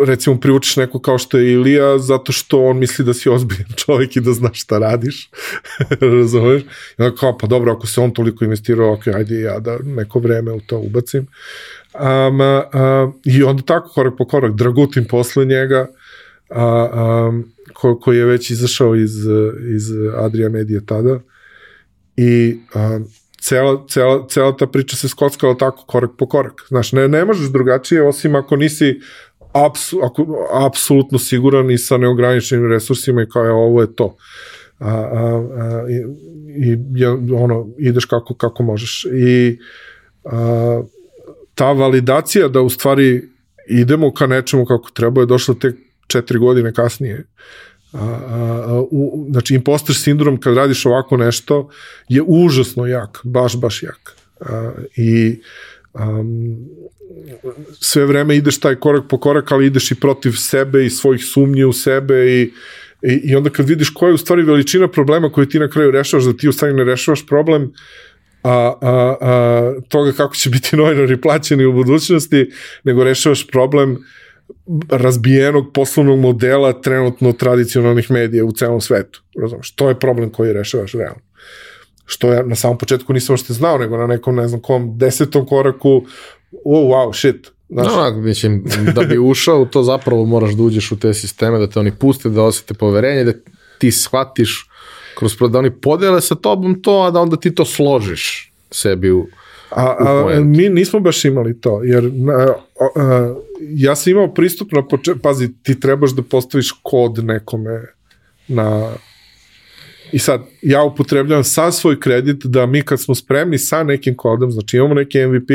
[0.07, 4.17] recimo priučiš neko kao što je Ilija zato što on misli da si ozbiljan čovjek
[4.17, 5.31] i da znaš šta radiš
[6.01, 6.63] razumeš?
[6.63, 10.19] I onda kao pa dobro ako se on toliko investirao ok ajde ja da neko
[10.19, 11.27] vreme u to ubacim
[11.95, 15.87] um, um, i onda tako korak po korak Dragutin posle njega
[16.51, 17.45] um,
[17.75, 19.17] ko, koji je već izašao iz,
[19.75, 19.83] iz
[20.17, 21.21] Adria Media tada
[22.17, 23.05] i um,
[23.41, 26.53] cela, cela, cela ta priča se skockala tako korak po korak.
[26.69, 29.01] Znaš, ne, ne možeš drugačije osim ako nisi
[29.53, 34.17] apsu, ako, apsolutno siguran i sa neograničenim resursima i kao je ovo je to.
[34.79, 37.05] A, a, a, i, i
[37.35, 39.07] ono, ideš kako, kako možeš.
[39.15, 39.59] I
[40.25, 40.83] a,
[41.55, 43.29] ta validacija da u stvari
[43.69, 45.77] idemo ka nečemu kako treba je došla tek
[46.07, 47.25] četiri godine kasnije.
[47.93, 51.71] A, a, u, znači imposter sindrom kad radiš ovako nešto
[52.09, 54.17] je užasno jak, baš, baš jak.
[54.41, 55.41] A, I
[55.93, 56.57] um,
[57.81, 61.65] sve vreme ideš taj korak po korak, ali ideš i protiv sebe i svojih sumnji
[61.65, 62.53] u sebe i
[63.03, 65.91] I, I onda kad vidiš koja je u stvari veličina problema koji ti na kraju
[65.91, 67.73] rešavaš, da ti u stvari ne rešavaš problem
[68.43, 72.51] a, a, a, toga kako će biti novinari plaćeni u budućnosti,
[72.85, 73.99] nego rešavaš problem
[74.89, 79.23] razbijenog poslovnog modela trenutno tradicionalnih medija u celom svetu.
[79.43, 81.21] Razumeš, to je problem koji rešavaš realno.
[82.05, 85.47] Što ja na samom početku nisam ošte znao, nego na nekom, ne znam kom, desetom
[85.47, 86.05] koraku,
[86.65, 88.65] oh, wow, shit, Znaš, no, mislim,
[88.95, 92.29] da bi ušao to zapravo moraš da uđeš u te sisteme, da te oni puste,
[92.29, 93.33] da osete poverenje, da
[93.79, 94.69] ti shvatiš
[95.19, 99.27] kroz da oni podele sa tobom to, a da onda ti to složiš sebi u,
[99.71, 102.55] a, a mi nismo baš imali to, jer a,
[102.97, 107.81] a, ja sam imao pristup na početku, pazi, ti trebaš da postaviš kod nekome
[108.49, 108.93] na
[110.13, 114.51] I sad, ja upotrebljavam sa svoj kredit da mi kad smo spremni sa nekim kodom,
[114.51, 115.51] znači imamo neki MVP,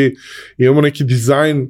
[0.57, 1.67] imamo neki dizajn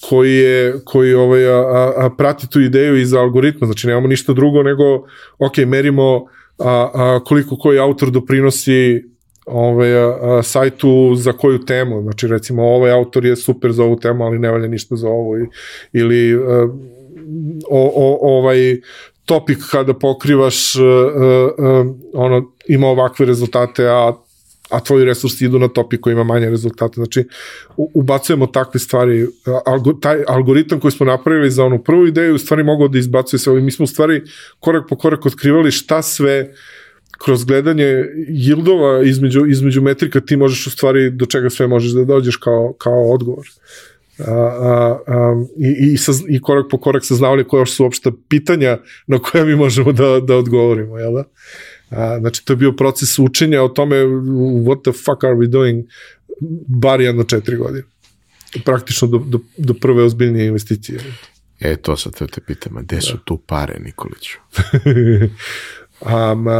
[0.00, 4.62] koji je koji ovaj a, a, prati tu ideju iz algoritma, znači nemamo ništa drugo
[4.62, 5.06] nego
[5.38, 6.26] ok, merimo
[6.60, 9.04] a, a, koliko koji autor doprinosi
[9.46, 14.24] ovaj, a, sajtu za koju temu, znači recimo ovaj autor je super za ovu temu,
[14.24, 15.36] ali ne valja ništa za ovo.
[15.92, 16.68] Ili a,
[17.70, 18.80] o, o, ovaj
[19.24, 24.12] topik kada pokrivaš uh, uh, ono ima ovakve rezultate, a
[24.70, 26.94] a tvoji resursi idu na topi koji ima manje rezultata.
[26.94, 27.24] Znači,
[27.76, 29.26] ubacujemo takve stvari.
[29.66, 33.40] Algo, taj algoritam koji smo napravili za onu prvu ideju, u stvari mogao da izbacuje
[33.40, 33.60] sve.
[33.60, 34.22] Mi smo u stvari
[34.60, 36.52] korak po korak otkrivali šta sve
[37.24, 42.04] kroz gledanje yieldova između, između metrika ti možeš u stvari do čega sve možeš da
[42.04, 43.46] dođeš kao, kao odgovor.
[44.18, 48.78] A, a, a, i, i, saz, i korak po korak saznavali koja su uopšte pitanja
[49.06, 51.24] na koja mi možemo da, da odgovorimo, jel da?
[51.90, 55.86] A, znači, to je bio proces učenja o tome what the fuck are we doing
[56.66, 57.82] bar jedno četiri godine.
[58.64, 61.00] Praktično do, do, do prve ozbiljnije investicije.
[61.60, 63.22] E, to sad te, te pitam, a gde su da.
[63.24, 64.38] tu pare, Nikoliću?
[66.00, 66.54] um, uh,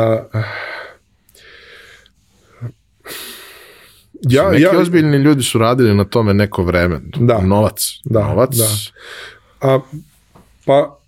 [4.23, 7.01] ja, neki ja, ozbiljni ljudi su radili na tome neko vreme.
[7.17, 7.41] Da.
[7.41, 8.01] Novac.
[8.05, 8.57] Da, Novac.
[8.57, 8.69] Da.
[9.61, 9.81] A,
[10.65, 10.99] pa,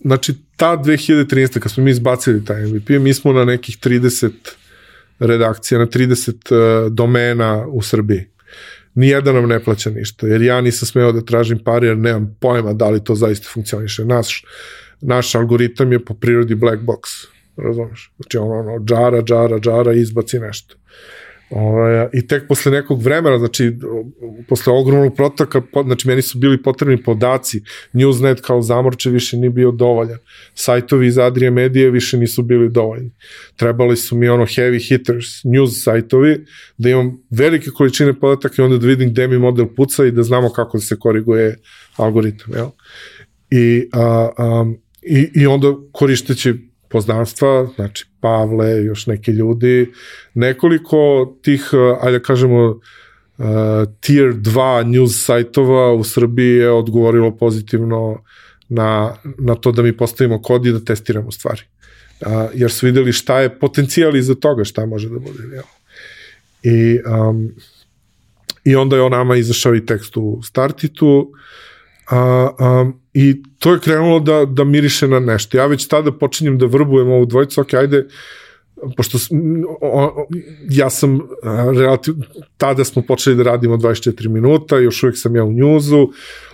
[0.00, 1.60] znači, ta 2013.
[1.60, 4.30] kad smo mi izbacili taj MVP, mi smo na nekih 30
[5.18, 8.26] redakcija, na 30 uh, domena u Srbiji.
[8.94, 12.72] Nijedan nam ne plaća ništa, jer ja nisam smeo da tražim pare, jer nemam pojma
[12.72, 14.04] da li to zaista funkcioniše.
[14.04, 14.44] Naš,
[15.00, 17.26] naš algoritam je po prirodi black box,
[17.56, 18.12] razumeš?
[18.16, 20.74] Znači ono, ono, džara, džara, džara, izbaci nešto.
[21.50, 23.72] Ovaj, I tek posle nekog vremena, znači,
[24.48, 27.62] posle ogromnog protoka, znači, meni su bili potrebni podaci,
[27.92, 30.18] Newsnet kao zamorče više nije bio dovoljan,
[30.54, 33.10] sajtovi iz Adrije Medije više nisu bili dovoljni.
[33.56, 36.44] Trebali su mi ono heavy hitters, news sajtovi,
[36.78, 40.22] da imam velike količine podataka i onda da vidim gde mi model puca i da
[40.22, 41.58] znamo kako da se koriguje
[41.96, 42.68] algoritam, jel?
[43.50, 44.72] I, a, a,
[45.02, 46.54] i, i onda korišteći
[46.88, 49.92] poznanstva, znači Pavle, još neki ljudi,
[50.34, 53.44] nekoliko tih, eh, ajde da kažemo, uh,
[54.00, 58.22] tier 2 news sajtova u Srbiji je odgovorilo pozitivno
[58.68, 61.62] na, na to da mi postavimo kod i da testiramo stvari.
[62.20, 65.42] Uh, jer su videli šta je potencijal iza toga, šta može da bude.
[65.52, 65.64] Jel?
[66.62, 67.50] I, um,
[68.64, 71.32] I onda je on nama izašao i tekst u Startitu,
[72.10, 75.56] a, um, I to je krenulo da, da miriše na nešto.
[75.56, 78.06] Ja već tada počinjem da vrbujem ovu dvojicu, ok, ajde,
[78.96, 79.18] pošto
[79.80, 80.26] o,
[80.70, 81.20] ja sam
[81.78, 82.14] relativ,
[82.56, 86.08] tada smo počeli da radimo 24 minuta, još uvijek sam ja u njuzu,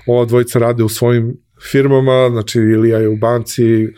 [0.06, 1.36] ova dvojica rade u svojim
[1.70, 3.88] firmama, znači Ilija je u banci,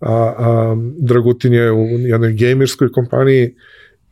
[0.00, 3.54] a, a, Dragutin je u jednoj gamerskoj kompaniji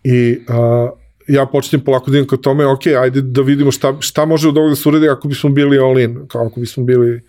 [0.04, 0.90] i a,
[1.28, 4.56] ja počinjem polako da idem ka tome, ok, ajde da vidimo šta, šta može od
[4.56, 7.20] ovoga da se uredi ako bismo bili all in, kao ako bismo bili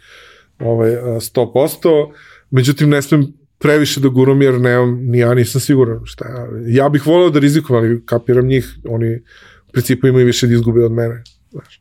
[0.60, 2.12] ovaj, 100%,
[2.52, 6.48] međutim ne smem previše da guram jer nemam, ni ja nisam siguran šta ja.
[6.68, 9.16] Ja bih voleo da rizikujem, ali kapiram njih, oni
[9.68, 11.24] u principu imaju više da izgube od mene.
[11.52, 11.80] Znaš.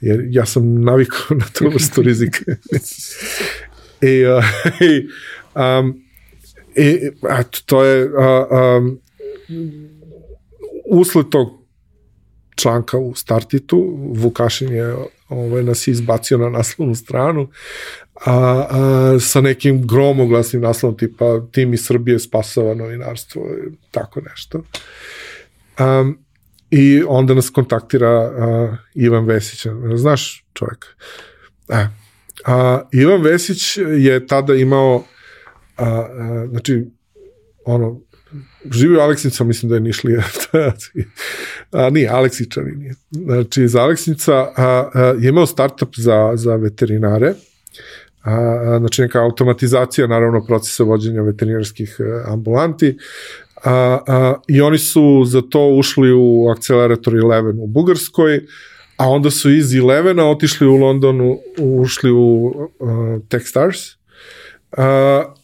[0.00, 2.38] Jer ja sam navikao na to vrstu rizika.
[4.00, 4.44] I, uh,
[4.90, 5.08] i,
[5.54, 6.02] um,
[6.76, 7.10] i,
[7.40, 8.12] eto, to je uh,
[8.78, 8.98] um,
[10.88, 11.48] usled tog
[12.56, 14.94] članka u startitu, Vukašin je
[15.28, 17.48] ovaj, nas izbacio na naslovnu stranu,
[18.26, 23.42] a, a, sa nekim gromoglasnim naslovom tipa tim iz Srbije spasava novinarstvo,
[23.90, 24.62] tako nešto.
[25.78, 26.18] Um,
[26.70, 29.66] I onda nas kontaktira a, Ivan Vesić,
[29.96, 30.86] znaš čovjek.
[31.68, 31.86] E,
[32.46, 35.04] a, Ivan Vesić je tada imao
[35.76, 36.84] a, a, znači
[37.64, 38.00] ono
[38.70, 40.22] živio Aleksnica, mislim da je Nišlija,
[41.72, 42.94] a, nije, Aleksičani nije.
[43.10, 47.34] Znači, za Aleksnica a, a, je imao startup za, za veterinare,
[48.22, 52.96] a, znači neka automatizacija naravno procesa vođenja veterinarskih e, ambulanti
[53.64, 58.40] a, a, i oni su za to ušli u Accelerator 11 u Bugarskoj,
[58.96, 64.84] a onda su iz 11 otišli u Londonu, ušli u uh, Techstars uh,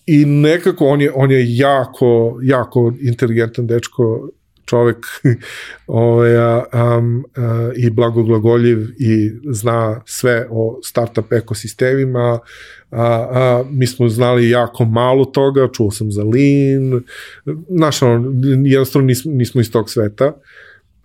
[0.06, 4.28] i nekako on je, on je jako, jako inteligentan dečko,
[4.66, 4.96] čovek
[5.86, 7.44] ovaj, um, uh,
[7.76, 12.38] i blagoglagoljiv i zna sve o startup ekosistemima.
[12.90, 17.02] A, a, mi smo znali jako malo toga, čuo sam za Lean,
[17.68, 18.32] znaš, ono,
[18.64, 20.32] jednostavno nismo, nismo iz tog sveta.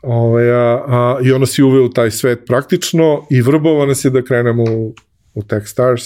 [0.04, 4.22] Ovaj, a, a, I ono si uveo taj svet praktično i vrbova nas je da
[4.22, 4.94] krenemo u,
[5.34, 6.04] u Techstars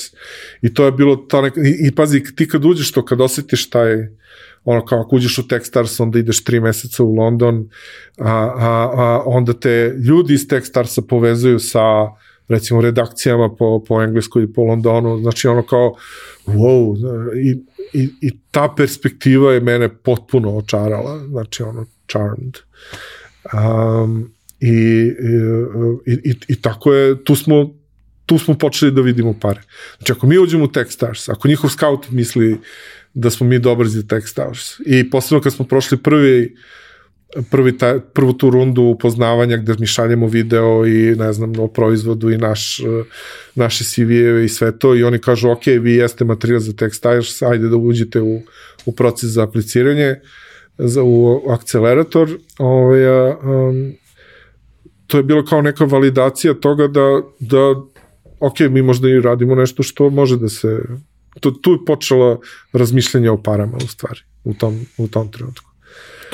[0.61, 3.69] i to je bilo to nek, i, i pazi, ti kad uđeš to, kad osjetiš
[3.69, 4.07] taj
[4.63, 7.69] ono kao ako uđeš u Techstars onda ideš tri meseca u London
[8.17, 11.81] a, a, a onda te ljudi iz Techstarsa povezuju sa
[12.47, 15.95] recimo redakcijama po, po engleskoj i po Londonu, znači ono kao
[16.45, 16.97] wow,
[17.37, 17.51] i,
[17.93, 22.57] i, i ta perspektiva je mene potpuno očarala, znači ono charmed.
[23.53, 25.11] Um, i,
[26.05, 27.73] i, i, i tako je, tu smo
[28.25, 29.61] tu smo počeli da vidimo pare.
[29.97, 32.59] Znači, ako mi uđemo u Techstars, ako njihov scout misli
[33.13, 36.55] da smo mi dobri za Techstars, i posebno kad smo prošli prvi
[37.51, 42.29] prvi ta, prvu tu rundu upoznavanja gde mi šaljemo video i ne znam o proizvodu
[42.29, 42.79] i naš,
[43.55, 47.67] naše CV-eve i sve to i oni kažu ok, vi jeste materijal za Techstars, ajde
[47.67, 48.41] da uđete u,
[48.85, 50.15] u proces za apliciranje
[50.77, 53.93] za, u akcelerator ovaj, um,
[55.07, 57.75] to je bilo kao neka validacija toga da, da
[58.47, 60.79] ok, mi možda i radimo nešto što može da se
[61.39, 62.39] to, tu je počelo
[62.73, 65.71] razmišljanje o parama u stvari u tom, u tom trenutku.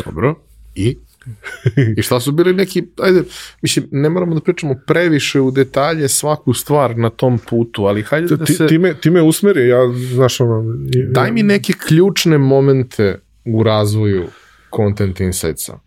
[0.06, 0.36] Dobro.
[0.76, 0.98] I?
[1.98, 3.24] I šta su bili neki, ajde,
[3.62, 8.36] mislim, ne moramo da pričamo previše u detalje svaku stvar na tom putu, ali hajde
[8.36, 8.68] da se...
[8.68, 9.80] Ti, me, ti me usmeri, ja,
[10.14, 10.64] znaš, ono...
[11.10, 14.28] Daj mi neke ključne momente u razvoju
[14.76, 15.80] Content Insightsa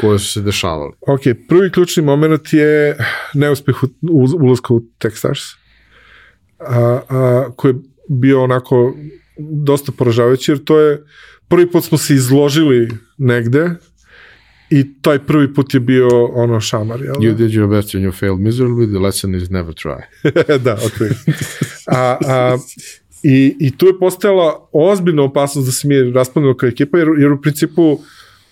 [0.00, 0.92] koje su se dešavali.
[1.00, 2.96] Ok, prvi ključni moment je
[3.34, 5.40] neuspeh u, u, ulazka u Techstars,
[6.66, 7.78] a, a, koji je
[8.08, 8.94] bio onako
[9.38, 11.02] dosta poražavajući, jer to je,
[11.48, 12.88] prvi put smo se izložili
[13.18, 13.70] negde,
[14.70, 17.14] I taj prvi put je bio ono šamar, jel?
[17.14, 20.02] You did your best and you failed miserably, the lesson is never try.
[20.64, 21.00] da, ok.
[21.86, 22.58] A, a,
[23.22, 27.32] i, I tu je postojala ozbiljna opasnost da se mi raspadnemo kao ekipa, jer, jer
[27.32, 28.00] u principu,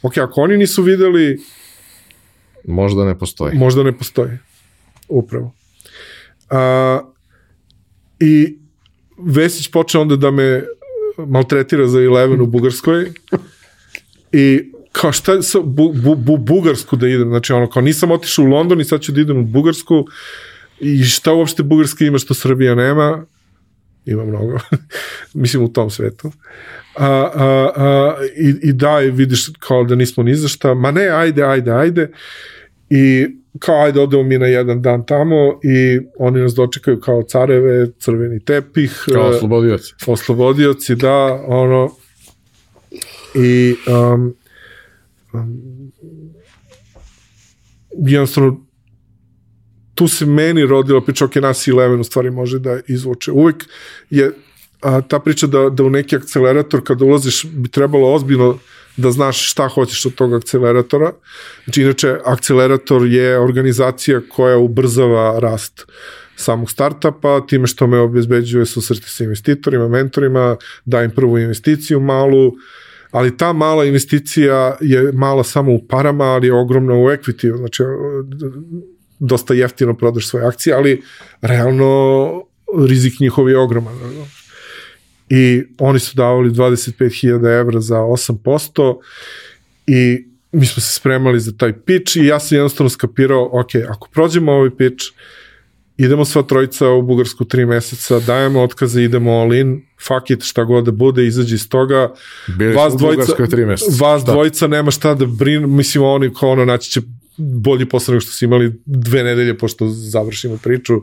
[0.02, 1.38] ok, ako oni nisu videli...
[2.64, 3.58] Možda ne postoji.
[3.58, 4.30] Možda ne postoji.
[5.08, 5.52] Upravo.
[6.50, 7.00] A,
[8.22, 8.58] I
[9.18, 10.62] Vesić počeo onda da me
[11.18, 13.12] maltretira za Eleven u Bugarskoj.
[14.32, 18.44] I kao šta sa bu, bu, bu, Bugarsku da idem, znači ono kao nisam otišao
[18.44, 20.06] u London i sad ću da idem u Bugarsku.
[20.80, 23.24] I šta uopšte Bugarska ima što Srbija nema,
[24.06, 24.58] ima mnogo,
[25.34, 26.32] mislim u tom svetu.
[26.96, 31.08] A, a, a, i, I da, vidiš kao da nismo ni za šta, ma ne,
[31.08, 32.10] ajde, ajde, ajde,
[32.90, 37.90] i kao ajde odemo mi na jedan dan tamo i oni nas dočekaju kao careve,
[37.98, 39.04] crveni tepih.
[39.12, 39.94] Kao oslobodioci.
[40.06, 41.90] Oslobodioci, da, ono,
[43.34, 44.34] i um,
[47.92, 48.60] jednostavno
[49.94, 53.32] tu se meni rodila priča, ok, nas Eleven u stvari može da izvuče.
[53.32, 53.64] Uvek
[54.10, 54.32] je
[54.80, 58.58] a, ta priča da, da u neki akcelerator kada ulaziš bi trebalo ozbiljno
[58.96, 61.12] da znaš šta hoćeš od tog akceleratora.
[61.64, 65.86] Znači, inače, akcelerator je organizacija koja ubrzava rast
[66.36, 72.52] samog startupa, time što me obezbeđuje susreti sa investitorima, mentorima, dajem prvu investiciju malu,
[73.10, 77.82] ali ta mala investicija je mala samo u parama, ali je ogromna u equity, znači
[79.18, 81.02] dosta jeftino prodaš svoje akcije, ali
[81.40, 82.30] realno
[82.86, 83.94] rizik njihov je ogroman.
[85.34, 88.98] I oni su davali 25.000 evra za 8%
[89.86, 94.08] i mi smo se spremali za taj pitch i ja sam jednostavno skapirao, ok, ako
[94.12, 95.04] prođemo ovaj pitch,
[95.96, 100.64] idemo sva trojica u Bugarsku tri meseca, dajemo otkaze, idemo all in, fuck it, šta
[100.64, 102.12] god da bude, izađi iz toga.
[102.58, 104.04] Bili vas dvojica, tri meseca.
[104.04, 104.32] Vas da.
[104.32, 107.00] dvojica nema šta da brinu, mislim oni kao ono naći će
[107.36, 111.00] bolji posao nego što su imali dve nedelje pošto završimo priču,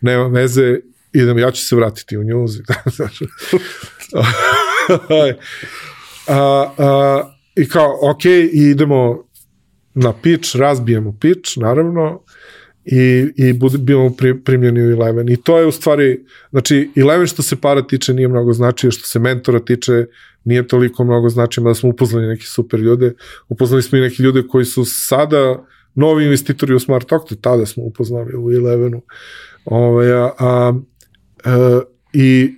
[0.00, 0.80] nema veze,
[1.12, 2.50] idem, ja ću se vratiti u news.
[6.28, 7.22] a, a,
[7.56, 9.24] I kao, ok, idemo
[9.94, 12.22] na pitch, razbijemo pitch, naravno,
[12.84, 13.72] i, i bud,
[14.16, 15.28] pri, primljeni u Eleven.
[15.28, 19.06] I to je u stvari, znači Eleven što se para tiče nije mnogo značio, što
[19.06, 20.06] se mentora tiče
[20.44, 23.12] nije toliko mnogo značio, da smo upoznali neki super ljude,
[23.48, 27.82] upoznali smo i neki ljude koji su sada novi investitori u Smart Octo, tada smo
[27.82, 29.02] upoznali u Elevenu.
[29.64, 30.72] Ove, a, a,
[31.44, 31.80] a,
[32.12, 32.54] I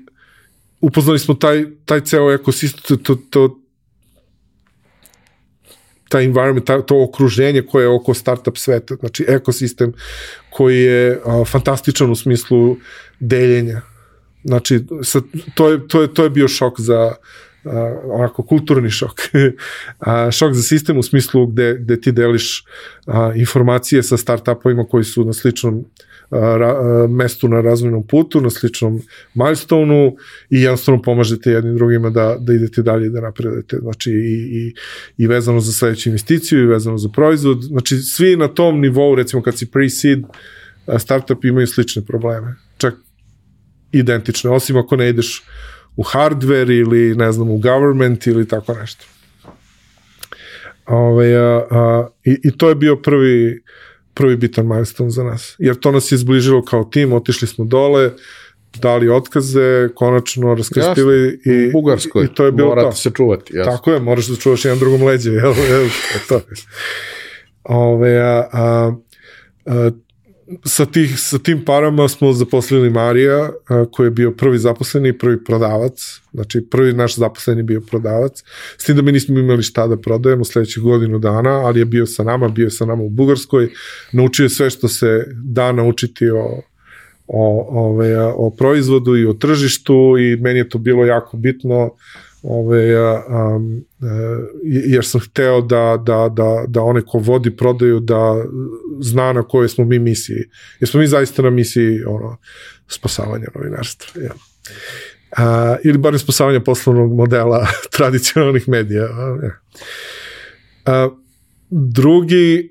[0.81, 3.59] upoznali smo taj, taj ceo ekosistem, to, to,
[6.09, 9.93] taj environment, ta, to okruženje koje je oko startup sveta, znači ekosistem
[10.51, 12.77] koji je a, fantastičan u smislu
[13.21, 13.81] deljenja.
[14.45, 15.21] Znači, sa,
[15.55, 17.15] to, je, to, je, to je bio šok za,
[17.65, 17.73] uh,
[18.05, 19.21] onako kulturni šok.
[19.99, 22.65] a, šok za sistem u smislu gde, gde ti deliš
[23.07, 25.85] a, informacije sa startupovima koji su na sličnom
[26.33, 29.01] ra, mestu na razvojnom putu, na sličnom
[29.35, 30.17] milestoneu
[30.51, 33.77] i jednostavno pomažete jednim drugima da, da idete dalje da napredete.
[33.77, 34.75] Znači i, i,
[35.19, 37.63] i vezano za sledeću investiciju i vezano za proizvod.
[37.63, 40.23] Znači svi na tom nivou, recimo kad si pre-seed,
[40.99, 42.55] startup imaju slične probleme.
[42.79, 42.95] Čak
[43.93, 45.43] identične, osim ako ne ideš
[45.97, 49.05] u hardware ili ne znam u government ili tako nešto.
[50.87, 53.63] Ove, a, a, i, I to je bio prvi
[54.15, 55.57] prvi bitan milestone za nas.
[55.59, 58.11] Jer to nas je zbližilo kao tim, otišli smo dole,
[58.81, 62.97] dali otkaze, konačno raskrstili i, Bugarskoj, i to je bilo morate to.
[62.97, 63.57] se čuvati.
[63.57, 63.73] Jasno.
[63.73, 65.55] Tako je, moraš da čuvaš jedan drugom leđe, jel?
[65.71, 65.89] jel
[66.29, 66.41] to.
[67.65, 68.93] Ove, a, a,
[69.67, 69.91] a,
[70.65, 73.51] sa, tih, sa tim parama smo zaposlili Marija,
[73.93, 76.21] koji je bio prvi zaposleni i prvi prodavac.
[76.33, 78.43] Znači, prvi naš zaposleni bio prodavac.
[78.79, 82.07] S tim da mi nismo imali šta da prodajemo sledećih godinu dana, ali je bio
[82.07, 83.69] sa nama, bio je sa nama u Bugarskoj.
[84.13, 86.63] Naučio je sve što se da naučiti o,
[87.27, 91.91] o, ove, o proizvodu i o tržištu i meni je to bilo jako bitno
[92.43, 93.85] ove, um,
[94.65, 98.45] jer sam hteo da, da, da, da one ko vodi prodaju da
[99.01, 100.45] zna na kojoj smo mi misiji.
[100.81, 102.37] Jer smo mi zaista na misiji ono,
[102.89, 104.23] spasavanja novinarstva.
[104.23, 104.33] Ja.
[105.37, 107.67] A, ili bar spasavanja poslovnog modela
[107.97, 109.03] tradicionalnih medija.
[109.43, 109.51] Ja.
[110.87, 111.09] A,
[111.71, 112.69] drugi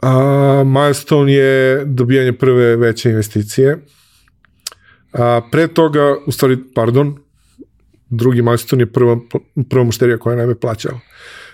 [0.00, 3.78] a, milestone je dobijanje prve veće investicije.
[5.12, 7.23] A, pre toga, u stvari, pardon,
[8.10, 9.18] drugi milestone je prva,
[9.70, 11.00] prva mušterija koja nam je plaćala.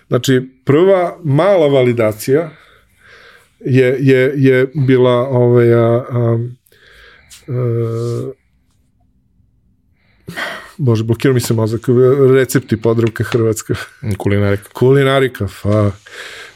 [0.08, 2.50] Znači, prva mala validacija
[3.60, 6.38] je, je, je bila ovaj, a, a,
[7.48, 8.30] a,
[10.76, 11.80] Bože, blokira mi se mozak.
[12.34, 13.74] Recepti podravka Hrvatska.
[14.18, 14.68] Kulinarika.
[14.72, 15.90] Kulinarika, fa.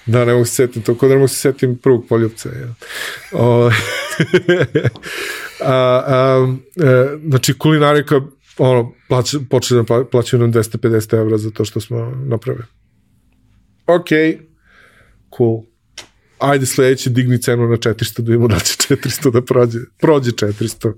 [0.06, 2.48] Da, ne mogu se setim to, kod da ne mogu se setim prvog poljubca.
[2.48, 2.74] Ja.
[3.32, 3.70] O,
[5.60, 5.72] a,
[6.06, 8.20] a, a, znači, kulinarika
[8.58, 12.64] ono, plać, počeli da plaćaju nam 250 evra za to što smo napravili.
[13.86, 14.08] Ok,
[15.36, 15.62] cool.
[16.38, 19.78] Ajde sledeće digni cenu na 400 da vidimo da će 400 da prođe.
[20.00, 20.92] Prođe 400.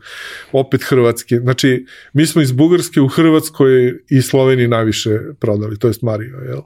[0.52, 1.36] Opet Hrvatski.
[1.36, 6.60] Znači, mi smo iz Bugarske u Hrvatskoj i Sloveniji najviše prodali, to jest Mario, jel?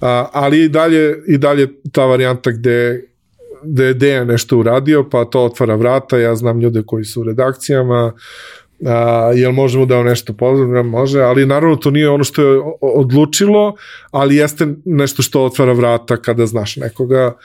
[0.00, 3.02] A, ali i dalje, i dalje ta varijanta gde
[3.62, 7.24] da je Dejan nešto uradio, pa to otvara vrata, ja znam ljude koji su u
[7.24, 8.12] redakcijama,
[8.86, 12.60] a, jel možemo da vam nešto pozdravim, može, ali naravno to nije ono što je
[12.80, 13.74] odlučilo,
[14.10, 17.36] ali jeste nešto što otvara vrata kada znaš nekoga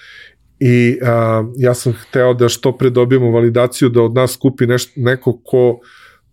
[0.59, 4.91] i a, ja sam hteo da što pre dobijemo validaciju da od nas kupi nešto,
[4.95, 5.79] neko ko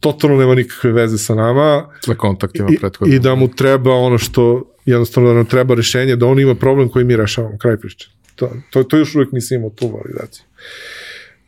[0.00, 3.14] totalno nema nikakve veze sa nama sa kontaktima prethodno.
[3.14, 6.54] I, i da mu treba ono što jednostavno da nam treba rešenje, da on ima
[6.54, 8.08] problem koji mi rešavamo, kraj priče.
[8.34, 10.44] To, to, to još uvek nisam imao tu validaciju.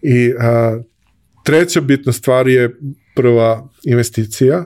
[0.03, 0.79] I a,
[1.45, 2.77] treća bitna stvar je
[3.14, 4.64] prva investicija.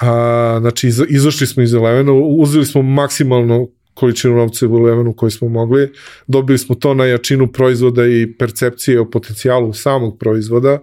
[0.00, 5.30] A, znači, iz, izašli smo iz Elevena, uzeli smo maksimalno količinu novca u Elevenu koji
[5.30, 5.92] smo mogli,
[6.26, 10.78] dobili smo to na jačinu proizvoda i percepcije o potencijalu samog proizvoda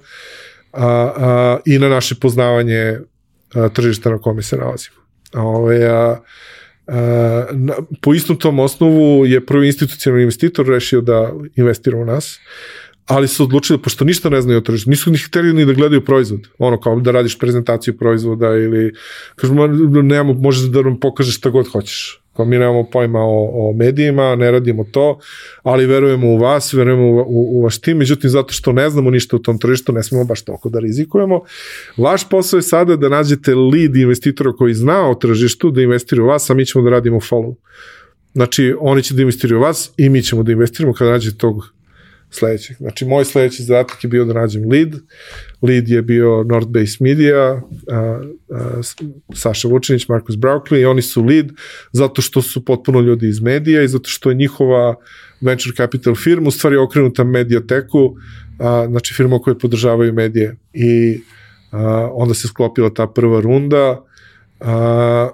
[0.74, 0.88] a,
[1.18, 3.00] a, i na naše poznavanje
[3.54, 4.98] a, tržišta na kome se nalazimo.
[5.34, 6.20] A, ove, a,
[6.88, 12.40] a, na, po istom tom osnovu je prvi institucionalni investitor rešio da investira u nas
[13.08, 16.06] ali su odlučili, pošto ništa ne znaju o tržištu, nisu ni hteli ni da gledaju
[16.06, 18.94] proizvod, ono kao da radiš prezentaciju proizvoda ili,
[19.36, 19.68] kažemo,
[20.02, 22.22] nemamo, možeš da nam pokažeš šta god hoćeš.
[22.36, 25.20] Kao mi nemamo pojma o, o medijima, ne radimo to,
[25.64, 29.12] ali verujemo u vas, verujemo u, u, u vaš tim, međutim zato što ne znamo
[29.12, 31.42] ništa u tom tržištu, ne smemo baš toliko da rizikujemo.
[31.98, 36.28] Vaš posao je sada da nađete lead investitora koji zna o tržištu, da investira u
[36.28, 37.56] vas, a mi ćemo da radimo follow.
[38.34, 41.77] Znači, oni će da investiraju u vas i mi ćemo da investiramo kada nađete tog
[42.30, 42.78] sledećeg.
[42.78, 44.96] Znači, moj sledeći zadatak je bio da nađem lead.
[45.62, 48.82] Lead je bio North Base Media, a, a,
[49.34, 51.52] Saša Vučinić, Markus Broukli i oni su lead
[51.92, 54.96] zato što su potpuno ljudi iz medija i zato što je njihova
[55.42, 58.16] venture capital firma u stvari okrenuta medioteku,
[58.60, 60.56] a, znači firma koje podržavaju medije.
[60.74, 61.22] I
[61.72, 64.04] a, onda se sklopila ta prva runda.
[64.60, 65.30] A,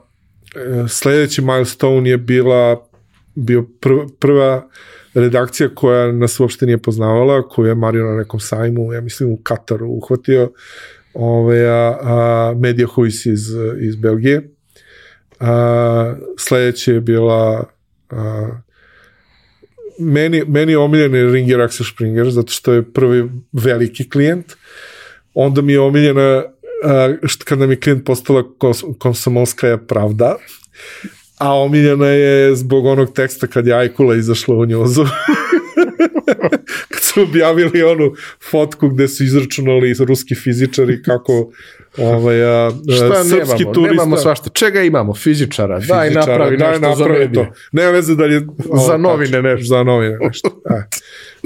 [0.56, 2.88] e, sledeći milestone je bila
[3.36, 4.70] bio prva, prva
[5.14, 9.38] redakcija koja nas uopšte nije poznavala, koju je Mario na nekom sajmu, ja mislim u
[9.38, 10.52] Kataru uhvatio
[11.14, 13.42] ove, a, a, Media Huis iz,
[13.80, 14.50] iz Belgije.
[15.40, 17.66] A, sledeće je bila
[18.10, 18.50] a,
[20.00, 24.54] meni, meni je omiljeni Ringer Axel Springer, zato što je prvi veliki klijent.
[25.34, 26.44] Onda mi je omiljena
[27.24, 28.44] što kada mi klijent postala
[29.00, 30.36] komsomolska pravda,
[31.44, 35.06] a omiljena je zbog onog teksta kad je Ajkula izašla u njuzu.
[36.90, 38.14] kad su objavili onu
[38.52, 41.52] fotku gde su izračunali ruski fizičari kako
[41.98, 43.74] ovaj, a, šta srpski nemamo?
[43.74, 44.04] turista...
[44.04, 44.50] Nemamo svašta.
[44.50, 45.14] Čega imamo?
[45.14, 45.80] Fizičara.
[45.80, 47.46] Fizičara daj napravi daj nešto napravi za medije.
[47.46, 47.54] To.
[47.72, 48.48] Nema veze da li je...
[48.88, 49.66] za novine nešto.
[49.66, 50.62] Za novine nešto.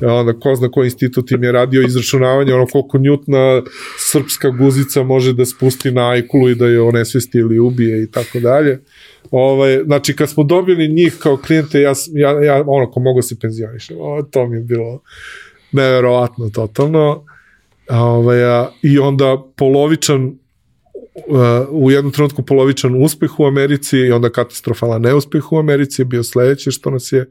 [0.04, 0.08] E.
[0.08, 3.62] Onda ko zna koji institut im je radio izračunavanje, ono koliko njutna
[3.98, 8.40] srpska guzica može da spusti na ajkulu i da je onesvesti ili ubije i tako
[8.40, 8.80] dalje.
[9.32, 13.40] Ovaj, znači, kad smo dobili njih kao klijente, ja, ja, ja ono, ko mogu se
[13.40, 15.02] penzionišem, o, to mi je bilo
[15.72, 17.26] neverovatno, totalno.
[17.90, 20.38] Ovaj, a, I onda polovičan
[21.28, 26.06] uh, u jednom trenutku polovičan uspeh u Americi i onda katastrofalan neuspeh u Americi je
[26.06, 27.30] bio sledeće što nas je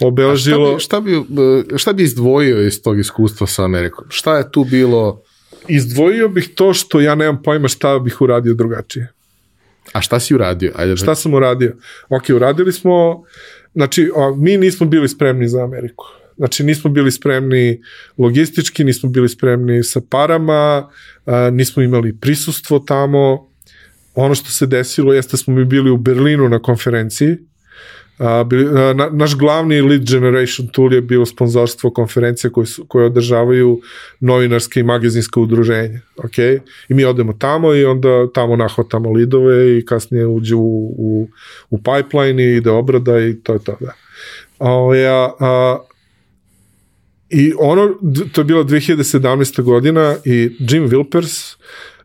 [0.00, 0.74] obeležilo.
[0.74, 4.04] A šta bi, šta bi, šta bi izdvojio iz tog iskustva sa Amerikom?
[4.08, 5.22] Šta je tu bilo?
[5.68, 9.12] Izdvojio bih to što ja nemam pojma šta bih uradio drugačije.
[9.92, 10.72] A šta si uradio?
[10.76, 11.76] Ajde, šta sam uradio?
[12.08, 13.24] Ok, uradili smo,
[13.74, 16.04] znači, o, mi nismo bili spremni za Ameriku.
[16.36, 17.82] Znači, nismo bili spremni
[18.18, 20.88] logistički, nismo bili spremni sa parama,
[21.26, 23.50] a, nismo imali prisustvo tamo.
[24.14, 27.36] Ono što se desilo jeste smo mi bili u Berlinu na konferenciji,
[28.20, 33.06] A, bili, na, naš glavni lead generation tool je bio sponzorstvo konferencije koje, su, koje
[33.06, 33.80] održavaju
[34.20, 36.00] novinarske i magazinske udruženja.
[36.16, 36.58] Okay?
[36.88, 41.28] I mi odemo tamo i onda tamo nahvatamo lidove i kasnije uđe u, u,
[41.70, 43.76] u pipeline i ide obrada i to je to.
[43.80, 43.92] Da.
[44.58, 44.68] A,
[45.08, 45.78] a, a,
[47.30, 47.94] I ono,
[48.32, 49.62] to je bila 2017.
[49.62, 51.56] godina i Jim Wilpers,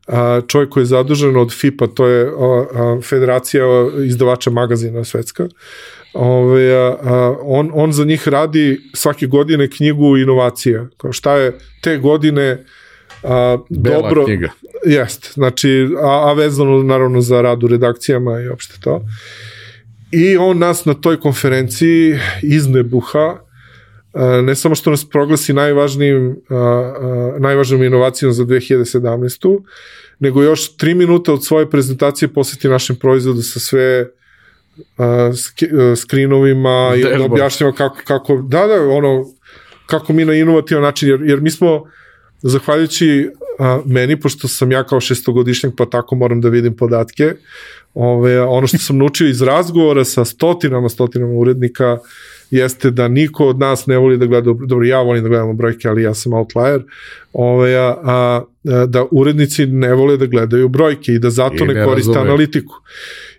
[0.08, 3.64] a, čovjek koji je zadužen od FIPA, to je a, a, federacija
[4.06, 5.48] izdavača magazina svetska,
[6.16, 10.88] Ove, a, a, on, on za njih radi svake godine knjigu inovacija.
[10.98, 12.66] Kao šta je te godine
[13.24, 14.26] a, Bela dobro...
[14.26, 14.50] knjiga.
[14.86, 19.02] Jest, znači, a, a vezano naravno za rad u redakcijama i opšte to.
[20.12, 23.46] I on nas na toj konferenciji iz nebuha
[24.44, 26.36] ne samo što nas proglasi najvažnijim,
[27.40, 29.62] najvažnijom inovacijom za 2017.
[30.20, 34.08] nego još tri minuta od svoje prezentacije poseti našem proizvodu sa sve
[35.96, 39.26] skrinovima i da objašnjava kako, kako, da, da, ono,
[39.86, 41.84] kako mi na inovativan način, jer, jer mi smo,
[42.42, 43.30] zahvaljujući
[43.60, 47.34] a, meni, pošto sam ja kao šestogodišnjak, pa tako moram da vidim podatke,
[47.94, 51.98] ove, ono što sam naučio iz razgovora sa stotinama, stotinama urednika,
[52.52, 55.88] jeste da niko od nas ne voli da gleda, dobro, ja volim da gledam brojke,
[55.88, 56.84] ali ja sam outlier,
[57.34, 58.42] ove, a, a,
[58.88, 62.74] da urednici ne vole da gledaju brojke i da zato I ne, ne koriste analitiku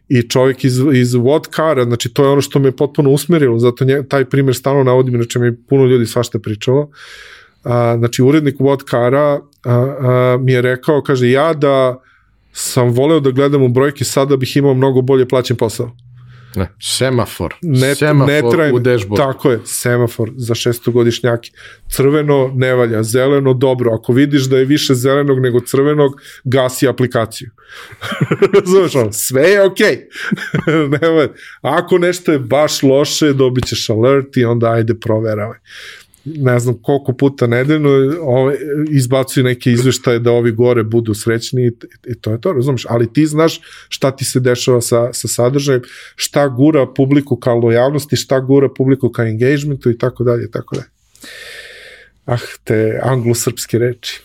[0.09, 4.03] i čovjek iz, iz Vodkara, znači to je ono što me potpuno usmerilo, zato nje,
[4.09, 6.91] taj primjer stalno navodim, znači mi puno ljudi svašta pričalo.
[7.65, 12.03] A, znači urednik Vodkara a, a, mi je rekao, kaže, ja da
[12.53, 15.97] sam voleo da gledam u brojke, sada bih imao mnogo bolje plaćen posao.
[16.57, 17.55] Ne, semafor.
[17.63, 19.23] Ne, semafor ne trajem, u dashboard.
[19.23, 21.51] Tako je, semafor za šestogodišnjaki.
[21.89, 23.91] Crveno ne valja, zeleno dobro.
[23.95, 27.51] Ako vidiš da je više zelenog nego crvenog, gasi aplikaciju.
[28.55, 30.07] Razumeš ono, sve je okej.
[30.67, 31.29] Okay.
[31.61, 35.59] Ako nešto je baš loše, dobit ćeš alert i onda ajde proveravaj
[36.27, 37.91] ne znam koliko puta nedeljno
[38.21, 38.57] ovaj,
[38.91, 41.71] izbacuju neke izveštaje da ovi gore budu srećni i,
[42.07, 42.87] i to je to, razumeš?
[42.89, 45.83] Ali ti znaš šta ti se dešava sa, sa sadržajem,
[46.17, 50.89] šta gura publiku ka lojalnosti, šta gura publiku ka engagementu i tako dalje, tako dalje.
[52.27, 54.21] Ah, te anglo-srpske reči.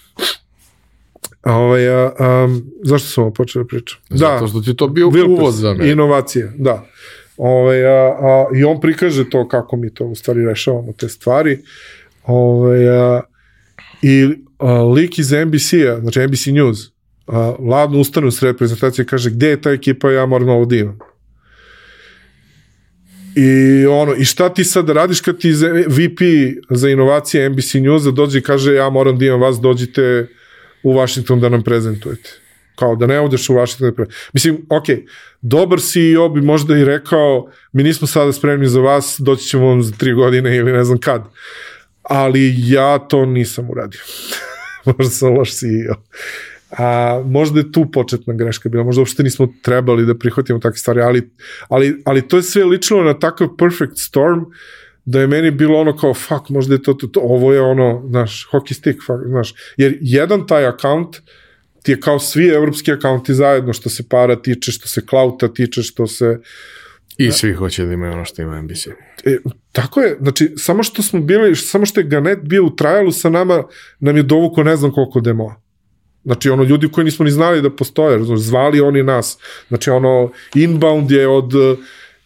[1.43, 2.11] Ovaj, a,
[2.45, 3.99] um, zašto sam ovo počeo da pričam?
[4.09, 5.91] Zato da, što ti to bio uvod za me.
[5.91, 6.85] Inovacija, da.
[7.43, 11.59] Ove, a, a, I on prikaže to kako mi to u stvari rešavamo te stvari.
[12.23, 13.22] Ove, a,
[14.01, 14.27] I
[14.57, 16.77] a, lik iz NBC-a, znači NBC News,
[17.27, 20.65] a, ladno ustane u sred prezentacije i kaže gde je ta ekipa, ja moram ovo
[20.65, 20.99] da imam.
[23.35, 25.51] I ono, i šta ti sad radiš kad ti
[25.88, 26.22] VP
[26.69, 30.27] za inovacije NBC News dođe i kaže ja moram da imam vas, dođite
[30.84, 32.40] u Washington da nam prezentujete
[32.81, 34.05] kao da ne odeš u Washington.
[34.33, 34.85] Mislim, ok,
[35.41, 39.83] dobar CEO bi možda i rekao, mi nismo sada spremni za vas, doći ćemo vam
[39.83, 41.23] za tri godine ili ne znam kad.
[42.01, 44.01] Ali ja to nisam uradio.
[44.85, 45.95] možda sam loš CEO.
[46.77, 51.01] A, možda je tu početna greška bila, možda uopšte nismo trebali da prihvatimo takve stvari,
[51.01, 51.29] ali,
[51.69, 54.45] ali, ali to je sve lično na takav perfect storm
[55.05, 58.03] da je meni bilo ono kao fuck, možda je to, to, to ovo je ono,
[58.09, 61.23] znaš, hockey stick, fuck, znaš, jer jedan taj account uh,
[61.83, 65.83] ti je kao svi evropski akaunti zajedno, što se para tiče, što se klauta tiče,
[65.83, 66.39] što se...
[67.17, 68.87] I svi hoće da imaju ono što ima NBC.
[68.87, 69.37] E,
[69.71, 73.29] tako je, znači, samo što smo bili, samo što je Ganet bio u trajalu sa
[73.29, 73.63] nama,
[73.99, 75.61] nam je dovuko ne znam koliko demoa.
[76.23, 79.37] Znači, ono, ljudi koji nismo ni znali da postoje, razumiješ, zvali oni nas.
[79.67, 81.77] Znači, ono, inbound je od uh,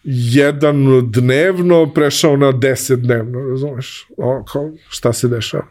[0.06, 4.07] jedan dnevno prešao na deset dnevno, razumeš?
[4.18, 5.68] O, kao, šta se dešava?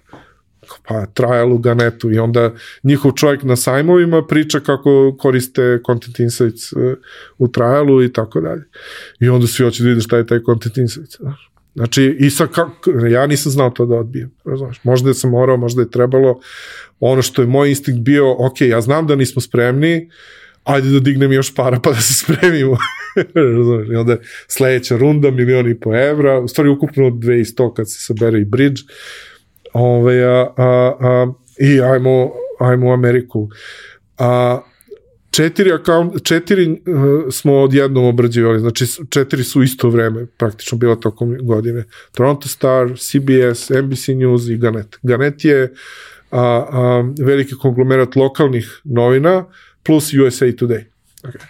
[0.89, 6.73] Pa trial u Ganetu i onda njihov čovjek na sajmovima priča kako koriste Content Insights
[6.73, 6.81] uh,
[7.39, 8.63] u trialu i tako dalje.
[9.21, 11.17] I onda svi hoće da vide šta je taj Content Insights.
[11.75, 14.81] Znači, i sa kako, ja nisam znao to da odbijem, razumeš.
[14.83, 16.41] Možda je sam morao, možda je trebalo.
[17.01, 20.11] Ono što je moj instinkt bio, ok, ja znam da nismo spremni,
[20.65, 22.77] ajde da dignem još para pa da se spremimo.
[23.35, 23.89] razumeš.
[23.89, 24.17] I onda
[24.49, 28.83] sledeća runda, milion i po evra, u stvari ukupno 200 kad se sabere i bridge.
[29.75, 33.49] Ove, a, a, a, I ajmo, ajmo u Ameriku.
[34.19, 34.61] A,
[35.31, 36.79] četiri, account, četiri uh,
[37.31, 41.85] smo odjednom obrađivali, znači četiri su isto vreme praktično bila tokom godine.
[42.13, 44.99] Toronto Star, CBS, NBC News i Ganet.
[45.03, 45.73] Ganet je
[46.31, 49.45] a, a, veliki konglomerat lokalnih novina
[49.83, 50.85] plus USA Today.
[51.23, 51.47] Okay.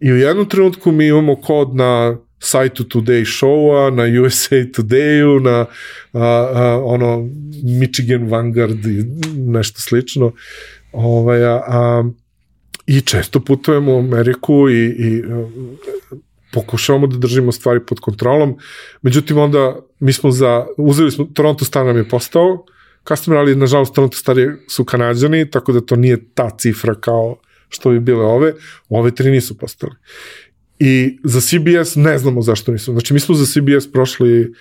[0.00, 5.66] I u jednom trenutku mi imamo kod na sajtu Today Showa, na USA Todayu, na
[6.12, 7.28] a, a, ono
[7.64, 9.04] Michigan Vanguard i
[9.36, 10.32] nešto slično.
[10.92, 12.04] Ovaj, a, a,
[12.86, 15.22] I često putujemo u Ameriku i, i
[16.52, 18.56] pokušavamo da držimo stvari pod kontrolom.
[19.02, 22.64] Međutim, onda mi smo za, uzeli smo, Toronto Star nam je postao
[23.08, 24.36] customer, ali nažalost Toronto Star
[24.68, 27.36] su kanadjani, tako da to nije ta cifra kao
[27.68, 28.52] što bi bile ove.
[28.88, 29.92] Ove tri nisu postale.
[30.80, 32.92] I za CBS ne znamo zašto nisu.
[32.92, 34.52] Znači, mi smo za CBS prošli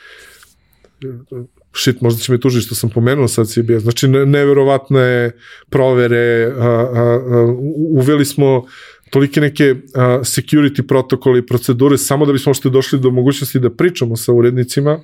[1.73, 3.81] shit, možda će me tužiti što sam pomenuo sad CBS.
[3.81, 5.31] Znači, ne, neverovatne
[5.69, 7.55] provere, a, a, a,
[7.89, 8.65] uveli smo
[9.09, 13.69] tolike neke a, security protokole i procedure samo da bismo što došli do mogućnosti da
[13.69, 14.99] pričamo sa urednicima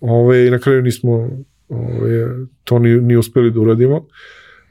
[0.00, 1.30] ove, i na kraju nismo
[1.68, 2.28] ove,
[2.64, 4.06] to ni, ni uspeli da uradimo.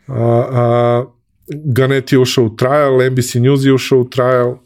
[0.07, 1.05] A, a,
[1.49, 4.57] Ganet je ušao u trial, NBC News je ušao u trial,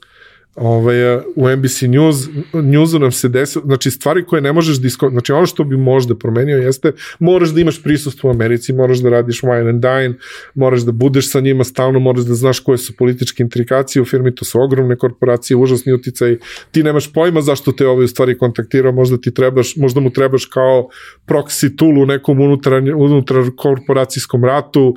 [0.56, 2.16] ovaj, u NBC News,
[2.54, 6.16] Newsu nam se desilo, znači stvari koje ne možeš disko, znači ono što bi možda
[6.16, 10.14] promenio jeste, moraš da imaš prisustvo u Americi, moraš da radiš wine and dine,
[10.56, 14.36] moraš da budeš sa njima stalno, moraš da znaš koje su političke intrikacije u firmi,
[14.36, 16.38] to su ogromne korporacije, užasni uticaj,
[16.72, 20.90] ti nemaš pojma zašto te ove stvari kontaktirao, možda ti trebaš, možda mu trebaš kao
[21.28, 24.96] proxy tool u nekom unutar, unutar korporacijskom ratu, uh,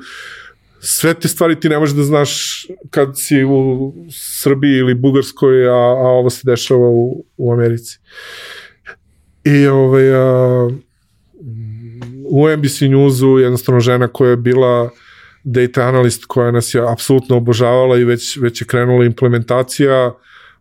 [0.85, 3.93] sve te stvari ti ne možeš da znaš kad si u
[4.41, 7.99] Srbiji ili Bugarskoj, a, a ovo se dešava u, u Americi.
[9.43, 10.69] I ovaj, a,
[12.29, 14.89] u NBC Newsu jednostavno žena koja je bila
[15.43, 20.13] data analyst koja nas je apsolutno obožavala i već, već je krenula implementacija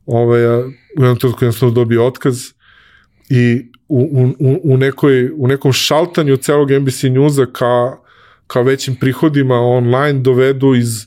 [0.07, 2.43] ovaj, u jednom trenutku jednostavno dobio otkaz
[3.31, 8.04] i u, u, u, nekoj, u nekom šaltanju celog NBC Newsa ka
[8.47, 11.07] ka većim prihodima online dovedu iz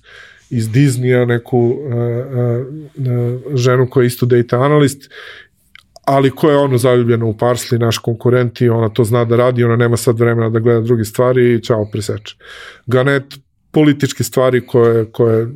[0.49, 1.75] iz Disneya neku uh,
[2.95, 5.09] uh, ženu koja je isto data analyst
[6.07, 9.63] ali koja je ono zaljubljena u Parsli, naš konkurent i ona to zna da radi,
[9.63, 12.35] ona nema sad vremena da gleda druge stvari i čao preseče.
[12.85, 13.23] Ganet,
[13.71, 15.47] političke stvari koje, koje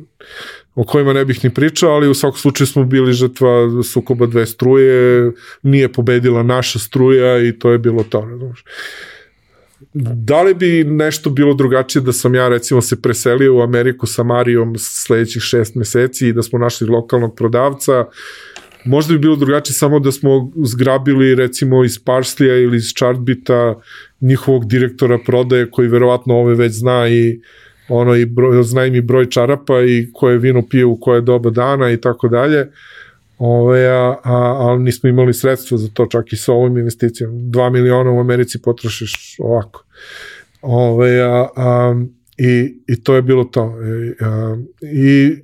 [0.74, 4.46] o kojima ne bih ni pričao, ali u svakom slučaju smo bili žrtva sukoba dve
[4.46, 5.32] struje,
[5.62, 8.64] nije pobedila naša struja i to je bilo to, ne znaš
[9.94, 14.22] da li bi nešto bilo drugačije da sam ja recimo se preselio u Ameriku sa
[14.22, 18.04] Marijom sledećih šest meseci i da smo našli lokalnog prodavca,
[18.84, 23.80] možda bi bilo drugačije samo da smo zgrabili recimo iz Parslija ili iz Chartbita
[24.20, 27.40] njihovog direktora prodaje koji verovatno ove već zna i
[27.88, 31.90] ono i broj, zna i broj čarapa i koje vino pije u koje doba dana
[31.90, 32.66] i tako dalje
[33.44, 37.32] Ove, a, a, ali nismo imali sredstva za to čak i sa ovom investicijom.
[37.32, 39.84] 2 miliona u Americi potrošiš ovako.
[40.62, 41.94] Ove, a, a,
[42.38, 43.74] i, I to je bilo to.
[43.82, 45.36] E, a, I,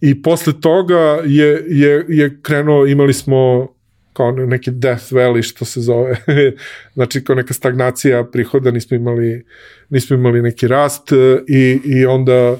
[0.00, 3.68] i posle toga je, je, je krenuo, imali smo
[4.12, 6.16] kao neki death valley što se zove,
[6.94, 9.44] znači kao neka stagnacija prihoda, nismo imali,
[9.90, 11.12] nismo imali neki rast
[11.48, 12.56] i, i onda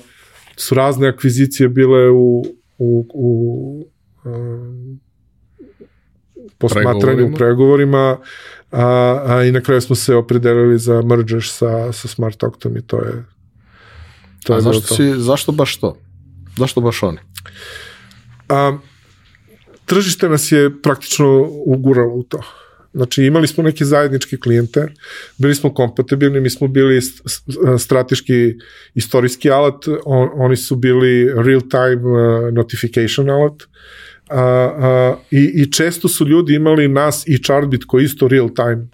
[0.56, 2.44] su razne akvizicije bile u,
[2.78, 3.95] u, u
[6.58, 8.18] posmatranje u pregovorima
[8.70, 12.86] a, a i na kraju smo se opredelili za merger sa, sa Smart Octom i
[12.86, 13.24] to je
[14.44, 14.94] to a je zašto, to.
[14.94, 15.96] Si, zašto baš to?
[16.56, 17.18] Zašto baš oni?
[18.48, 18.78] A,
[19.84, 22.40] tržište nas je praktično uguralo u to.
[22.94, 24.88] Znači imali smo neke zajedničke klijente,
[25.38, 27.00] bili smo kompatibilni, mi smo bili
[27.78, 28.54] strateški
[28.94, 33.62] istorijski alat, on, oni su bili real time uh, notification alat,
[34.30, 38.88] a, a, i, i često su ljudi imali nas i Chartbit koji isto real time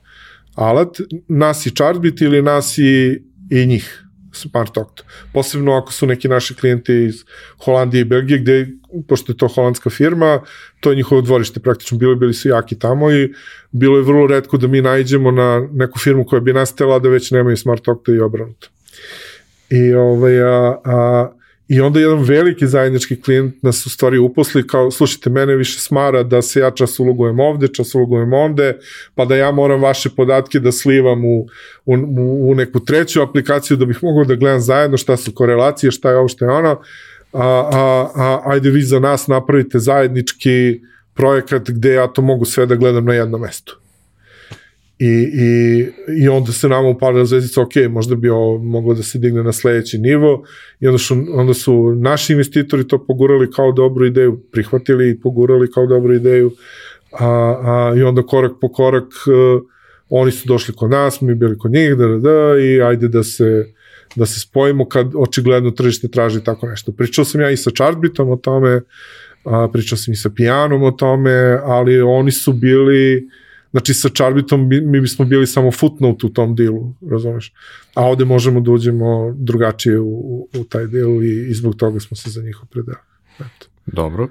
[0.54, 0.96] alat,
[1.28, 3.98] nas i Chartbit ili nas i, i njih.
[4.34, 5.04] Smart Oct.
[5.32, 7.24] Posebno ako su neki naši klijenti iz
[7.64, 8.68] Holandije i Belgije, gde,
[9.08, 10.40] pošto je to holandska firma,
[10.80, 13.32] to je njihovo dvorište praktično, bili, bili su jaki tamo i
[13.70, 17.08] bilo je vrlo redko da mi najđemo na neku firmu koja bi nas tela da
[17.08, 18.68] već nemaju Smart Octa i obranuto.
[19.70, 21.32] I, ovaj, a, a,
[21.72, 26.22] I onda jedan veliki zajednički klijent nas u stvari uposli kao, slušajte, mene više smara
[26.22, 28.76] da se ja čas ulogujem ovde, čas ulogujem ovde,
[29.14, 31.46] pa da ja moram vaše podatke da slivam u,
[31.86, 31.94] u,
[32.50, 36.16] u neku treću aplikaciju da bih mogao da gledam zajedno šta su korelacije, šta je
[36.16, 36.80] ovo, šta je ono,
[37.32, 40.80] a, a, a ajde vi za nas napravite zajednički
[41.14, 43.81] projekat gde ja to mogu sve da gledam na jednom mestu.
[45.04, 45.86] I, i,
[46.22, 49.52] i onda se nama upalila zvezdica, ok, možda bi ovo moglo da se digne na
[49.52, 50.44] sledeći nivo
[50.80, 55.70] i onda su, onda su naši investitori to pogurali kao dobru ideju, prihvatili i pogurali
[55.70, 56.50] kao dobru ideju
[57.12, 57.26] a,
[57.62, 59.62] a, i onda korak po korak uh,
[60.08, 63.22] oni su došli kod nas, mi bili kod njih, da, da, da, i ajde da
[63.22, 63.72] se,
[64.16, 66.92] da se spojimo kad očigledno tržište traži tako nešto.
[66.92, 68.80] Pričao sam ja i sa Chartbitom o tome,
[69.44, 73.28] a, pričao sam i sa Pijanom o tome, ali oni su bili
[73.72, 77.52] Znači sa Charbitom mi, mi bismo bili samo footnote u tom dilu, razumeš?
[77.94, 82.00] A ovde možemo da uđemo drugačije u, u, u taj delu i, i zbog toga
[82.00, 82.98] smo se za njih opredali.
[83.34, 83.66] Eto.
[83.86, 84.28] Dobro.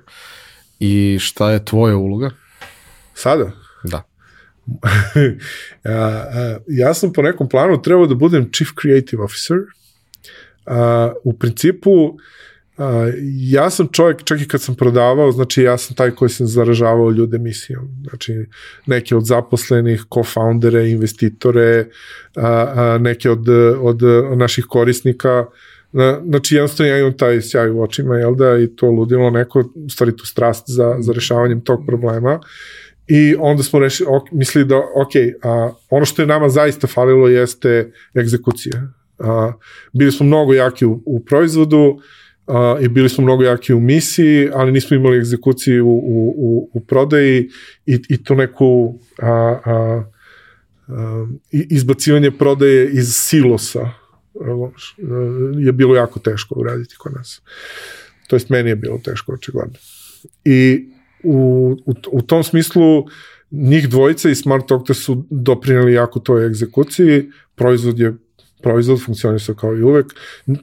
[0.79, 2.29] I šta je tvoja uloga?
[3.13, 3.51] Sada?
[3.83, 4.03] Da.
[5.83, 6.27] ja,
[6.67, 9.57] ja sam po nekom planu trebao da budem Chief Creative Officer.
[10.65, 12.17] A, u principu
[13.39, 17.11] ja sam čovjek, čak i kad sam prodavao, znači ja sam taj koji sam zaražavao
[17.11, 17.87] ljude misijom.
[18.09, 18.45] Znači
[18.85, 21.87] neke od zaposlenih, co-foundere, investitore,
[22.35, 23.49] a, neke od,
[23.81, 24.01] od
[24.35, 25.45] naših korisnika,
[25.93, 29.59] Na, znači jednostavno ja imam taj sjaj u očima, jel da, i to ludilo neko,
[29.75, 32.39] u stvari tu strast za, za rešavanjem tog problema.
[33.07, 35.11] I onda smo rešili, ok, mislili da, ok,
[35.43, 38.87] a, ono što je nama zaista falilo jeste egzekucija.
[39.19, 39.53] A,
[39.93, 41.99] bili smo mnogo jaki u, u proizvodu,
[42.47, 46.79] a, i bili smo mnogo jaki u misiji, ali nismo imali egzekuciju u, u, u,
[46.79, 47.49] prodaji
[47.85, 50.03] i, i to neku a, a,
[50.87, 53.89] a, izbacivanje prodaje iz silosa
[55.57, 57.41] je bilo jako teško uraditi kod nas.
[58.27, 59.77] To jest meni je bilo teško očigledno.
[60.45, 60.89] I
[61.23, 63.05] u, u, u tom smislu
[63.51, 68.13] njih dvojica i Smart Octa su doprineli jako toj egzekuciji, proizvod je
[68.61, 70.05] proizvod funkcionisao kao i uvek.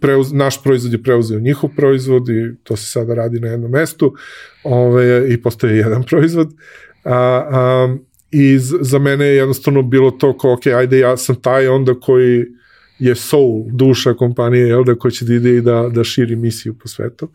[0.00, 4.14] Preuz, naš proizvod je preuzeo njihov proizvod i to se sada radi na jednom mestu
[4.64, 6.54] ove, i postoje jedan proizvod.
[7.04, 7.96] A, a,
[8.30, 12.44] I za mene je jednostavno bilo to kao, ok, ajde ja sam taj onda koji
[12.98, 16.74] je soul, duša kompanije, jel da, koji će da ide i da, da širi misiju
[16.74, 17.28] po svetu.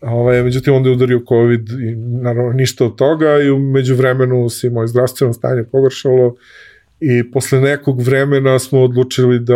[0.00, 4.70] Ovaj, međutim, onda je udario COVID i naravno ništa od toga i umeđu vremenu se
[4.70, 6.34] moje zdravstveno stanje pogoršalo
[7.00, 9.54] I posle nekog vremena smo odlučili da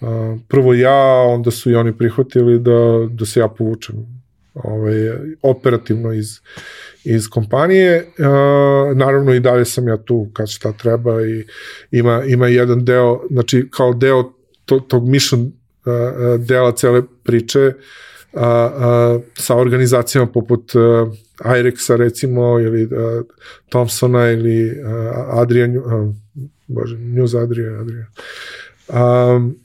[0.00, 3.94] a, prvo ja, onda su i oni prihvatili da, da se ja povučem
[4.54, 4.94] ovaj,
[5.42, 6.40] operativno iz,
[7.04, 8.06] iz kompanije.
[8.18, 11.44] A, naravno i dalje sam ja tu kad šta treba i
[11.90, 14.32] ima, ima jedan deo, znači kao deo
[14.64, 15.52] to, tog mission
[15.84, 17.72] a, dela cele priče
[18.32, 21.06] a, a, sa organizacijama poput a,
[21.44, 22.90] Irexa recimo ili uh,
[23.68, 26.14] Thompsona ili uh, Adrian uh,
[26.66, 28.06] bože, News Adrian, Adrian.
[28.88, 29.56] Um,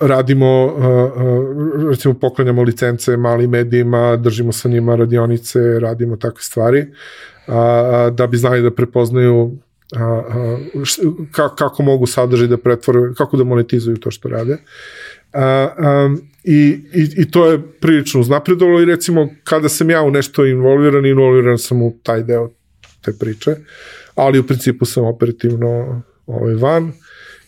[0.00, 6.80] radimo, uh, uh, recimo poklanjamo licence malim medijima, držimo sa njima radionice, radimo takve stvari,
[7.46, 7.54] uh,
[8.14, 9.56] da bi znali da prepoznaju
[9.96, 10.58] a, a,
[11.32, 14.56] kako, kako mogu sadržaj da pretvore, kako da monetizuju to što rade.
[15.32, 20.10] A, a, i, i, I to je prilično uznapredovalo i recimo kada sam ja u
[20.10, 22.50] nešto involviran, involviran sam u taj deo
[23.00, 23.56] te priče,
[24.14, 26.92] ali u principu sam operativno ovaj, van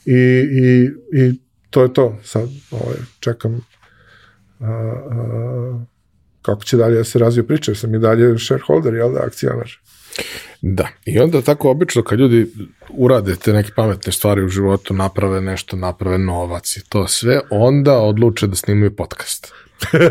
[0.05, 0.15] i,
[0.63, 1.41] i, i
[1.71, 2.19] to je to.
[2.25, 3.61] Sad ovaj, čekam
[4.61, 5.85] a, a,
[6.43, 9.71] kako će dalje da se razvije priča, sam i dalje shareholder, jel da, akcionar.
[10.61, 12.47] Da, i onda tako obično kad ljudi
[12.91, 17.99] urade te neke pametne stvari u životu, naprave nešto, naprave novac i to sve, onda
[17.99, 19.53] odluče da snimaju podcast.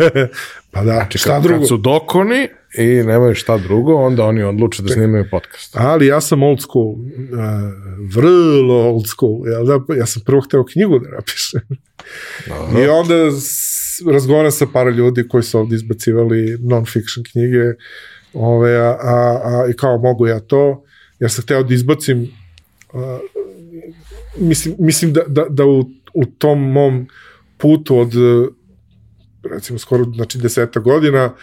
[0.71, 1.59] pa da, znači, šta kad, drugo?
[1.59, 2.47] Kad su dokoni
[2.77, 5.75] i nemaju šta drugo, onda oni odluče da snimaju podcast.
[5.77, 6.97] Ali ja sam old school, uh,
[8.15, 11.61] vrlo old school, ja, da, ja sam prvo hteo knjigu da napišem.
[12.47, 12.81] Dobro.
[12.81, 13.15] I onda
[14.11, 17.77] razgovaram sa par ljudi koji su ovde izbacivali non-fiction knjige,
[18.33, 20.83] Ove, a, a, a, I kao mogu ja to.
[21.19, 22.31] jer sam hteo da izbacim
[22.93, 23.19] uh,
[24.37, 25.79] mislim, mislim da, da, da u,
[26.13, 27.07] u tom mom
[27.57, 28.13] putu od
[29.51, 31.33] recimo skoro znači deseta godina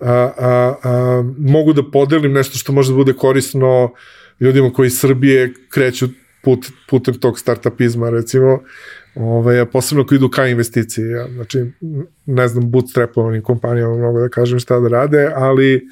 [0.00, 3.92] a, a, a, mogu da podelim nešto što može da bude korisno
[4.40, 6.08] ljudima koji iz Srbije kreću
[6.42, 8.60] put, putem tog startupizma recimo
[9.16, 11.04] Ove, a posebno koji idu ka investiciji.
[11.04, 11.64] Ja, znači,
[12.26, 15.88] ne znam, bootstrapovanim kompanijama mogu da kažem šta da rade, ali,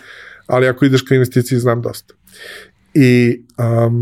[0.47, 2.15] ali ako ideš ka investiciji znam dosta.
[2.95, 4.01] I, um,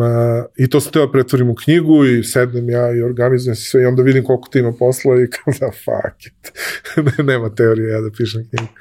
[0.57, 3.83] I to sam teo da pretvorim u knjigu i sednem ja i organizujem se sve
[3.83, 6.53] i onda vidim koliko ti ima posla i kao da fuck it.
[7.31, 8.73] Nema teorije ja da pišem knjigu.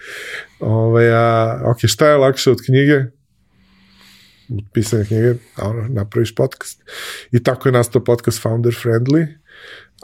[0.59, 2.95] Ove, a, ok, šta je lakše od knjige?
[4.49, 6.83] Od pisanja knjige, a ono, napraviš podcast.
[7.31, 9.27] I tako je nastao podcast Founder Friendly.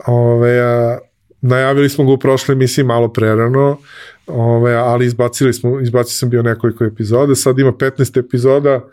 [0.06, 0.98] Ove, a,
[1.40, 3.78] najavili smo ga u prošloj emisiji malo prerano,
[4.26, 8.84] ove, ali izbacili smo, izbacio sam bio nekoliko epizoda, sad ima 15 epizoda,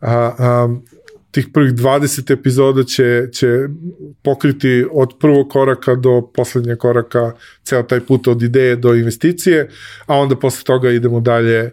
[0.00, 0.68] a, a,
[1.30, 3.68] tih prvih 20 epizoda će, će
[4.22, 7.32] pokriti od prvog koraka do poslednjeg koraka
[7.64, 9.68] ceo taj put od ideje do investicije,
[10.06, 11.70] a onda posle toga idemo dalje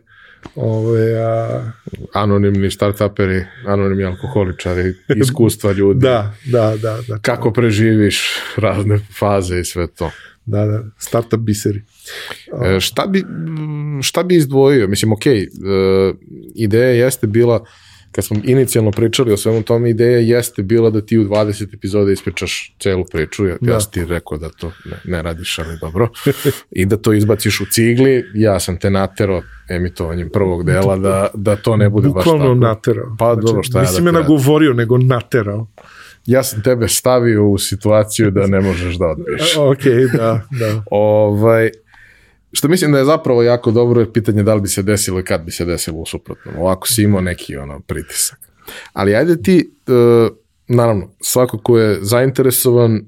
[0.56, 1.72] ove, a...
[2.14, 5.99] anonimni startuperi, anonimni alkoholičari, iskustva ljudi.
[6.07, 7.18] da, da, da, da.
[7.22, 8.24] Kako preživiš
[8.57, 10.11] razne faze i sve to.
[10.45, 11.84] Da, da, startup biseri.
[12.66, 13.24] E, šta, bi,
[14.02, 14.88] šta bi izdvojio?
[14.88, 15.40] Mislim, ok, e,
[16.56, 17.66] ideja jeste bila
[18.11, 22.11] kad smo inicijalno pričali o svemu tome, ideja jeste bila da ti u 20 epizoda
[22.11, 23.72] ispričaš celu priču, ja, da.
[23.72, 26.10] ja sam ti rekao da to ne, ne radiš, ali dobro,
[26.72, 31.56] i da to izbaciš u cigli, ja sam te natero emitovanjem prvog dela da, da
[31.56, 32.56] to ne bude Bukvalno baš tako.
[32.56, 33.15] naterao.
[33.19, 35.68] Pa znači, dobro, šta ja da me nagovorio, nego naterao.
[36.26, 39.57] Ja sam tebe stavio u situaciju da ne možeš da odbiješ.
[39.72, 39.84] ok,
[40.18, 40.84] da, da.
[40.91, 41.72] ovaj,
[42.52, 45.24] Što mislim da je zapravo jako dobro je pitanje da li bi se desilo i
[45.24, 46.56] kad bi se desilo u suprotnom.
[46.58, 48.40] Ovako si imao neki ono pritisak.
[48.94, 53.02] Ali ajde ti, uh, naravno, svako ko je zainteresovan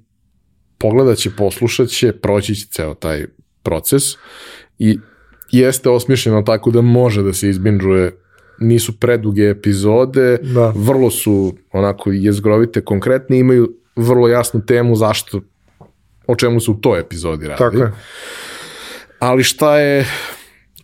[0.77, 3.25] pogledat će, poslušat će, proći će ceo taj
[3.63, 4.03] proces
[4.79, 4.99] i
[5.51, 8.17] jeste osmišljeno tako da može da se izbinđuje
[8.59, 10.73] nisu preduge epizode, da.
[10.75, 15.41] vrlo su onako jezgrovite, konkretne, imaju vrlo jasnu temu zašto,
[16.27, 17.57] o čemu su u toj epizodi radi.
[17.57, 17.91] Tako je
[19.21, 20.05] ali šta je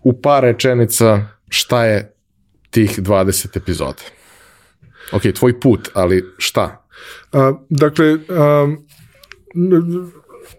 [0.04, 2.14] u par rečenica šta je
[2.70, 4.04] tih 20 epizoda?
[5.12, 6.86] Ok, tvoj put, ali šta?
[7.32, 8.76] A, dakle, a,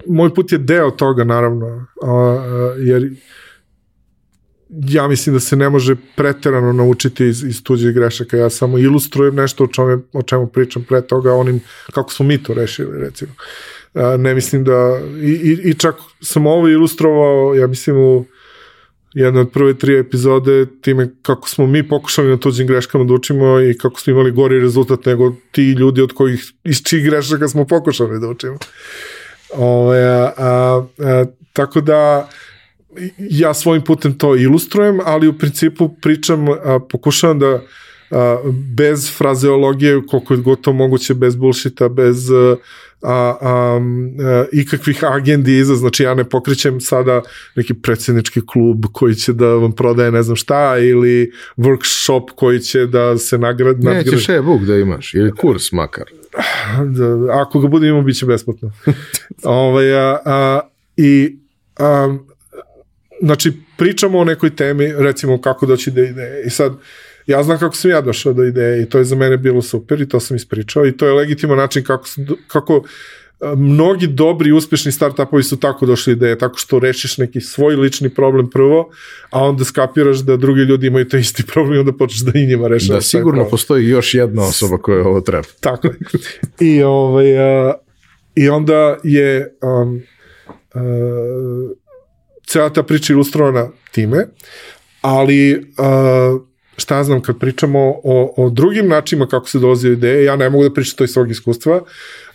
[0.07, 3.11] moj put je deo toga, naravno, a, a, jer
[4.71, 8.37] ja mislim da se ne može preterano naučiti iz, iz tuđih grešaka.
[8.37, 11.61] Ja samo ilustrujem nešto o čemu, o čemu pričam pre toga, onim
[11.93, 13.33] kako smo mi to rešili, recimo.
[13.33, 13.78] A,
[14.19, 15.01] ne mislim da...
[15.23, 18.25] I, i, I čak sam ovo ilustrovao, ja mislim, u
[19.15, 23.61] jedna od prve tri epizode time kako smo mi pokušali na tuđim greškama da učimo
[23.61, 27.67] i kako smo imali gori rezultat nego ti ljudi od kojih, iz čih grešaka smo
[27.67, 28.59] pokušali da učimo.
[29.55, 32.29] Ove, a, a, a, tako da
[33.19, 37.63] ja svojim putem to ilustrujem, ali u principu pričam, a, pokušavam da
[38.11, 38.39] a,
[38.77, 42.57] bez frazeologije, koliko je gotovo moguće, bez bullshita, bez a,
[43.03, 43.81] a, a,
[44.53, 47.23] ikakvih agendi iza, znači ja ne pokrećem sada
[47.57, 52.87] neki predsjednički klub koji će da vam prodaje ne znam šta ili workshop koji će
[52.87, 53.85] da se nagrad...
[53.85, 56.05] Nećeš e-book da imaš ili kurs makar.
[56.85, 58.73] Da, ako ga budem imao, bit će besplatno.
[59.43, 60.61] ovaj, a, a,
[60.97, 61.39] I
[61.79, 62.17] a,
[63.23, 66.73] znači pričamo o nekoj temi, recimo kako doći do ideje i sad
[67.29, 70.01] ja znam kako sam ja došao do ideje i to je za mene bilo super
[70.01, 72.07] i to sam ispričao i to je legitiman način kako,
[72.47, 72.83] kako
[73.57, 78.51] mnogi dobri uspešni startupovi su tako došli ideje, tako što rešiš neki svoj lični problem
[78.51, 78.91] prvo,
[79.31, 82.47] a onda skapiraš da drugi ljudi imaju taj isti problem i onda počneš da i
[82.47, 83.05] njima rešavaš.
[83.05, 85.49] Da, sigurno postoji još jedna osoba koja ovo treba.
[85.61, 85.95] tako je.
[86.61, 87.33] I, ovaj,
[87.67, 87.75] uh,
[88.35, 90.03] I onda je um,
[90.75, 91.71] uh,
[92.47, 94.27] cela ta priča ilustrovana time,
[95.01, 96.48] ali uh,
[96.79, 100.51] šta znam, kad pričamo o, o drugim načinima kako se dolazi do ideje, ja ne
[100.51, 101.81] mogu da pričam to iz svog iskustva,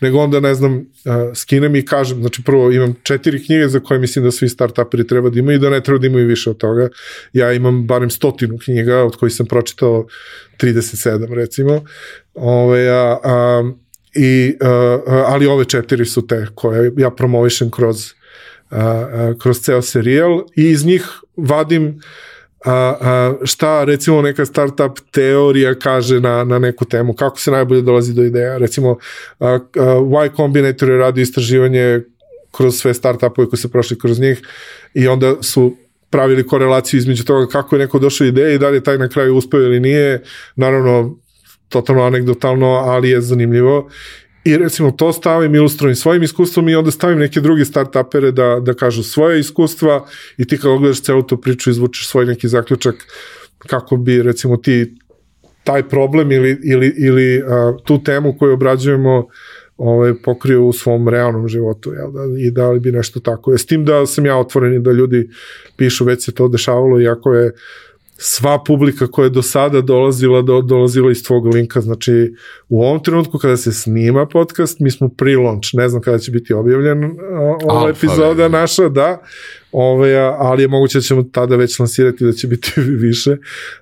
[0.02, 4.00] nego onda, ne znam, uh, skinem i kažem, znači prvo imam četiri knjige za koje
[4.00, 6.58] mislim da svi startuperi treba da imaju i da ne treba da imaju više od
[6.58, 6.90] toga.
[7.34, 10.08] Ja imam barem stotinu knjiga od kojih sam pročitao
[10.62, 11.84] 37 recimo.
[12.34, 13.72] Ove, a, a,
[14.16, 18.12] i, a, ali ove četiri su te koje ja promovišem kroz,
[18.70, 21.08] a, a, kroz ceo serijal i iz njih
[21.38, 22.04] vadim uh,
[22.66, 27.82] a, a, šta recimo neka startup teorija kaže na, na neku temu, kako se najbolje
[27.82, 28.58] dolazi do ideja.
[28.58, 28.98] Recimo,
[29.40, 32.02] a, a, Y Combinator je radio istraživanje
[32.52, 34.42] kroz sve startupove koji su prošli kroz njih
[34.94, 35.76] i onda su
[36.10, 39.08] pravili korelaciju između toga kako je neko došao ideje i da li je taj na
[39.10, 40.22] kraju uspeo ili nije.
[40.56, 41.18] Naravno,
[41.70, 43.90] totalno anegdotalno, ali je zanimljivo.
[44.46, 48.74] I recimo to stavim, ilustrujem svojim iskustvom i onda stavim neke druge start-upere da, da
[48.74, 50.06] kažu svoje iskustva
[50.38, 52.96] i ti kada gledaš celu tu priču izvučeš svoj neki zaključak
[53.58, 54.96] kako bi recimo ti
[55.64, 59.28] taj problem ili, ili, ili a, tu temu koju obrađujemo
[59.78, 63.58] ovaj, pokrio u svom realnom životu jel, da, i da li bi nešto tako.
[63.58, 65.30] S tim da sam ja otvoren i da ljudi
[65.78, 67.52] pišu, već se to dešavalo, iako je
[68.26, 72.34] sva publika koja je do sada dolazila, do, dolazila iz tvog linka, znači
[72.70, 76.54] u ovom trenutku kada se snima podcast, mi smo pre-launch, ne znam kada će biti
[76.54, 77.04] objavljen
[77.64, 79.22] ova epizoda naša, da,
[79.72, 82.72] ove, ali je moguće da ćemo tada već lansirati da će biti
[83.08, 83.38] više,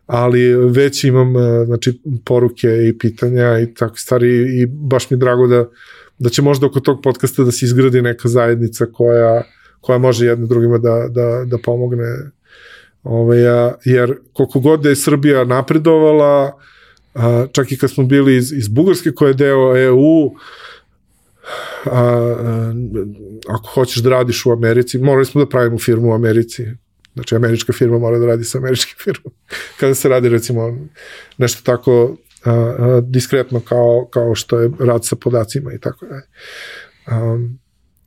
[0.05, 1.33] ali već imam
[1.65, 5.65] znači, poruke i pitanja i takve stvari i baš mi je drago da,
[6.19, 9.43] da će možda oko tog podcasta da se izgradi neka zajednica koja,
[9.81, 12.05] koja može jedno drugima da, da, da pomogne
[13.03, 13.37] Ove,
[13.85, 16.57] jer koliko god da je Srbija napredovala,
[17.13, 20.31] a, čak i kad smo bili iz, iz Bugarske koja je deo EU,
[21.85, 22.73] a, a,
[23.47, 26.65] ako hoćeš da radiš u Americi, morali smo da pravimo firmu u Americi.
[27.13, 29.33] Znači, američka firma mora da radi sa američkim firmom.
[29.79, 30.77] Kada se radi, recimo,
[31.37, 36.23] nešto tako a, a, diskretno kao, kao što je rad sa podacima i tako dalje.
[37.11, 37.59] Um,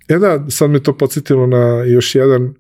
[0.08, 2.54] e da, sad me to podsjetilo na još jedan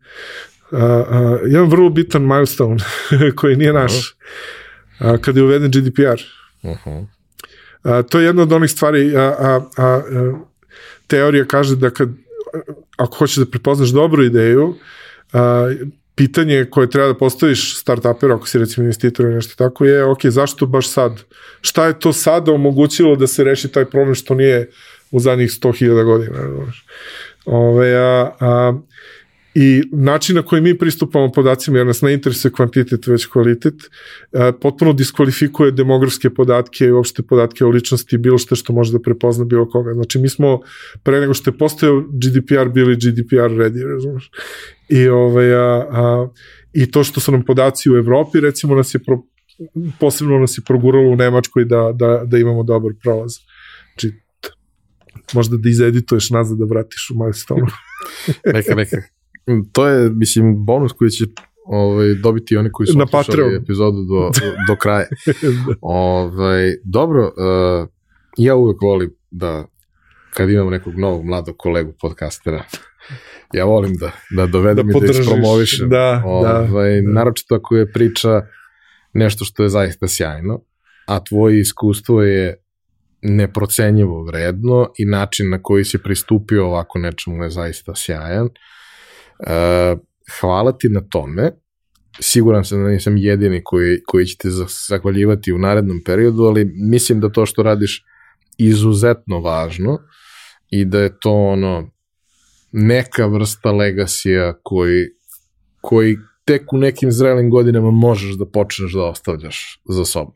[0.74, 2.84] uh, jedan vrlo bitan milestone
[3.36, 4.16] koji nije naš
[5.00, 6.20] uh, kada je uveden GDPR.
[6.62, 7.06] Uh -huh.
[7.84, 10.02] uh, to je jedna od onih stvari, a, a, a,
[11.06, 12.08] teorija kaže da kad,
[12.96, 14.74] ako hoćeš da prepoznaš dobru ideju,
[15.32, 15.74] a,
[16.14, 20.26] pitanje koje treba da postaviš start-uperu, ako si recimo investitor ili nešto tako, je, ok,
[20.26, 21.22] zašto baš sad?
[21.60, 24.70] Šta je to sada omogućilo da se reši taj problem što nije
[25.10, 26.38] u zadnjih 100.000 godina?
[27.44, 28.74] Ove, a, a,
[29.54, 33.74] I način na koji mi pristupamo podacima, jer nas ne interesuje kvantitet, već kvalitet,
[34.32, 39.02] e, potpuno diskvalifikuje demografske podatke i uopšte podatke o ličnosti, bilo što što može da
[39.02, 39.94] prepozna bilo koga.
[39.94, 40.60] Znači, mi smo,
[41.02, 44.30] pre nego što je postao GDPR, bili GDPR ready, razumeš?
[44.88, 46.28] I, ovaj, a, a,
[46.72, 49.22] I to što su nam podaci u Evropi, recimo, nas je pro,
[50.00, 53.32] posebno nas je proguralo u Nemačkoj da, da, da imamo dobar prolaz.
[53.92, 54.16] Znači,
[55.32, 57.66] možda da izedituješ nazad da vratiš u milestone.
[58.52, 59.13] neka, neka.
[59.72, 61.24] To je, mislim, bonus koji će
[61.64, 64.30] ovaj, dobiti oni koji su na slušali epizodu do,
[64.68, 65.06] do kraja.
[65.80, 67.88] ovaj, dobro, uh,
[68.36, 69.66] ja uvek volim da
[70.34, 72.64] kad imamo nekog novog mladog kolegu podcastera,
[73.52, 75.88] ja volim da, da dovedem da i da ispromovišem.
[75.88, 78.42] Da, ovaj, da, Naročito ako je priča
[79.12, 80.60] nešto što je zaista sjajno,
[81.06, 82.56] a tvoje iskustvo je
[83.22, 88.44] neprocenjivo vredno i način na koji si pristupio ovako nečemu je zaista sjajan.
[88.46, 88.52] Uh,
[89.38, 90.00] Uh,
[90.40, 91.50] hvala ti na tome.
[92.20, 94.48] Siguran sam da nisam jedini koji, koji će te
[94.88, 98.04] zahvaljivati u narednom periodu, ali mislim da to što radiš
[98.58, 99.98] izuzetno važno
[100.70, 101.90] i da je to ono
[102.72, 105.06] neka vrsta legasija koji,
[105.80, 110.34] koji tek u nekim zrelim godinama možeš da počneš da ostavljaš za sobom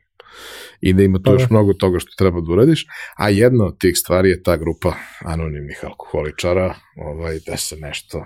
[0.80, 1.54] i da ima tu još pa da.
[1.54, 4.94] mnogo toga što treba da uradiš, a jedna od tih stvari je ta grupa
[5.24, 8.24] anonimnih alkoholičara, ovaj, da se nešto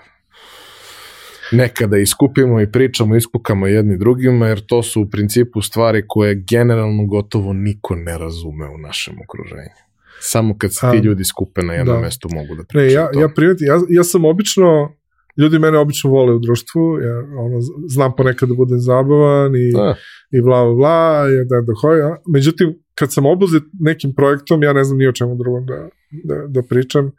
[1.53, 7.07] nekada iskupimo i pričamo, iskukamo jedni drugima, jer to su u principu stvari koje generalno
[7.07, 9.83] gotovo niko ne razume u našem okruženju.
[10.21, 12.03] Samo kad se ti ljudi skupe na jednom da.
[12.03, 13.21] mestu mogu da pričaju ne, ja, to.
[13.21, 14.97] Ja, primetim, ja, ja sam obično,
[15.37, 17.59] ljudi mene obično vole u društvu, ja ono,
[17.89, 19.95] znam ponekad da budem zabavan i, da.
[20.31, 22.17] i bla bla bla, i da, da hoja.
[22.35, 25.89] Međutim, kad sam obuzet nekim projektom, ja ne znam ni o čemu drugom da,
[26.25, 27.13] da, da pričam.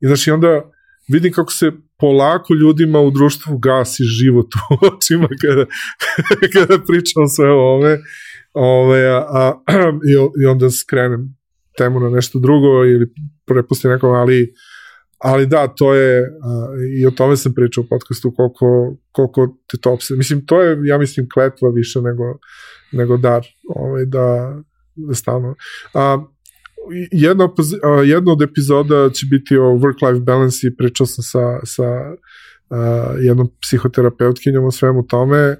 [0.00, 0.70] I znači onda
[1.08, 1.72] vidim kako se
[2.02, 5.64] polako ljudima u društvu gasi život u očima kada,
[6.54, 7.98] kada pričam sve o ove,
[8.54, 9.62] ove a, a,
[10.10, 10.12] i,
[10.42, 11.36] i onda skrenem
[11.78, 13.06] temu na nešto drugo ili
[13.46, 14.54] prepustim nekom, ali
[15.18, 16.68] ali da, to je, a,
[16.98, 20.14] i o tome sam pričao u podcastu, koliko, koliko te to opse.
[20.16, 22.24] Mislim, to je, ja mislim, kletva više nego,
[22.92, 23.46] nego dar,
[23.76, 24.56] ovaj, da,
[24.94, 25.54] da stavno.
[25.94, 26.24] A,
[27.10, 27.48] jedna,
[28.04, 32.78] jedna od epizoda će biti o work-life balance i pričao sam sa, sa uh,
[33.20, 35.56] jednom psihoterapeutkinjom o svemu tome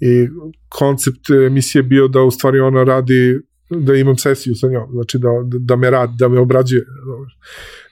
[0.00, 0.28] i
[0.68, 3.40] koncept emisije bio da u stvari ona radi
[3.70, 5.28] da imam sesiju sa njom, znači da,
[5.58, 6.84] da me radi, da me obrađuje.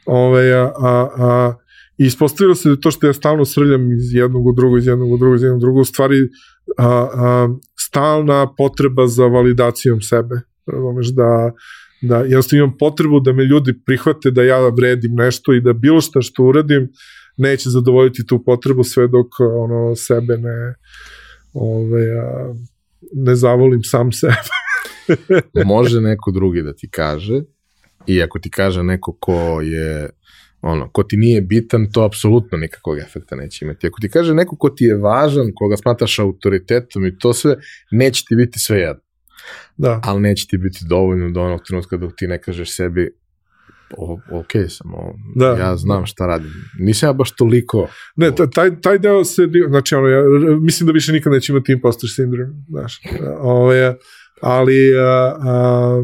[0.07, 1.55] Ove, a, a, a,
[1.99, 5.13] I ispostavilo se da to što ja stalno srljam iz jednog u drugo, iz jednog
[5.13, 6.17] u drugo, iz jednog u drugo, u stvari
[6.79, 7.49] a, a,
[7.79, 10.41] stalna potreba za validacijom sebe.
[10.67, 11.53] Razumeš da
[12.03, 16.01] da jednostavno imam potrebu da me ljudi prihvate da ja vredim nešto i da bilo
[16.01, 16.89] šta što uradim
[17.37, 20.75] neće zadovoljiti tu potrebu sve dok ono sebe ne
[21.53, 22.55] ove, a,
[23.13, 24.35] ne zavolim sam sebe.
[25.65, 27.43] može neko drugi da ti kaže
[28.07, 30.11] i ako ti kaže neko ko je
[30.63, 33.87] ono, ko ti nije bitan, to apsolutno nikakvog efekta neće imati.
[33.87, 37.57] Ako ti kaže neko ko ti je važan, koga smatraš autoritetom i to sve,
[37.91, 39.03] neće ti biti sve jedno.
[39.81, 40.01] Da.
[40.05, 43.11] Ali neće ti biti dovoljno do onog trenutka dok ti ne kažeš sebi
[43.97, 45.47] o, ok sam, o, Da.
[45.47, 46.51] ja znam šta radim.
[46.79, 47.89] Nisam ja baš toliko...
[48.17, 50.23] Ne, ta- taj, taj deo se, znači, ono, ja
[50.61, 53.01] mislim da više nikad neće imati imposter sindrom, znaš,
[53.41, 53.97] ove,
[54.41, 56.03] ali, a, a,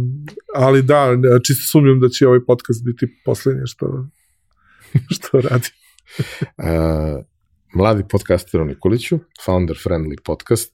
[0.55, 1.17] ali da,
[1.47, 4.09] čisto sumnjam da će ovaj podcast biti poslednje što,
[5.11, 5.69] što radi.
[6.59, 7.25] Uh,
[7.79, 10.73] mladi podcaster u Nikoliću, founder friendly podcast,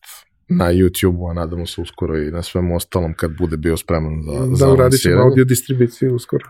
[0.58, 4.56] na YouTube-u, a nadamo se uskoro i na svemu ostalom kad bude bio spreman za,
[4.56, 6.44] za Da, uradit ćemo audio distribuciju uskoro.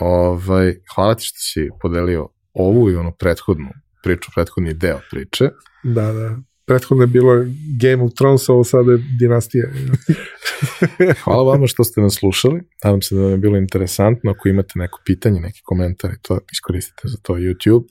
[0.00, 3.68] Ovaj, hvala ti što si podelio ovu i onu prethodnu
[4.02, 5.48] priču, prethodni deo priče.
[5.84, 6.38] Da, da.
[6.66, 7.34] Prethodno je bilo
[7.80, 9.68] Game of Thrones, ovo sada je dinastija.
[11.24, 12.60] Hvala vama što ste nas slušali.
[12.84, 14.30] Nadam se da vam je bilo interesantno.
[14.30, 17.84] Ako imate neko pitanje, neki komentar, to iskoristite za to YouTube.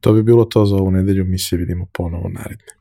[0.00, 1.24] To bi bilo to za ovu nedelju.
[1.24, 2.76] Mi se vidimo ponovo naredne.